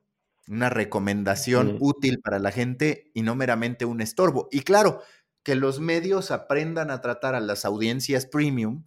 una 0.47 0.69
recomendación 0.69 1.79
útil 1.81 2.21
para 2.21 2.39
la 2.39 2.53
gente 2.53 3.11
y 3.15 3.23
no 3.23 3.35
meramente 3.35 3.87
un 3.87 4.03
estorbo. 4.03 4.49
Y 4.53 4.61
claro, 4.61 5.01
que 5.43 5.55
los 5.55 5.81
medios 5.81 6.31
aprendan 6.31 6.91
a 6.91 7.01
tratar 7.01 7.35
a 7.35 7.41
las 7.41 7.65
audiencias 7.65 8.27
premium 8.27 8.85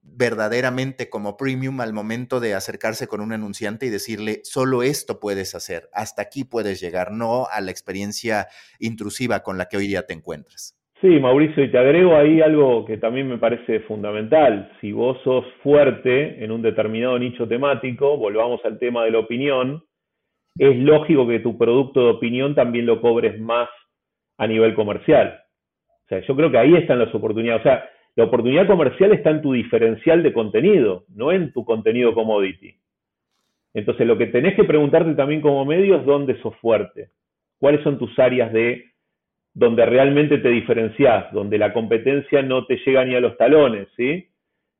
verdaderamente 0.00 1.10
como 1.10 1.36
premium 1.36 1.80
al 1.82 1.92
momento 1.92 2.40
de 2.40 2.54
acercarse 2.54 3.06
con 3.06 3.20
un 3.20 3.32
anunciante 3.32 3.84
y 3.84 3.90
decirle, 3.90 4.40
solo 4.42 4.82
esto 4.82 5.20
puedes 5.20 5.54
hacer, 5.54 5.90
hasta 5.92 6.22
aquí 6.22 6.44
puedes 6.44 6.80
llegar, 6.80 7.12
no 7.12 7.46
a 7.46 7.60
la 7.60 7.70
experiencia 7.70 8.48
intrusiva 8.78 9.42
con 9.42 9.58
la 9.58 9.68
que 9.68 9.76
hoy 9.76 9.86
día 9.86 10.06
te 10.06 10.14
encuentras. 10.14 10.76
Sí, 11.04 11.20
Mauricio, 11.20 11.62
y 11.62 11.70
te 11.70 11.76
agrego 11.76 12.16
ahí 12.16 12.40
algo 12.40 12.86
que 12.86 12.96
también 12.96 13.28
me 13.28 13.36
parece 13.36 13.80
fundamental. 13.80 14.72
Si 14.80 14.90
vos 14.90 15.20
sos 15.22 15.44
fuerte 15.62 16.42
en 16.42 16.50
un 16.50 16.62
determinado 16.62 17.18
nicho 17.18 17.46
temático, 17.46 18.16
volvamos 18.16 18.64
al 18.64 18.78
tema 18.78 19.04
de 19.04 19.10
la 19.10 19.18
opinión, 19.18 19.84
es 20.58 20.74
lógico 20.78 21.28
que 21.28 21.40
tu 21.40 21.58
producto 21.58 22.04
de 22.04 22.10
opinión 22.12 22.54
también 22.54 22.86
lo 22.86 23.02
cobres 23.02 23.38
más 23.38 23.68
a 24.38 24.46
nivel 24.46 24.74
comercial. 24.74 25.42
O 25.90 26.08
sea, 26.08 26.20
yo 26.20 26.34
creo 26.34 26.50
que 26.50 26.56
ahí 26.56 26.74
están 26.74 26.98
las 26.98 27.14
oportunidades. 27.14 27.60
O 27.60 27.64
sea, 27.64 27.86
la 28.16 28.24
oportunidad 28.24 28.66
comercial 28.66 29.12
está 29.12 29.28
en 29.28 29.42
tu 29.42 29.52
diferencial 29.52 30.22
de 30.22 30.32
contenido, 30.32 31.04
no 31.14 31.32
en 31.32 31.52
tu 31.52 31.66
contenido 31.66 32.14
commodity. 32.14 32.80
Entonces, 33.74 34.06
lo 34.06 34.16
que 34.16 34.28
tenés 34.28 34.56
que 34.56 34.64
preguntarte 34.64 35.14
también 35.14 35.42
como 35.42 35.66
medio 35.66 35.96
es 35.96 36.06
dónde 36.06 36.40
sos 36.40 36.56
fuerte. 36.62 37.10
¿Cuáles 37.60 37.82
son 37.82 37.98
tus 37.98 38.18
áreas 38.18 38.50
de 38.54 38.93
donde 39.54 39.86
realmente 39.86 40.38
te 40.38 40.48
diferencias, 40.48 41.32
donde 41.32 41.58
la 41.58 41.72
competencia 41.72 42.42
no 42.42 42.66
te 42.66 42.76
llega 42.84 43.04
ni 43.04 43.14
a 43.14 43.20
los 43.20 43.36
talones, 43.36 43.88
¿sí? 43.96 44.28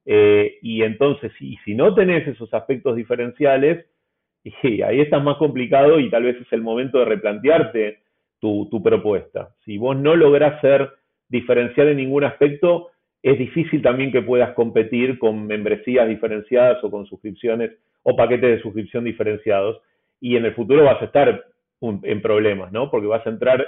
Eh, 0.04 0.58
y 0.62 0.82
entonces, 0.82 1.32
si, 1.38 1.56
si 1.64 1.74
no 1.74 1.94
tenés 1.94 2.26
esos 2.26 2.52
aspectos 2.52 2.96
diferenciales, 2.96 3.86
y 4.62 4.82
ahí 4.82 5.00
estás 5.00 5.22
más 5.22 5.36
complicado 5.36 6.00
y 6.00 6.10
tal 6.10 6.24
vez 6.24 6.36
es 6.40 6.52
el 6.52 6.60
momento 6.60 6.98
de 6.98 7.04
replantearte 7.04 7.98
tu, 8.40 8.68
tu 8.68 8.82
propuesta. 8.82 9.54
Si 9.64 9.78
vos 9.78 9.96
no 9.96 10.16
lográs 10.16 10.60
ser 10.60 10.90
diferencial 11.28 11.88
en 11.88 11.98
ningún 11.98 12.24
aspecto, 12.24 12.90
es 13.22 13.38
difícil 13.38 13.80
también 13.80 14.12
que 14.12 14.22
puedas 14.22 14.52
competir 14.54 15.18
con 15.18 15.46
membresías 15.46 16.08
diferenciadas 16.08 16.82
o 16.82 16.90
con 16.90 17.06
suscripciones 17.06 17.70
o 18.02 18.14
paquetes 18.16 18.56
de 18.56 18.60
suscripción 18.60 19.04
diferenciados 19.04 19.80
y 20.20 20.36
en 20.36 20.44
el 20.44 20.54
futuro 20.54 20.84
vas 20.84 21.00
a 21.00 21.06
estar 21.06 21.44
en 21.80 22.22
problemas, 22.22 22.70
¿no? 22.72 22.90
Porque 22.90 23.06
vas 23.06 23.26
a 23.26 23.30
entrar 23.30 23.66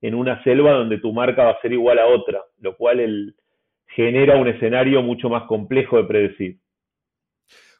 en 0.00 0.14
una 0.14 0.42
selva 0.44 0.72
donde 0.72 0.98
tu 0.98 1.12
marca 1.12 1.44
va 1.44 1.50
a 1.52 1.60
ser 1.60 1.72
igual 1.72 1.98
a 1.98 2.06
otra, 2.06 2.42
lo 2.60 2.76
cual 2.76 3.34
genera 3.86 4.36
un 4.36 4.48
escenario 4.48 5.02
mucho 5.02 5.28
más 5.28 5.44
complejo 5.44 5.96
de 5.96 6.04
predecir. 6.04 6.60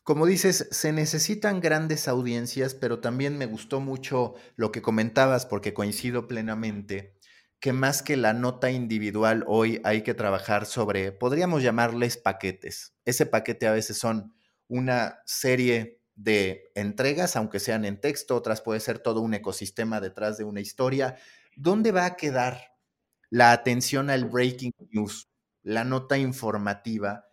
Como 0.03 0.25
dices, 0.27 0.69
se 0.71 0.93
necesitan 0.93 1.61
grandes 1.61 2.09
audiencias, 2.09 2.75
pero 2.75 2.99
también 2.99 3.37
me 3.37 3.47
gustó 3.47 3.81
mucho 3.81 4.35
lo 4.57 4.73
que 4.73 4.81
comentabas 4.81 5.45
porque 5.45 5.75
coincido 5.75 6.27
plenamente 6.27 7.19
que 7.61 7.73
más 7.73 8.03
que 8.03 8.17
la 8.17 8.33
nota 8.33 8.71
individual 8.71 9.45
hoy 9.47 9.81
hay 9.85 10.03
que 10.03 10.15
trabajar 10.15 10.65
sobre, 10.67 11.13
podríamos 11.13 11.63
llamarles 11.63 12.17
paquetes. 12.17 12.95
Ese 13.05 13.27
paquete 13.27 13.67
a 13.67 13.73
veces 13.73 13.99
son 13.99 14.33
una 14.69 15.19
serie 15.27 16.01
de 16.15 16.71
entregas, 16.75 17.37
aunque 17.37 17.61
sean 17.61 17.85
en 17.85 18.01
texto, 18.01 18.37
otras 18.37 18.61
puede 18.61 18.81
ser 18.81 18.99
todo 18.99 19.21
un 19.21 19.35
ecosistema 19.35 20.01
detrás 20.01 20.39
de 20.39 20.45
una 20.45 20.61
historia. 20.61 21.17
¿Dónde 21.61 21.91
va 21.91 22.07
a 22.07 22.15
quedar 22.15 22.77
la 23.31 23.51
atención 23.51 24.11
al 24.11 24.27
breaking 24.27 24.73
news, 24.93 25.29
la 25.65 25.83
nota 25.83 26.17
informativa, 26.17 27.25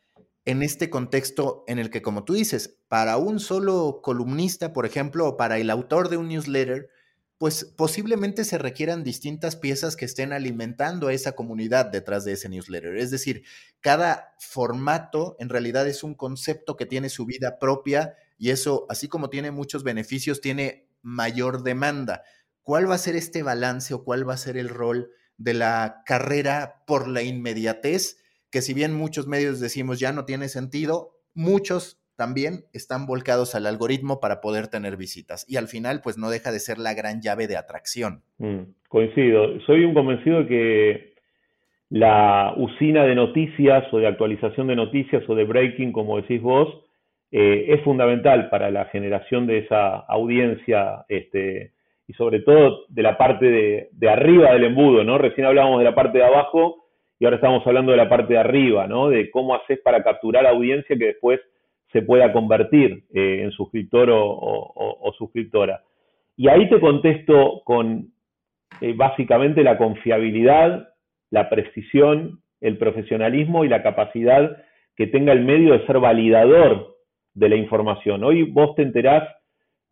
en 0.45 0.63
este 0.63 0.89
contexto 0.89 1.63
en 1.67 1.77
el 1.77 1.91
que, 1.91 2.01
como 2.01 2.23
tú 2.23 2.33
dices, 2.33 2.79
para 2.87 3.17
un 3.17 3.39
solo 3.39 3.99
columnista, 4.01 4.73
por 4.73 4.87
ejemplo, 4.87 5.27
o 5.27 5.37
para 5.37 5.59
el 5.59 5.69
autor 5.69 6.09
de 6.09 6.17
un 6.17 6.29
newsletter, 6.29 6.89
pues 7.37 7.65
posiblemente 7.65 8.45
se 8.45 8.57
requieran 8.57 9.03
distintas 9.03 9.55
piezas 9.55 9.95
que 9.95 10.05
estén 10.05 10.33
alimentando 10.33 11.09
a 11.09 11.13
esa 11.13 11.33
comunidad 11.33 11.85
detrás 11.85 12.25
de 12.25 12.31
ese 12.31 12.49
newsletter. 12.49 12.97
Es 12.97 13.11
decir, 13.11 13.43
cada 13.79 14.33
formato 14.39 15.35
en 15.37 15.49
realidad 15.49 15.87
es 15.87 16.01
un 16.03 16.15
concepto 16.15 16.75
que 16.77 16.87
tiene 16.87 17.09
su 17.09 17.27
vida 17.27 17.59
propia 17.59 18.15
y 18.39 18.49
eso, 18.49 18.87
así 18.89 19.07
como 19.07 19.29
tiene 19.29 19.51
muchos 19.51 19.83
beneficios, 19.83 20.41
tiene 20.41 20.89
mayor 21.03 21.61
demanda. 21.61 22.23
¿Cuál 22.65 22.89
va 22.89 22.95
a 22.95 22.97
ser 22.97 23.15
este 23.15 23.43
balance 23.43 23.93
o 23.93 24.03
cuál 24.03 24.27
va 24.27 24.33
a 24.33 24.37
ser 24.37 24.57
el 24.57 24.69
rol 24.69 25.11
de 25.37 25.53
la 25.53 26.01
carrera 26.03 26.81
por 26.87 27.07
la 27.07 27.21
inmediatez? 27.21 28.17
Que 28.51 28.61
si 28.61 28.73
bien 28.73 28.91
muchos 28.91 29.27
medios 29.27 29.59
decimos 29.59 29.99
ya 29.99 30.11
no 30.13 30.25
tiene 30.25 30.47
sentido, 30.47 31.11
muchos 31.35 32.01
también 32.17 32.65
están 32.73 33.05
volcados 33.05 33.53
al 33.53 33.67
algoritmo 33.67 34.19
para 34.19 34.41
poder 34.41 34.67
tener 34.67 34.97
visitas. 34.97 35.45
Y 35.47 35.57
al 35.57 35.67
final, 35.67 36.01
pues 36.03 36.17
no 36.17 36.31
deja 36.31 36.51
de 36.51 36.59
ser 36.59 36.79
la 36.79 36.95
gran 36.95 37.21
llave 37.21 37.45
de 37.45 37.55
atracción. 37.55 38.23
Mm, 38.39 38.61
coincido. 38.89 39.59
Soy 39.67 39.85
un 39.85 39.93
convencido 39.93 40.39
de 40.39 40.47
que 40.47 41.13
la 41.89 42.55
usina 42.57 43.03
de 43.03 43.13
noticias 43.13 43.83
o 43.93 43.99
de 43.99 44.07
actualización 44.07 44.65
de 44.65 44.75
noticias 44.75 45.21
o 45.29 45.35
de 45.35 45.43
breaking, 45.43 45.91
como 45.91 46.19
decís 46.19 46.41
vos, 46.41 46.67
eh, 47.31 47.65
es 47.69 47.83
fundamental 47.83 48.49
para 48.49 48.71
la 48.71 48.85
generación 48.85 49.45
de 49.45 49.59
esa 49.59 49.97
audiencia 49.97 51.05
este, 51.09 51.74
y 52.07 52.13
sobre 52.13 52.41
todo 52.41 52.85
de 52.89 53.01
la 53.01 53.17
parte 53.17 53.89
de, 53.91 54.09
arriba 54.09 54.51
del 54.53 54.65
embudo, 54.65 55.03
¿no? 55.03 55.17
Recién 55.17 55.47
hablábamos 55.47 55.79
de 55.79 55.85
la 55.85 55.95
parte 55.95 56.19
de 56.19 56.23
abajo 56.23 56.85
y 57.19 57.25
ahora 57.25 57.37
estamos 57.37 57.65
hablando 57.65 57.91
de 57.91 57.97
la 57.97 58.09
parte 58.09 58.33
de 58.33 58.39
arriba, 58.39 58.87
¿no? 58.87 59.09
De 59.09 59.31
cómo 59.31 59.55
haces 59.55 59.79
para 59.83 60.03
capturar 60.03 60.45
audiencia 60.45 60.97
que 60.97 61.05
después 61.05 61.39
se 61.91 62.01
pueda 62.01 62.31
convertir 62.31 63.05
eh, 63.13 63.41
en 63.43 63.51
suscriptor 63.51 64.09
o, 64.11 65.13
suscriptora. 65.17 65.81
Y 66.35 66.49
ahí 66.49 66.69
te 66.69 66.79
contesto 66.79 67.61
con 67.63 68.11
eh, 68.81 68.93
básicamente 68.95 69.63
la 69.63 69.77
confiabilidad, 69.77 70.89
la 71.31 71.49
precisión, 71.49 72.41
el 72.59 72.77
profesionalismo 72.77 73.63
y 73.63 73.69
la 73.69 73.81
capacidad 73.81 74.57
que 74.95 75.07
tenga 75.07 75.31
el 75.31 75.43
medio 75.43 75.73
de 75.73 75.85
ser 75.85 75.99
validador 75.99 76.97
de 77.33 77.49
la 77.49 77.55
información. 77.55 78.23
Hoy 78.23 78.43
vos 78.43 78.75
te 78.75 78.81
enterás 78.81 79.23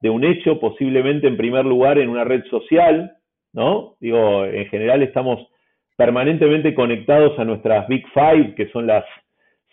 de 0.04 0.10
un 0.10 0.26
hecho, 0.26 0.60
posiblemente 0.60 1.28
en 1.28 1.38
primer 1.38 1.64
lugar 1.66 1.98
en 1.98 2.10
una 2.10 2.26
red 2.26 2.44
social, 2.50 3.14
¿no? 3.54 3.96
Digo, 4.02 4.44
en 4.44 4.66
general 4.66 5.02
estamos 5.02 5.48
permanentemente 5.96 6.76
conectados 6.76 7.40
a 7.40 7.46
nuestras 7.46 7.88
Big 7.88 8.06
Five, 8.14 8.54
que 8.56 8.68
son 8.72 8.86
las 8.86 9.06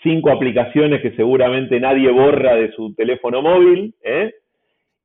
cinco 0.04 0.30
aplicaciones 0.30 1.02
que 1.02 1.16
seguramente 1.16 1.80
nadie 1.80 2.12
borra 2.12 2.54
de 2.54 2.70
su 2.72 2.94
teléfono 2.94 3.42
móvil, 3.42 3.96
¿eh? 4.04 4.32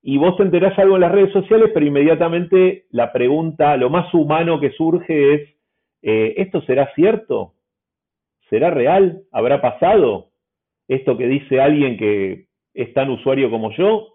y 0.03 0.17
vos 0.17 0.37
te 0.37 0.43
enterás 0.43 0.77
algo 0.77 0.93
en 0.93 1.01
las 1.01 1.11
redes 1.11 1.33
sociales, 1.33 1.71
pero 1.73 1.87
inmediatamente 1.87 2.85
la 2.91 3.11
pregunta, 3.11 3.77
lo 3.77 3.89
más 3.89 4.13
humano 4.13 4.59
que 4.59 4.73
surge 4.73 5.33
es, 5.33 5.41
eh, 6.03 6.35
¿esto 6.37 6.61
será 6.61 6.93
cierto? 6.93 7.53
¿Será 8.51 8.69
real? 8.69 9.23
¿Habrá 9.31 9.59
pasado? 9.59 10.27
¿Esto 10.87 11.17
que 11.17 11.25
dice 11.25 11.59
alguien 11.59 11.97
que 11.97 12.45
es 12.75 12.93
tan 12.93 13.09
usuario 13.09 13.49
como 13.49 13.71
yo? 13.71 14.14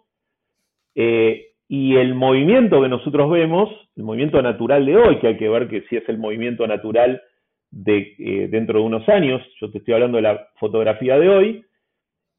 Eh, 0.94 1.48
y 1.68 1.96
el 1.96 2.14
movimiento 2.14 2.82
que 2.82 2.88
nosotros 2.88 3.30
vemos, 3.30 3.70
el 3.96 4.02
movimiento 4.02 4.42
natural 4.42 4.84
de 4.84 4.96
hoy, 4.96 5.18
que 5.18 5.28
hay 5.28 5.36
que 5.36 5.48
ver 5.48 5.68
que 5.68 5.82
si 5.82 5.96
es 5.96 6.08
el 6.08 6.18
movimiento 6.18 6.66
natural 6.66 7.22
de, 7.70 8.14
eh, 8.18 8.48
dentro 8.50 8.80
de 8.80 8.86
unos 8.86 9.08
años, 9.08 9.40
yo 9.60 9.70
te 9.70 9.78
estoy 9.78 9.94
hablando 9.94 10.16
de 10.16 10.22
la 10.22 10.48
fotografía 10.58 11.18
de 11.18 11.28
hoy, 11.28 11.64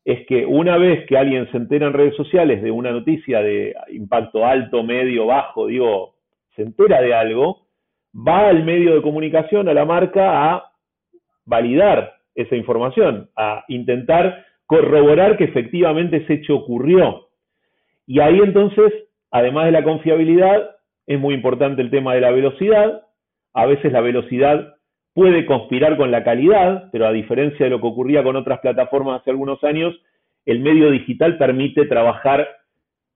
es 0.04 0.26
que 0.28 0.46
una 0.46 0.78
vez 0.78 1.06
que 1.08 1.18
alguien 1.18 1.50
se 1.52 1.58
entera 1.58 1.88
en 1.88 1.94
redes 1.94 2.16
sociales 2.16 2.62
de 2.62 2.72
una 2.72 2.92
noticia 2.92 3.42
de 3.42 3.76
impacto 3.92 4.46
alto, 4.46 4.84
medio, 4.84 5.28
bajo, 5.28 5.68
digo, 5.68 6.16
se 6.56 6.64
entera 6.64 7.02
de 7.02 7.14
algo, 7.14 7.68
va 8.16 8.50
al 8.50 8.64
medio 8.64 8.96
de 8.96 9.02
comunicación, 9.02 9.70
a 9.70 9.74
la 9.74 9.86
marca, 9.86 10.54
a 10.54 10.72
validar 11.46 12.16
esa 12.36 12.56
información, 12.56 13.30
a 13.36 13.64
intentar 13.68 14.46
corroborar 14.66 15.38
que 15.38 15.46
efectivamente 15.46 16.18
ese 16.18 16.36
hecho 16.36 16.56
ocurrió. 16.56 17.28
Y 18.08 18.20
ahí 18.20 18.40
entonces, 18.40 18.92
además 19.32 19.66
de 19.66 19.72
la 19.72 19.84
confiabilidad, 19.84 20.76
es 21.08 21.20
muy 21.20 21.34
importante 21.34 21.82
el 21.82 21.92
tema 21.92 22.14
de 22.14 22.22
la 22.22 22.32
velocidad. 22.32 23.04
A 23.54 23.66
veces 23.66 23.92
la 23.92 24.02
velocidad 24.02 24.76
puede 25.14 25.46
conspirar 25.46 25.98
con 25.98 26.12
la 26.12 26.24
calidad, 26.24 26.90
pero 26.92 27.08
a 27.08 27.12
diferencia 27.12 27.66
de 27.66 27.70
lo 27.70 27.82
que 27.82 27.88
ocurría 27.88 28.24
con 28.24 28.36
otras 28.36 28.60
plataformas 28.60 29.22
hace 29.22 29.32
algunos 29.32 29.64
años, 29.64 29.94
el 30.46 30.60
medio 30.60 30.90
digital 30.90 31.38
permite 31.38 31.86
trabajar 31.86 32.48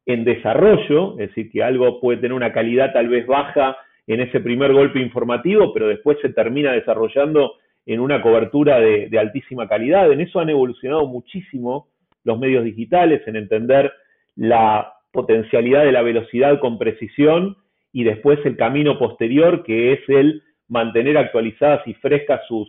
en 0.05 0.23
desarrollo, 0.23 1.13
es 1.13 1.29
decir, 1.29 1.51
que 1.51 1.63
algo 1.63 1.99
puede 1.99 2.17
tener 2.17 2.33
una 2.33 2.53
calidad 2.53 2.93
tal 2.93 3.07
vez 3.07 3.25
baja 3.25 3.77
en 4.07 4.21
ese 4.21 4.39
primer 4.39 4.71
golpe 4.71 4.99
informativo, 4.99 5.73
pero 5.73 5.87
después 5.87 6.17
se 6.21 6.29
termina 6.29 6.73
desarrollando 6.73 7.53
en 7.85 7.99
una 7.99 8.21
cobertura 8.21 8.79
de, 8.79 9.17
altísima 9.17 9.67
calidad. 9.67 10.11
En 10.11 10.21
eso 10.21 10.39
han 10.39 10.49
evolucionado 10.49 11.07
muchísimo 11.07 11.87
los 12.23 12.39
medios 12.39 12.63
digitales, 12.63 13.21
en 13.27 13.35
entender 13.35 13.91
la 14.35 14.93
potencialidad 15.11 15.83
de 15.83 15.91
la 15.91 16.01
velocidad 16.01 16.59
con 16.59 16.77
precisión 16.77 17.57
y 17.91 18.03
después 18.03 18.39
el 18.45 18.57
camino 18.57 18.99
posterior, 18.99 19.63
que 19.63 19.93
es 19.93 19.99
el 20.09 20.43
mantener 20.67 21.17
actualizadas 21.17 21.87
y 21.87 21.93
frescas 21.93 22.41
sus, 22.47 22.67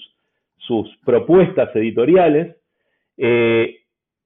sus 0.59 0.89
propuestas 1.05 1.75
editoriales. 1.75 2.57
Eh, 3.17 3.81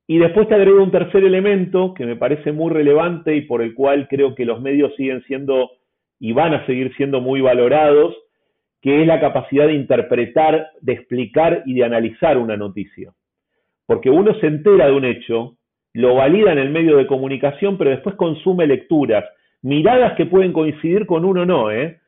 y 0.06 0.18
después 0.18 0.48
te 0.48 0.56
agrego 0.56 0.82
un 0.82 0.90
tercer 0.90 1.24
elemento 1.24 1.94
que 1.94 2.04
me 2.04 2.16
parece 2.16 2.52
muy 2.52 2.72
relevante 2.72 3.34
y 3.36 3.42
por 3.42 3.62
el 3.62 3.74
cual 3.74 4.08
creo 4.08 4.34
que 4.34 4.44
los 4.44 4.60
medios 4.60 4.94
siguen 4.96 5.22
siendo 5.22 5.70
y 6.18 6.32
van 6.32 6.52
a 6.52 6.66
seguir 6.66 6.94
siendo 6.96 7.20
muy 7.20 7.40
valorados, 7.40 8.14
que 8.82 9.00
es 9.00 9.06
la 9.06 9.20
capacidad 9.20 9.66
de 9.68 9.74
interpretar, 9.74 10.68
de 10.80 10.92
explicar 10.92 11.62
y 11.64 11.74
de 11.74 11.84
analizar 11.84 12.38
una 12.38 12.56
noticia. 12.56 13.12
Porque 13.86 14.10
uno 14.10 14.34
se 14.40 14.48
entera 14.48 14.86
de 14.86 14.92
un 14.92 15.04
hecho, 15.04 15.56
lo 15.92 16.14
valida 16.14 16.52
en 16.52 16.58
el 16.58 16.70
medio 16.70 16.96
de 16.96 17.06
comunicación, 17.06 17.76
pero 17.76 17.90
después 17.90 18.14
consume 18.16 18.66
lecturas, 18.66 19.24
miradas 19.62 20.14
que 20.14 20.26
pueden 20.26 20.52
coincidir 20.52 21.06
con 21.06 21.24
uno 21.24 21.42
o 21.42 21.46
no. 21.46 21.70
¿eh? 21.70 21.98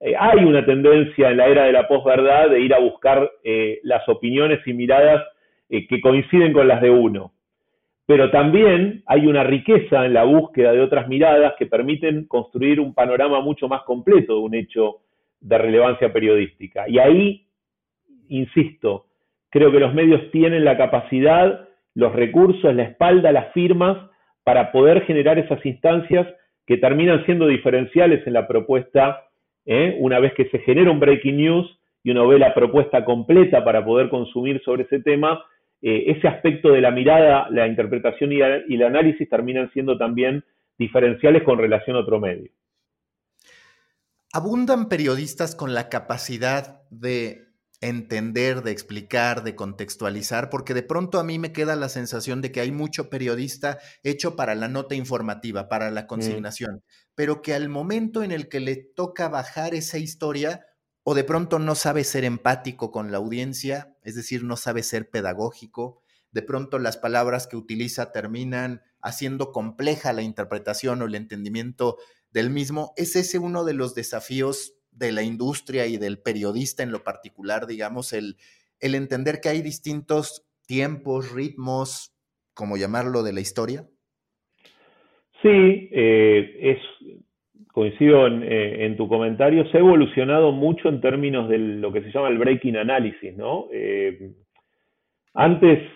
Eh, 0.00 0.14
hay 0.18 0.44
una 0.44 0.64
tendencia 0.64 1.30
en 1.30 1.38
la 1.38 1.46
era 1.46 1.64
de 1.64 1.72
la 1.72 1.88
posverdad 1.88 2.50
de 2.50 2.60
ir 2.60 2.74
a 2.74 2.80
buscar 2.80 3.30
eh, 3.44 3.80
las 3.82 4.08
opiniones 4.08 4.60
y 4.66 4.72
miradas 4.72 5.22
que 5.68 6.00
coinciden 6.00 6.52
con 6.52 6.66
las 6.66 6.80
de 6.80 6.90
uno. 6.90 7.32
Pero 8.04 8.28
también 8.32 9.04
hay 9.06 9.28
una 9.28 9.44
riqueza 9.44 10.04
en 10.04 10.14
la 10.14 10.24
búsqueda 10.24 10.72
de 10.72 10.80
otras 10.80 11.06
miradas 11.06 11.54
que 11.56 11.66
permiten 11.66 12.26
construir 12.26 12.80
un 12.80 12.92
panorama 12.92 13.40
mucho 13.40 13.68
más 13.68 13.82
completo 13.82 14.34
de 14.34 14.40
un 14.40 14.54
hecho 14.56 14.96
de 15.40 15.56
relevancia 15.58 16.12
periodística. 16.12 16.88
Y 16.88 16.98
ahí, 16.98 17.46
insisto, 18.28 19.06
creo 19.48 19.70
que 19.70 19.78
los 19.78 19.94
medios 19.94 20.30
tienen 20.30 20.64
la 20.64 20.76
capacidad, 20.76 21.68
los 21.94 22.14
recursos, 22.14 22.74
la 22.74 22.84
espalda, 22.84 23.32
las 23.32 23.52
firmas 23.52 23.96
para 24.44 24.72
poder 24.72 25.02
generar 25.02 25.38
esas 25.38 25.64
instancias 25.64 26.26
que 26.66 26.76
terminan 26.76 27.24
siendo 27.24 27.46
diferenciales 27.46 28.26
en 28.26 28.32
la 28.32 28.46
propuesta, 28.46 29.24
¿eh? 29.66 29.96
una 29.98 30.18
vez 30.20 30.32
que 30.34 30.48
se 30.50 30.60
genera 30.60 30.90
un 30.90 31.00
breaking 31.00 31.36
news 31.36 31.78
y 32.02 32.12
uno 32.12 32.28
ve 32.28 32.38
la 32.38 32.54
propuesta 32.54 33.04
completa 33.04 33.64
para 33.64 33.84
poder 33.84 34.08
consumir 34.08 34.62
sobre 34.64 34.84
ese 34.84 35.00
tema, 35.00 35.44
eh, 35.82 36.04
ese 36.06 36.28
aspecto 36.28 36.70
de 36.72 36.80
la 36.80 36.90
mirada, 36.90 37.48
la 37.50 37.66
interpretación 37.66 38.32
y, 38.32 38.36
y, 38.68 38.74
el 38.74 38.82
análisis 38.82 39.28
terminan 39.28 39.70
siendo 39.72 39.98
también 39.98 40.44
diferenciales 40.78 41.42
con 41.42 41.58
relación 41.58 41.96
a 41.96 42.00
otro 42.00 42.20
medio. 42.20 42.50
Abundan 44.32 44.88
periodistas 44.88 45.56
con 45.56 45.74
la 45.74 45.88
capacidad 45.88 46.82
de 46.90 47.49
entender, 47.80 48.62
de 48.62 48.72
explicar, 48.72 49.42
de 49.42 49.54
contextualizar, 49.54 50.50
porque 50.50 50.74
de 50.74 50.82
pronto 50.82 51.18
a 51.18 51.24
mí 51.24 51.38
me 51.38 51.52
queda 51.52 51.76
la 51.76 51.88
sensación 51.88 52.42
de 52.42 52.52
que 52.52 52.60
hay 52.60 52.72
mucho 52.72 53.08
periodista 53.08 53.78
hecho 54.02 54.36
para 54.36 54.54
la 54.54 54.68
nota 54.68 54.94
informativa, 54.94 55.68
para 55.68 55.90
la 55.90 56.02
mm. 56.02 56.06
consignación, 56.06 56.82
pero 57.14 57.40
que 57.40 57.54
al 57.54 57.68
momento 57.68 58.22
en 58.22 58.32
el 58.32 58.48
que 58.48 58.60
le 58.60 58.76
toca 58.76 59.28
bajar 59.28 59.74
esa 59.74 59.98
historia, 59.98 60.66
o 61.02 61.14
de 61.14 61.24
pronto 61.24 61.58
no 61.58 61.74
sabe 61.74 62.04
ser 62.04 62.24
empático 62.24 62.92
con 62.92 63.10
la 63.10 63.18
audiencia, 63.18 63.96
es 64.02 64.14
decir, 64.14 64.44
no 64.44 64.56
sabe 64.56 64.82
ser 64.82 65.08
pedagógico, 65.08 66.02
de 66.32 66.42
pronto 66.42 66.78
las 66.78 66.98
palabras 66.98 67.46
que 67.46 67.56
utiliza 67.56 68.12
terminan 68.12 68.82
haciendo 69.00 69.52
compleja 69.52 70.12
la 70.12 70.22
interpretación 70.22 71.00
o 71.02 71.06
el 71.06 71.14
entendimiento 71.14 71.96
del 72.30 72.50
mismo. 72.50 72.92
¿Es 72.96 73.16
ese 73.16 73.38
uno 73.38 73.64
de 73.64 73.74
los 73.74 73.94
desafíos 73.94 74.74
de 74.92 75.12
la 75.12 75.22
industria 75.22 75.86
y 75.86 75.96
del 75.96 76.18
periodista 76.18 76.82
en 76.82 76.92
lo 76.92 77.02
particular, 77.02 77.66
digamos, 77.66 78.12
el, 78.12 78.36
el 78.80 78.94
entender 78.94 79.40
que 79.40 79.48
hay 79.48 79.62
distintos 79.62 80.46
tiempos, 80.66 81.32
ritmos, 81.32 82.14
como 82.54 82.76
llamarlo, 82.76 83.22
de 83.22 83.32
la 83.32 83.40
historia? 83.40 83.86
Sí, 85.42 85.88
eh, 85.92 86.56
es, 86.60 86.78
coincido 87.72 88.26
eh, 88.26 88.84
en, 88.84 88.96
tu 88.96 89.08
comentario, 89.08 89.66
se 89.70 89.78
ha 89.78 89.80
evolucionado 89.80 90.52
mucho 90.52 90.88
en 90.88 91.00
términos 91.00 91.48
de 91.48 91.58
lo 91.58 91.92
que 91.92 92.02
se 92.02 92.10
llama 92.10 92.28
el 92.28 92.38
breaking 92.38 92.76
analysis, 92.76 93.36
¿no? 93.36 93.68
Eh, 93.72 94.32
antes, 95.34 95.88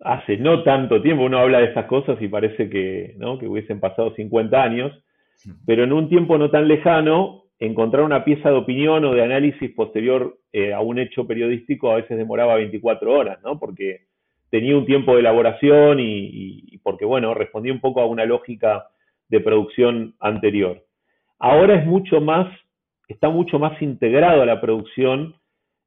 hace 0.00 0.38
no 0.38 0.62
tanto 0.62 1.02
tiempo, 1.02 1.24
uno 1.24 1.38
habla 1.38 1.58
de 1.58 1.66
estas 1.66 1.86
cosas 1.86 2.20
y 2.20 2.28
parece 2.28 2.70
que, 2.70 3.14
¿no? 3.18 3.38
que 3.38 3.46
hubiesen 3.46 3.80
pasado 3.80 4.14
50 4.14 4.62
años, 4.62 4.92
pero 5.66 5.84
en 5.84 5.92
un 5.92 6.08
tiempo 6.08 6.38
no 6.38 6.50
tan 6.50 6.66
lejano 6.66 7.44
encontrar 7.60 8.04
una 8.04 8.24
pieza 8.24 8.50
de 8.50 8.56
opinión 8.56 9.04
o 9.04 9.14
de 9.14 9.22
análisis 9.22 9.70
posterior 9.72 10.38
eh, 10.52 10.72
a 10.72 10.80
un 10.80 10.98
hecho 10.98 11.26
periodístico 11.26 11.92
a 11.92 11.96
veces 11.96 12.16
demoraba 12.16 12.56
24 12.56 13.12
horas, 13.12 13.38
¿no? 13.44 13.58
Porque 13.60 14.06
tenía 14.50 14.76
un 14.76 14.86
tiempo 14.86 15.14
de 15.14 15.20
elaboración 15.20 15.98
y, 16.00 16.78
porque, 16.82 17.04
bueno, 17.04 17.34
respondía 17.34 17.72
un 17.72 17.80
poco 17.80 18.00
a 18.00 18.06
una 18.06 18.24
lógica 18.24 18.86
de 19.28 19.40
producción 19.40 20.14
anterior. 20.18 20.82
Ahora 21.38 21.76
es 21.76 21.86
mucho 21.86 22.20
más, 22.20 22.48
está 23.06 23.28
mucho 23.28 23.58
más 23.58 23.80
integrado 23.80 24.42
a 24.42 24.46
la 24.46 24.60
producción 24.60 25.34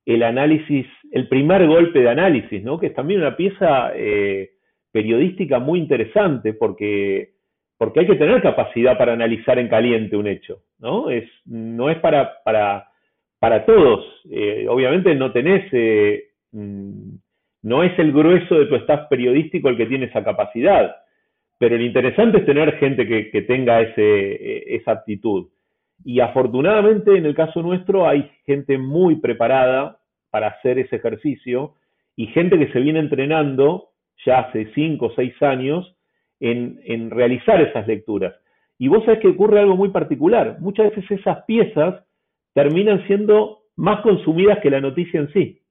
el 0.06 0.24
análisis, 0.24 0.86
el 1.12 1.28
primer 1.28 1.66
golpe 1.68 2.00
de 2.00 2.10
análisis, 2.10 2.64
¿no? 2.64 2.80
Que 2.80 2.88
es 2.88 2.94
también 2.94 3.22
una 3.22 3.36
pieza 3.36 3.92
eh, 3.96 4.52
periodística 4.92 5.60
muy 5.60 5.80
interesante 5.80 6.54
porque 6.54 7.33
porque 7.84 8.00
hay 8.00 8.08
que 8.08 8.16
tener 8.16 8.42
capacidad 8.42 8.98
para 8.98 9.12
analizar 9.12 9.60
en 9.60 9.68
caliente 9.68 10.16
un 10.16 10.26
hecho, 10.26 10.60
¿no? 10.80 11.10
Es, 11.10 11.30
no 11.46 11.90
es 11.90 11.98
para, 12.00 12.42
para, 12.46 12.88
para 13.40 13.66
todos. 13.66 14.06
Eh, 14.32 14.66
obviamente 14.70 15.14
no 15.16 15.34
tenés, 15.34 15.68
eh, 15.74 16.30
mm, 16.54 17.10
no 17.64 17.84
es 17.84 18.00
el 18.00 18.14
grueso 18.14 18.56
de 18.58 18.68
tu 18.68 18.76
staff 18.76 19.10
periodístico 19.10 19.68
el 19.68 19.76
que 19.76 19.86
tiene 19.86 20.06
esa 20.06 20.24
capacidad, 20.24 20.96
pero 21.58 21.76
lo 21.76 21.84
interesante 21.84 22.38
es 22.38 22.46
tener 22.46 22.78
gente 22.78 23.06
que, 23.06 23.42
tenga 23.42 23.82
ese, 23.82 24.02
e, 24.02 24.76
esa 24.78 24.94
aptitud. 24.94 25.50
Y 26.06 26.22
afortunadamente 26.22 27.18
en 27.18 27.26
el 27.26 27.36
caso 27.36 27.62
nuestro 27.62 28.08
hay 28.08 28.32
gente 28.46 28.78
muy 28.78 29.18
preparada 29.18 30.00
para 30.32 30.48
hacer 30.48 30.80
ese 30.80 30.96
ejercicio 30.96 31.74
y 32.16 32.28
gente 32.28 32.58
que 32.58 32.72
se 32.72 32.80
viene 32.80 33.00
entrenando 33.00 33.90
ya 34.26 34.40
hace 34.40 34.72
cinco 34.74 35.08
o 35.08 35.16
seis 35.18 35.34
años 35.42 35.93
en, 36.44 37.10
realizar 37.10 37.62
esas 37.62 37.88
lecturas. 37.88 38.36
Y 38.78 38.88
vos 38.90 39.04
sabés 39.06 39.22
que 39.22 39.30
ocurre 39.30 39.60
algo 39.60 39.78
muy 39.78 39.90
particular. 39.90 40.58
Muchas 40.60 40.90
veces 40.90 41.10
esas 41.12 41.44
piezas 41.46 42.04
terminan 42.54 43.06
siendo 43.08 43.62
más 43.76 44.02
consumidas 44.02 44.60
que 44.60 44.70
la 44.70 44.82
noticia 44.82 45.20
en 45.20 45.32
sí, 45.32 45.62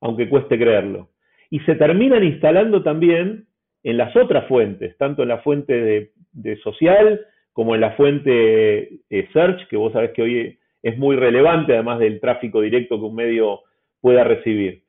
aunque 0.00 0.28
cueste 0.28 0.58
creerlo. 0.58 1.10
Y 1.50 1.60
se 1.60 1.74
terminan 1.74 2.24
instalando 2.24 2.82
también 2.82 3.46
en 3.82 3.96
las 3.96 4.16
otras 4.16 4.46
fuentes, 4.48 4.96
tanto 4.96 5.22
en 5.22 5.28
la 5.28 5.38
fuente 5.38 6.10
de, 6.32 6.56
social 6.62 7.20
como 7.52 7.74
en 7.74 7.80
la 7.80 7.92
fuente 7.92 9.00
search, 9.32 9.66
que 9.68 9.76
vos 9.76 9.92
sabés 9.92 10.12
que 10.12 10.22
hoy 10.22 10.58
es 10.82 10.96
muy 10.96 11.16
relevante, 11.16 11.74
además 11.74 11.98
del 11.98 12.20
tráfico 12.20 12.60
directo 12.60 12.98
que 12.98 13.04
un 13.04 13.14
medio 13.14 13.60
pueda 14.00 14.24
recibir. 14.24 14.84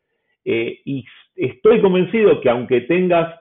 Eh, 0.46 0.80
y 0.86 1.04
estoy 1.36 1.82
convencido 1.82 2.40
que 2.42 2.50
aunque 2.50 2.82
tengas 2.82 3.40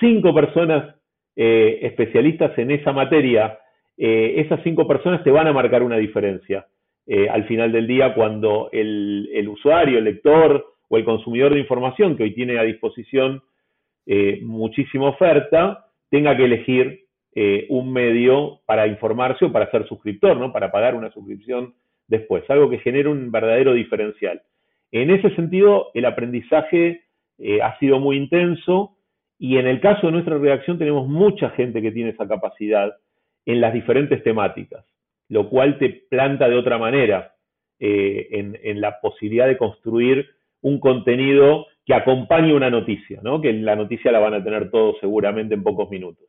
cinco 0.00 0.34
personas 0.34 0.94
eh, 1.36 1.78
especialistas 1.82 2.58
en 2.58 2.72
esa 2.72 2.92
materia, 2.92 3.58
eh, 3.96 4.34
esas 4.38 4.60
cinco 4.64 4.86
personas 4.86 5.22
te 5.22 5.30
van 5.30 5.46
a 5.46 5.52
marcar 5.52 5.82
una 5.82 5.96
diferencia 5.96 6.66
eh, 7.06 7.28
al 7.28 7.44
final 7.44 7.70
del 7.70 7.86
día 7.86 8.14
cuando 8.14 8.68
el, 8.72 9.48
usuario, 9.48 9.98
el 9.98 10.04
lector 10.04 10.74
o 10.88 10.96
el 10.96 11.04
consumidor 11.04 11.54
de 11.54 11.60
información 11.60 12.16
que 12.16 12.24
hoy 12.24 12.34
tiene 12.34 12.58
a 12.58 12.62
disposición 12.62 13.42
muchísima 14.42 15.10
oferta, 15.10 15.86
tenga 16.10 16.36
que 16.36 16.44
elegir 16.44 17.04
un 17.68 17.92
medio 17.92 18.58
para 18.66 18.88
informarse 18.88 19.44
o 19.44 19.52
para 19.52 19.70
ser 19.70 19.86
suscriptor, 19.86 20.36
¿no? 20.36 20.52
para 20.52 20.72
pagar 20.72 20.96
una 20.96 21.12
suscripción 21.12 21.74
después, 22.08 22.42
algo 22.50 22.68
que 22.68 22.78
genera 22.78 23.08
un 23.08 23.30
verdadero 23.30 23.72
diferencial. 23.72 24.42
En 24.90 25.10
ese 25.10 25.32
sentido, 25.36 25.92
el 25.94 26.06
aprendizaje 26.06 27.02
ha 27.62 27.78
sido 27.78 28.00
muy 28.00 28.16
intenso 28.16 28.96
Y 29.42 29.56
en 29.56 29.66
el 29.66 29.80
caso 29.80 30.06
de 30.06 30.12
nuestra 30.12 30.36
redacción 30.36 30.76
tenemos 30.76 31.08
mucha 31.08 31.48
gente 31.50 31.80
que 31.80 31.92
tiene 31.92 32.10
esa 32.10 32.28
capacidad 32.28 32.94
en 33.46 33.62
las 33.62 33.72
diferentes 33.72 34.22
temáticas, 34.22 34.84
lo 35.30 35.48
cual 35.48 35.78
te 35.78 36.04
planta 36.10 36.46
de 36.46 36.56
otra 36.56 36.76
manera 36.76 37.32
eh, 37.78 38.28
en, 38.32 38.80
la 38.82 39.00
posibilidad 39.00 39.46
de 39.46 39.56
construir 39.56 40.28
un 40.60 40.78
contenido 40.78 41.66
que 41.86 41.94
acompañe 41.94 42.52
una 42.52 42.68
noticia, 42.68 43.20
¿no? 43.22 43.40
que 43.40 43.50
la 43.54 43.76
noticia 43.76 44.12
la 44.12 44.18
van 44.18 44.34
a 44.34 44.44
tener 44.44 44.70
todos 44.70 44.96
seguramente 45.00 45.54
en 45.54 45.62
pocos 45.62 45.88
minutos. 45.88 46.26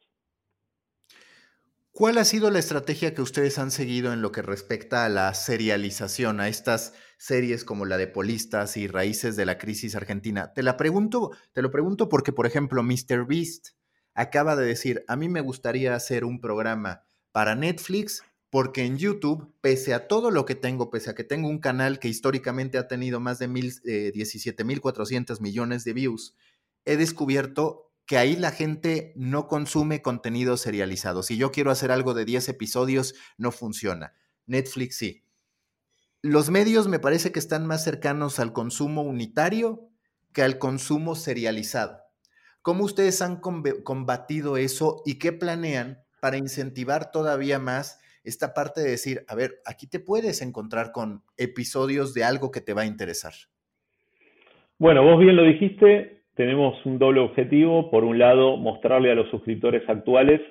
¿Cuál 2.02 2.18
ha 2.18 2.26
sido 2.26 2.50
la 2.50 2.58
estrategia 2.58 3.14
que 3.14 3.22
ustedes 3.22 3.60
han 3.60 3.70
seguido 3.70 4.12
en 4.12 4.24
lo 4.24 4.32
que 4.32 4.42
respecta 4.42 5.06
a 5.06 5.10
la 5.10 5.32
serialización, 5.36 6.40
a 6.40 6.48
estas 6.48 6.94
series 7.20 7.64
como 7.64 7.86
la 7.86 7.96
de 8.00 8.08
Polistas 8.08 8.76
y 8.76 8.88
Raíces 8.88 9.36
de 9.36 9.46
la 9.46 9.60
Crisis 9.60 9.94
Argentina? 9.94 10.52
Te 10.52 10.64
la 10.64 10.78
pregunto, 10.78 11.30
te 11.54 11.62
lo 11.62 11.70
pregunto 11.70 12.10
porque, 12.10 12.34
por 12.34 12.48
ejemplo, 12.48 12.82
Mr. 12.82 13.28
Beast 13.28 13.76
acaba 14.16 14.56
de 14.56 14.66
decir, 14.66 15.06
a 15.08 15.16
mí 15.16 15.30
me 15.30 15.42
gustaría 15.42 15.94
hacer 15.94 16.26
un 16.26 16.42
programa 16.42 17.04
para 17.32 17.54
Netflix 17.54 18.24
porque 18.50 18.84
en 18.84 18.98
YouTube, 18.98 19.54
pese 19.62 19.94
a 19.94 20.08
todo 20.08 20.32
lo 20.32 20.46
que 20.46 20.56
tengo, 20.56 20.90
pese 20.90 21.12
a 21.12 21.14
que 21.14 21.24
tengo 21.24 21.50
un 21.50 21.60
canal 21.60 22.00
que 22.00 22.08
históricamente 22.08 22.80
ha 22.80 22.88
tenido 22.88 23.20
más 23.20 23.38
de 23.38 23.48
mil, 23.48 23.76
eh, 23.86 24.12
17.400 24.16 25.40
millones 25.40 25.84
de 25.84 25.94
views, 25.94 26.36
he 26.84 26.98
descubierto 26.98 27.91
que 28.06 28.18
ahí 28.18 28.36
la 28.36 28.52
gente 28.52 29.14
no 29.16 29.48
consume 29.48 30.02
contenido 30.02 30.58
serializado. 30.58 31.24
Si 31.24 31.38
yo 31.38 31.52
quiero 31.52 31.72
hacer 31.72 31.92
algo 31.92 32.14
de 32.14 32.26
10 32.26 32.50
episodios, 32.50 33.16
no 33.38 33.52
funciona. 33.52 34.14
Netflix 34.46 34.98
sí. 34.98 35.24
Los 36.22 36.50
medios 36.50 36.88
me 36.88 37.00
parece 37.00 37.32
que 37.32 37.40
están 37.40 37.66
más 37.66 37.84
cercanos 37.84 38.40
al 38.40 38.54
consumo 38.54 39.02
unitario 39.02 39.90
que 40.34 40.44
al 40.44 40.60
consumo 40.60 41.16
serializado. 41.16 42.00
¿Cómo 42.62 42.84
ustedes 42.84 43.22
han 43.22 43.40
combatido 43.40 44.58
eso 44.58 45.02
y 45.06 45.18
qué 45.18 45.34
planean 45.34 46.04
para 46.22 46.38
incentivar 46.38 47.12
todavía 47.12 47.58
más 47.58 48.00
esta 48.24 48.54
parte 48.54 48.82
de 48.82 48.92
decir, 48.92 49.26
a 49.28 49.36
ver, 49.36 49.62
aquí 49.66 49.88
te 49.88 50.00
puedes 50.00 50.44
encontrar 50.44 50.92
con 50.92 51.24
episodios 51.38 52.14
de 52.14 52.24
algo 52.24 52.52
que 52.52 52.62
te 52.62 52.74
va 52.74 52.84
a 52.84 52.86
interesar? 52.86 53.34
Bueno, 54.78 55.04
vos 55.04 55.20
bien 55.20 55.36
lo 55.36 55.44
dijiste, 55.44 56.21
tenemos 56.42 56.84
un 56.88 56.98
doble 56.98 57.20
objetivo. 57.20 57.92
Por 57.92 58.04
un 58.04 58.18
lado, 58.18 58.58
mostrarle 58.58 59.12
a 59.12 59.16
los 59.16 59.30
suscriptores 59.30 59.88
actuales 59.88 60.42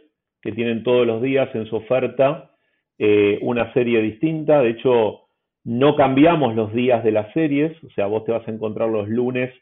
que 0.41 0.53
tienen 0.53 0.85
todos 0.85 1.05
los 1.05 1.21
días 1.21 1.53
en 1.53 1.67
su 1.67 1.75
oferta 1.75 2.53
eh, 2.97 3.41
una 3.43 3.73
serie 3.73 4.01
distinta. 4.01 4.63
De 4.63 4.71
hecho, 4.71 5.23
no 5.65 5.97
cambiamos 5.97 6.55
los 6.55 6.73
días 6.73 7.03
de 7.03 7.11
las 7.11 7.33
series. 7.33 7.73
O 7.83 7.91
sea, 7.91 8.07
vos 8.07 8.25
te 8.25 8.31
vas 8.31 8.47
a 8.47 8.53
encontrar 8.53 8.89
los 8.89 9.09
lunes 9.09 9.53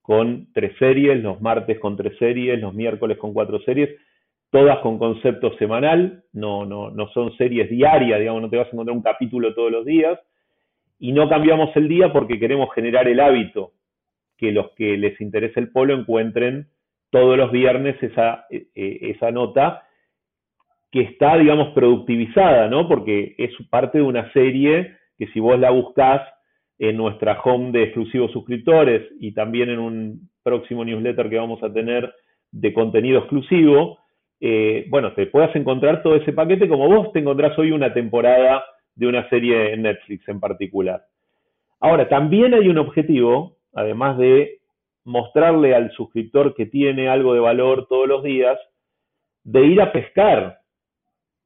con 0.00 0.46
tres 0.54 0.76
series, 0.78 1.20
los 1.24 1.40
martes 1.40 1.80
con 1.80 1.96
tres 1.96 2.16
series, 2.20 2.60
los 2.60 2.72
miércoles 2.72 3.18
con 3.18 3.34
cuatro 3.34 3.58
series, 3.62 3.90
todas 4.50 4.78
con 4.78 4.96
concepto 4.96 5.58
semanal, 5.58 6.22
no, 6.32 6.66
no, 6.66 6.90
no 6.90 7.08
son 7.08 7.36
series 7.36 7.68
diarias, 7.68 8.20
digamos, 8.20 8.42
no 8.42 8.48
te 8.48 8.58
vas 8.58 8.68
a 8.68 8.70
encontrar 8.70 8.96
un 8.96 9.02
capítulo 9.02 9.52
todos 9.54 9.72
los 9.72 9.84
días. 9.84 10.20
Y 11.00 11.10
no 11.10 11.28
cambiamos 11.28 11.74
el 11.74 11.88
día 11.88 12.12
porque 12.12 12.38
queremos 12.38 12.72
generar 12.76 13.08
el 13.08 13.18
hábito 13.18 13.72
que 14.38 14.52
los 14.52 14.70
que 14.72 14.96
les 14.96 15.20
interese 15.20 15.60
el 15.60 15.70
polo 15.70 15.94
encuentren 15.94 16.68
todos 17.10 17.36
los 17.36 17.50
viernes 17.52 18.02
esa, 18.02 18.46
e, 18.50 18.68
e, 18.74 19.10
esa 19.10 19.30
nota 19.30 19.82
que 20.90 21.02
está, 21.02 21.36
digamos, 21.36 21.74
productivizada, 21.74 22.68
¿no? 22.68 22.88
Porque 22.88 23.34
es 23.36 23.50
parte 23.68 23.98
de 23.98 24.04
una 24.04 24.32
serie 24.32 24.96
que 25.18 25.26
si 25.28 25.40
vos 25.40 25.58
la 25.58 25.70
buscás 25.70 26.22
en 26.78 26.96
nuestra 26.96 27.40
home 27.42 27.72
de 27.72 27.84
exclusivos 27.84 28.30
suscriptores 28.32 29.02
y 29.20 29.32
también 29.32 29.68
en 29.68 29.80
un 29.80 30.30
próximo 30.42 30.84
newsletter 30.84 31.28
que 31.28 31.38
vamos 31.38 31.62
a 31.62 31.72
tener 31.72 32.10
de 32.52 32.72
contenido 32.72 33.18
exclusivo, 33.18 33.98
eh, 34.40 34.86
bueno, 34.88 35.12
te 35.12 35.26
puedas 35.26 35.54
encontrar 35.56 36.02
todo 36.02 36.14
ese 36.14 36.32
paquete 36.32 36.68
como 36.68 36.88
vos 36.88 37.12
te 37.12 37.18
encontrás 37.18 37.58
hoy 37.58 37.72
una 37.72 37.92
temporada 37.92 38.64
de 38.94 39.06
una 39.06 39.28
serie 39.28 39.72
en 39.74 39.82
Netflix 39.82 40.26
en 40.28 40.40
particular. 40.40 41.02
Ahora, 41.80 42.08
también 42.08 42.54
hay 42.54 42.68
un 42.68 42.78
objetivo 42.78 43.57
además 43.74 44.18
de 44.18 44.58
mostrarle 45.04 45.74
al 45.74 45.90
suscriptor 45.92 46.54
que 46.54 46.66
tiene 46.66 47.08
algo 47.08 47.34
de 47.34 47.40
valor 47.40 47.86
todos 47.88 48.06
los 48.06 48.22
días, 48.22 48.58
de 49.44 49.66
ir 49.66 49.80
a 49.80 49.92
pescar 49.92 50.58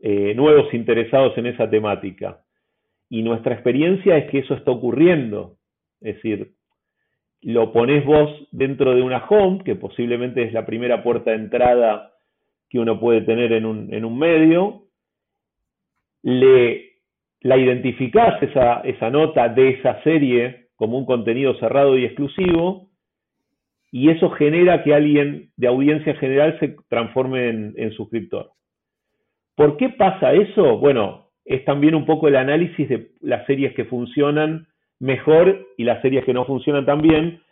eh, 0.01 0.35
nuevos 0.35 0.75
interesados 0.75 1.39
en 1.39 1.47
esa 1.47 1.71
temática. 1.71 2.43
Y 3.09 3.23
nuestra 3.23 3.55
experiencia 3.55 4.17
es 4.17 4.31
que 4.31 4.41
eso 4.41 4.55
está 4.55 4.73
ocurriendo. 4.73 5.59
Es 6.01 6.17
decir, 6.17 6.55
lo 7.43 7.73
pones 7.73 8.05
vos 8.05 8.31
dentro 8.51 8.95
de 8.95 9.03
una 9.03 9.25
home, 9.29 9.63
que 9.65 9.77
posiblemente 9.77 10.43
es 10.43 10.53
la 10.53 10.67
primera 10.67 11.03
puerta 11.03 11.31
de 11.31 11.37
entrada 11.37 12.13
que 12.69 12.79
uno 12.79 12.99
puede 12.99 13.21
tener 13.21 13.53
en 13.53 13.67
un, 13.67 14.19
medio, 14.19 14.85
le, 16.23 16.95
la 17.43 17.59
identificás 17.59 18.43
esa, 18.43 18.81
esa 18.81 19.11
nota 19.11 19.49
de 19.51 19.71
esa 19.71 20.03
serie 20.03 20.62
como 20.77 20.99
un 20.99 21.07
contenido 21.07 21.55
cerrado 21.59 21.97
y 21.97 22.05
exclusivo, 22.05 22.89
y 23.93 24.09
eso 24.09 24.31
genera 24.31 24.83
que 24.83 24.95
alguien 24.95 25.51
de 25.57 25.69
audiencia 25.69 26.15
general 26.15 26.59
se 26.59 26.77
transforme 26.89 27.49
en, 27.51 27.93
suscriptor. 27.93 28.53
¿Por 29.55 29.77
qué 29.77 29.91
pasa 29.91 30.33
eso? 30.33 30.79
Bueno, 30.79 31.29
es 31.45 31.63
también 31.67 31.95
un 31.95 32.07
poco 32.07 32.27
el 32.27 32.37
análisis 32.37 32.89
de 32.89 33.11
las 33.21 33.47
series 33.47 33.75
que 33.75 33.85
funcionan 33.85 34.67
mejor 34.99 35.69
y 35.77 35.85
las 35.85 36.01
series 36.01 36.25
que 36.25 36.33
no 36.33 36.47
funcionan 36.47 36.87
tan 36.87 37.03
bien. 37.03 37.43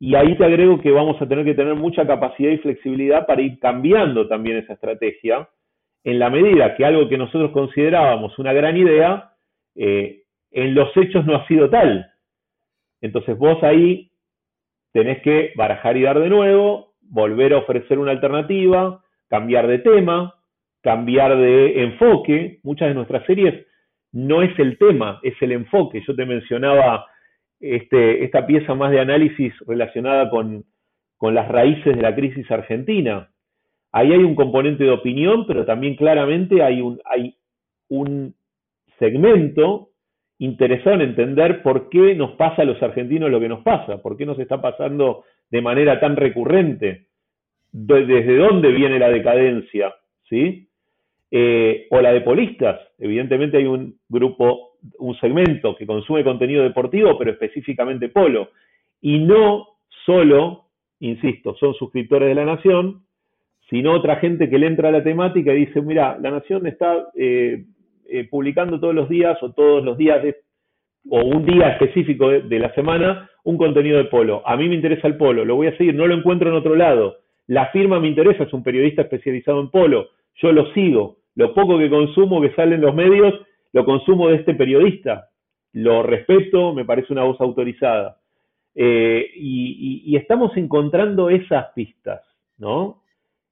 Y 0.00 0.14
ahí 0.14 0.34
te 0.38 0.44
agrego 0.46 0.80
que 0.80 0.90
vamos 0.90 1.20
a 1.20 1.28
tener 1.28 1.44
que 1.44 1.54
tener 1.54 1.74
mucha 1.74 2.06
capacidad 2.06 2.50
y 2.50 2.58
flexibilidad 2.58 3.26
para 3.26 3.42
ir 3.42 3.58
cambiando 3.58 4.26
también 4.26 4.56
esa 4.56 4.72
estrategia, 4.72 5.48
en 6.04 6.18
la 6.18 6.30
medida 6.30 6.74
que 6.74 6.86
algo 6.86 7.08
que 7.08 7.18
nosotros 7.18 7.52
considerábamos 7.52 8.38
una 8.38 8.52
gran 8.54 8.76
idea, 8.78 9.32
eh, 9.76 10.22
en 10.50 10.74
los 10.74 10.88
hechos 10.96 11.26
no 11.26 11.36
ha 11.36 11.46
sido 11.46 11.68
tal. 11.68 12.11
Entonces 13.02 13.36
vos 13.36 13.62
ahí 13.62 14.10
tenés 14.92 15.20
que 15.22 15.52
barajar 15.56 15.96
y 15.96 16.02
dar 16.02 16.18
de 16.18 16.30
nuevo, 16.30 16.94
volver 17.02 17.52
a 17.52 17.58
ofrecer 17.58 17.98
una 17.98 18.12
alternativa, 18.12 19.02
cambiar 19.28 19.66
de 19.66 19.78
tema, 19.80 20.34
cambiar 20.82 21.36
de 21.36 21.82
enfoque. 21.82 22.60
Muchas 22.62 22.88
de 22.88 22.94
nuestras 22.94 23.26
series 23.26 23.66
no 24.12 24.42
es 24.42 24.56
el 24.58 24.78
tema, 24.78 25.20
es 25.22 25.34
el 25.42 25.52
enfoque. 25.52 26.02
Yo 26.06 26.14
te 26.14 26.24
mencionaba 26.24 27.06
este, 27.60 28.24
esta 28.24 28.46
pieza 28.46 28.74
más 28.74 28.90
de 28.90 29.00
análisis 29.00 29.54
relacionada 29.66 30.30
con, 30.30 30.64
las 31.20 31.46
raíces 31.46 31.94
de 31.94 32.02
la 32.02 32.16
crisis 32.16 32.50
argentina. 32.50 33.30
Ahí 33.92 34.12
hay 34.12 34.24
un 34.24 34.34
componente 34.34 34.82
de 34.82 34.90
opinión, 34.90 35.46
pero 35.46 35.64
también 35.64 35.94
claramente 35.94 36.64
hay 36.64 36.80
un, 36.80 37.00
hay 37.04 37.36
un 37.88 38.34
segmento 38.98 39.91
interesado 40.42 40.96
en 40.96 41.02
entender 41.02 41.62
por 41.62 41.88
qué 41.88 42.16
nos 42.16 42.32
pasa 42.32 42.62
a 42.62 42.64
los 42.64 42.82
argentinos 42.82 43.30
lo 43.30 43.38
que 43.38 43.48
nos 43.48 43.62
pasa, 43.62 44.02
por 44.02 44.16
qué 44.16 44.26
nos 44.26 44.38
está 44.40 44.60
pasando 44.60 45.22
de 45.48 45.62
manera 45.62 46.00
tan 46.00 46.16
recurrente, 46.16 47.06
desde 47.70 48.36
dónde 48.36 48.72
viene 48.72 48.98
la 48.98 49.08
decadencia, 49.08 49.94
¿sí? 50.28 50.68
Eh, 51.30 51.86
o 51.90 52.00
la 52.00 52.12
de 52.12 52.22
polistas. 52.22 52.80
Evidentemente 52.98 53.58
hay 53.58 53.66
un 53.66 53.96
grupo, 54.08 54.72
un 54.98 55.14
segmento 55.20 55.76
que 55.76 55.86
consume 55.86 56.24
contenido 56.24 56.64
deportivo, 56.64 57.16
pero 57.16 57.30
específicamente 57.30 58.08
polo. 58.08 58.50
Y 59.00 59.20
no 59.20 59.68
solo, 60.04 60.64
insisto, 60.98 61.54
son 61.54 61.72
suscriptores 61.74 62.28
de 62.28 62.34
la 62.34 62.44
Nación, 62.44 63.04
sino 63.70 63.92
otra 63.92 64.16
gente 64.16 64.50
que 64.50 64.58
le 64.58 64.66
entra 64.66 64.88
a 64.88 64.92
la 64.92 65.04
temática 65.04 65.54
y 65.54 65.66
dice, 65.66 65.80
mira, 65.80 66.18
la 66.20 66.32
Nación 66.32 66.66
está 66.66 67.10
eh, 67.14 67.64
eh, 68.14 68.28
publicando 68.28 68.78
todos 68.78 68.94
los 68.94 69.08
días 69.08 69.42
o 69.42 69.52
todos 69.52 69.82
los 69.82 69.96
días 69.96 70.22
de, 70.22 70.36
o 71.08 71.22
un 71.22 71.46
día 71.46 71.70
específico 71.70 72.28
de, 72.28 72.58
la 72.58 72.74
semana 72.74 73.30
un 73.42 73.56
contenido 73.56 73.96
de 73.96 74.04
polo. 74.04 74.42
A 74.44 74.54
mí 74.54 74.68
me 74.68 74.74
interesa 74.74 75.08
el 75.08 75.16
polo, 75.16 75.46
lo 75.46 75.56
voy 75.56 75.68
a 75.68 75.76
seguir, 75.78 75.94
no 75.94 76.06
lo 76.06 76.14
encuentro 76.14 76.50
en 76.50 76.54
otro 76.54 76.76
lado. 76.76 77.16
La 77.46 77.68
firma 77.68 77.98
me 78.00 78.08
interesa, 78.08 78.44
es 78.44 78.52
un 78.52 78.62
periodista 78.62 79.00
especializado 79.00 79.60
en 79.60 79.70
polo, 79.70 80.10
yo 80.34 80.52
lo 80.52 80.70
sigo. 80.74 81.16
Lo 81.36 81.54
poco 81.54 81.78
que 81.78 81.88
consumo 81.88 82.42
que 82.42 82.52
sale 82.52 82.74
en 82.74 82.82
los 82.82 82.94
medios, 82.94 83.32
lo 83.72 83.86
consumo 83.86 84.28
de 84.28 84.36
este 84.36 84.52
periodista. 84.52 85.30
Lo 85.72 86.02
respeto, 86.02 86.74
me 86.74 86.84
parece 86.84 87.14
una 87.14 87.24
voz 87.24 87.40
autorizada. 87.40 88.18
Eh, 88.74 89.26
y, 89.36 90.02
y 90.04 90.16
estamos 90.16 90.54
encontrando 90.58 91.30
esas 91.30 91.72
pistas, 91.74 92.20
¿no? 92.58 93.00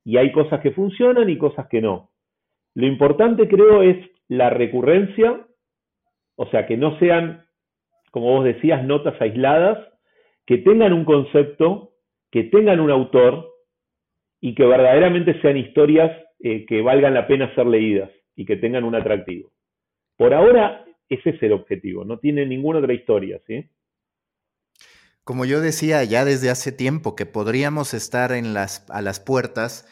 Y 0.05 0.19
hay 0.19 0.31
cosas 0.33 0.61
que 0.61 0.73
funcionan 0.73 1.31
y 1.31 1.39
cosas 1.39 1.67
que 1.69 1.81
no. 1.81 2.10
Lo 2.81 2.87
importante 2.87 3.47
creo 3.47 3.83
es 3.83 3.99
la 4.29 4.49
recurrencia, 4.49 5.47
o 6.37 6.47
sea, 6.47 6.67
que 6.67 6.79
no 6.79 6.99
sean, 6.99 7.45
como 8.11 8.37
vos 8.37 8.45
decías, 8.45 8.83
notas 8.85 9.21
aisladas, 9.21 9.77
que 10.47 10.57
tengan 10.57 10.95
un 10.95 11.05
concepto, 11.05 11.93
que 12.31 12.45
tengan 12.45 12.81
un 12.81 12.91
autor 12.91 13.51
y 14.41 14.55
que 14.55 14.65
verdaderamente 14.65 15.39
sean 15.43 15.59
historias 15.59 16.11
eh, 16.39 16.65
que 16.65 16.81
valgan 16.81 17.13
la 17.13 17.27
pena 17.27 17.55
ser 17.55 17.67
leídas 17.67 18.11
y 18.35 18.47
que 18.47 18.57
tengan 18.57 18.85
un 18.85 18.95
atractivo. 18.95 19.53
Por 20.17 20.33
ahora, 20.33 20.87
ese 21.11 21.31
es 21.31 21.43
el 21.43 21.53
objetivo, 21.53 22.07
no 22.07 22.19
tiene 22.19 22.47
ninguna 22.47 22.79
otra 22.79 22.95
historia, 22.95 23.43
¿sí? 23.47 23.69
Como 25.23 25.45
yo 25.45 25.61
decía 25.61 26.03
ya 26.05 26.25
desde 26.25 26.49
hace 26.49 26.73
tiempo, 26.73 27.15
que 27.15 27.27
podríamos 27.27 27.93
estar 27.93 28.33
en 28.33 28.55
las, 28.55 28.89
a 28.89 29.03
las 29.03 29.21
puertas 29.21 29.87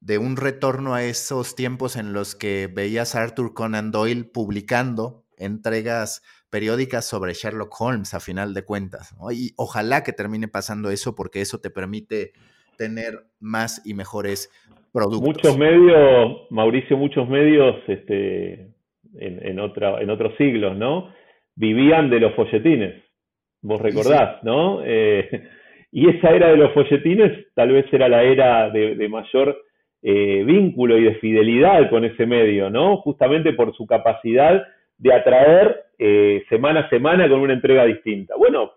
de 0.00 0.18
un 0.18 0.36
retorno 0.36 0.94
a 0.94 1.04
esos 1.04 1.54
tiempos 1.54 1.96
en 1.96 2.12
los 2.12 2.34
que 2.34 2.68
veías 2.72 3.14
a 3.14 3.22
Arthur 3.22 3.52
Conan 3.52 3.90
Doyle 3.90 4.24
publicando 4.24 5.24
entregas 5.36 6.22
periódicas 6.50 7.06
sobre 7.06 7.34
Sherlock 7.34 7.78
Holmes 7.80 8.14
a 8.14 8.20
final 8.20 8.54
de 8.54 8.64
cuentas. 8.64 9.14
Y 9.32 9.52
ojalá 9.56 10.02
que 10.02 10.12
termine 10.12 10.48
pasando 10.48 10.90
eso 10.90 11.14
porque 11.14 11.40
eso 11.40 11.60
te 11.60 11.70
permite 11.70 12.32
tener 12.76 13.24
más 13.38 13.82
y 13.86 13.94
mejores 13.94 14.50
productos. 14.92 15.22
Muchos 15.22 15.58
medios, 15.58 16.46
Mauricio, 16.50 16.96
muchos 16.96 17.28
medios 17.28 17.76
este, 17.86 18.72
en, 19.18 19.48
en 19.48 19.60
otros 19.60 20.32
siglos, 20.38 20.76
¿no? 20.76 21.12
Vivían 21.54 22.10
de 22.10 22.20
los 22.20 22.34
folletines. 22.34 23.04
Vos 23.62 23.80
recordás, 23.80 24.42
¿no? 24.42 24.80
Eh, 24.82 25.28
y 25.92 26.08
esa 26.08 26.30
era 26.30 26.48
de 26.48 26.56
los 26.56 26.72
folletines 26.72 27.52
tal 27.54 27.72
vez 27.72 27.84
era 27.92 28.08
la 28.08 28.22
era 28.22 28.70
de 28.70 29.08
mayor 29.08 29.56
eh, 30.02 30.42
vínculo 30.46 30.96
y 30.98 31.04
de 31.04 31.14
fidelidad 31.16 31.90
con 31.90 32.04
ese 32.04 32.26
medio, 32.26 32.70
¿no? 32.70 32.98
Justamente 32.98 33.52
por 33.52 33.74
su 33.74 33.86
capacidad 33.86 34.62
de 34.98 35.14
atraer 35.14 35.84
eh, 35.98 36.44
semana 36.48 36.80
a 36.80 36.88
semana 36.88 37.28
con 37.28 37.40
una 37.40 37.52
entrega 37.52 37.84
distinta. 37.84 38.34
Bueno, 38.36 38.72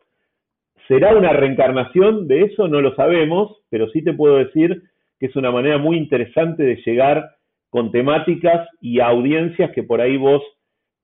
¿será 0.87 1.15
una 1.15 1.33
reencarnación 1.33 2.27
de 2.27 2.43
eso? 2.43 2.67
No 2.67 2.81
lo 2.81 2.95
sabemos, 2.95 3.57
pero 3.69 3.89
sí 3.89 4.03
te 4.03 4.13
puedo 4.13 4.37
decir 4.37 4.83
que 5.19 5.27
es 5.27 5.35
una 5.35 5.51
manera 5.51 5.77
muy 5.77 5.97
interesante 5.97 6.63
de 6.63 6.81
llegar 6.85 7.29
con 7.69 7.91
temáticas 7.91 8.67
y 8.81 8.99
audiencias 8.99 9.71
que 9.71 9.83
por 9.83 10.01
ahí 10.01 10.17
vos 10.17 10.41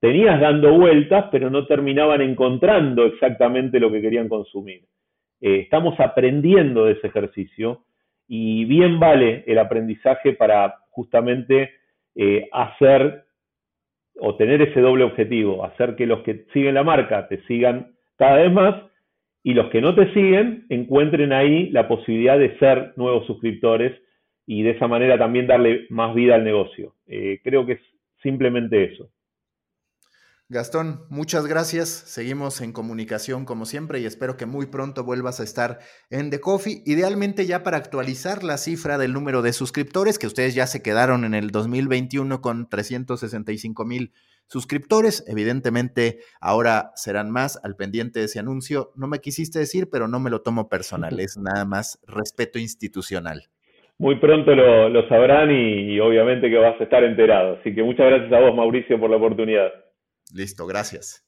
tenías 0.00 0.40
dando 0.40 0.72
vueltas, 0.72 1.26
pero 1.30 1.50
no 1.50 1.66
terminaban 1.66 2.20
encontrando 2.20 3.04
exactamente 3.06 3.80
lo 3.80 3.90
que 3.90 4.00
querían 4.00 4.28
consumir. 4.28 4.82
Eh, 5.40 5.60
estamos 5.60 5.98
aprendiendo 5.98 6.84
de 6.84 6.92
ese 6.92 7.06
ejercicio 7.06 7.80
y 8.32 8.64
bien 8.64 9.00
vale 9.00 9.42
el 9.48 9.58
aprendizaje 9.58 10.34
para 10.34 10.76
justamente 10.90 11.72
eh, 12.14 12.48
hacer 12.52 13.24
o 14.20 14.36
tener 14.36 14.62
ese 14.62 14.80
doble 14.80 15.02
objetivo, 15.02 15.64
hacer 15.64 15.96
que 15.96 16.06
los 16.06 16.20
que 16.20 16.44
siguen 16.52 16.74
la 16.74 16.84
marca 16.84 17.26
te 17.26 17.42
sigan 17.48 17.90
cada 18.16 18.36
vez 18.36 18.52
más 18.52 18.76
y 19.42 19.54
los 19.54 19.68
que 19.70 19.80
no 19.80 19.96
te 19.96 20.14
siguen 20.14 20.64
encuentren 20.68 21.32
ahí 21.32 21.70
la 21.70 21.88
posibilidad 21.88 22.38
de 22.38 22.56
ser 22.58 22.92
nuevos 22.94 23.26
suscriptores 23.26 24.00
y 24.46 24.62
de 24.62 24.70
esa 24.70 24.86
manera 24.86 25.18
también 25.18 25.48
darle 25.48 25.86
más 25.88 26.14
vida 26.14 26.36
al 26.36 26.44
negocio. 26.44 26.94
Eh, 27.08 27.40
creo 27.42 27.66
que 27.66 27.72
es 27.72 27.80
simplemente 28.22 28.84
eso. 28.84 29.10
Gastón, 30.52 31.02
muchas 31.10 31.46
gracias. 31.46 31.88
Seguimos 31.88 32.60
en 32.60 32.72
comunicación 32.72 33.44
como 33.44 33.66
siempre 33.66 34.00
y 34.00 34.04
espero 34.04 34.36
que 34.36 34.46
muy 34.46 34.66
pronto 34.66 35.04
vuelvas 35.04 35.38
a 35.38 35.44
estar 35.44 35.78
en 36.10 36.28
The 36.30 36.40
Coffee. 36.40 36.82
Idealmente 36.86 37.46
ya 37.46 37.62
para 37.62 37.76
actualizar 37.76 38.42
la 38.42 38.56
cifra 38.56 38.98
del 38.98 39.12
número 39.12 39.42
de 39.42 39.52
suscriptores, 39.52 40.18
que 40.18 40.26
ustedes 40.26 40.56
ya 40.56 40.66
se 40.66 40.82
quedaron 40.82 41.24
en 41.24 41.34
el 41.34 41.52
2021 41.52 42.40
con 42.40 42.68
365 42.68 43.84
mil 43.84 44.10
suscriptores. 44.48 45.24
Evidentemente 45.28 46.18
ahora 46.40 46.90
serán 46.96 47.30
más 47.30 47.60
al 47.62 47.76
pendiente 47.76 48.18
de 48.18 48.24
ese 48.24 48.40
anuncio. 48.40 48.90
No 48.96 49.06
me 49.06 49.20
quisiste 49.20 49.60
decir, 49.60 49.86
pero 49.88 50.08
no 50.08 50.18
me 50.18 50.30
lo 50.30 50.42
tomo 50.42 50.68
personal. 50.68 51.20
Es 51.20 51.38
nada 51.38 51.64
más 51.64 52.02
respeto 52.08 52.58
institucional. 52.58 53.44
Muy 53.98 54.16
pronto 54.16 54.52
lo, 54.56 55.08
sabrán 55.08 55.52
y, 55.52 55.94
y 55.94 56.00
obviamente 56.00 56.50
que 56.50 56.56
vas 56.56 56.80
a 56.80 56.82
estar 56.82 57.04
enterado. 57.04 57.58
Así 57.60 57.72
que 57.72 57.84
muchas 57.84 58.06
gracias 58.06 58.32
a 58.32 58.40
vos, 58.40 58.56
Mauricio, 58.56 58.98
por 58.98 59.10
la 59.10 59.16
oportunidad. 59.16 59.70
Listo, 60.32 60.66
gracias. 60.66 61.24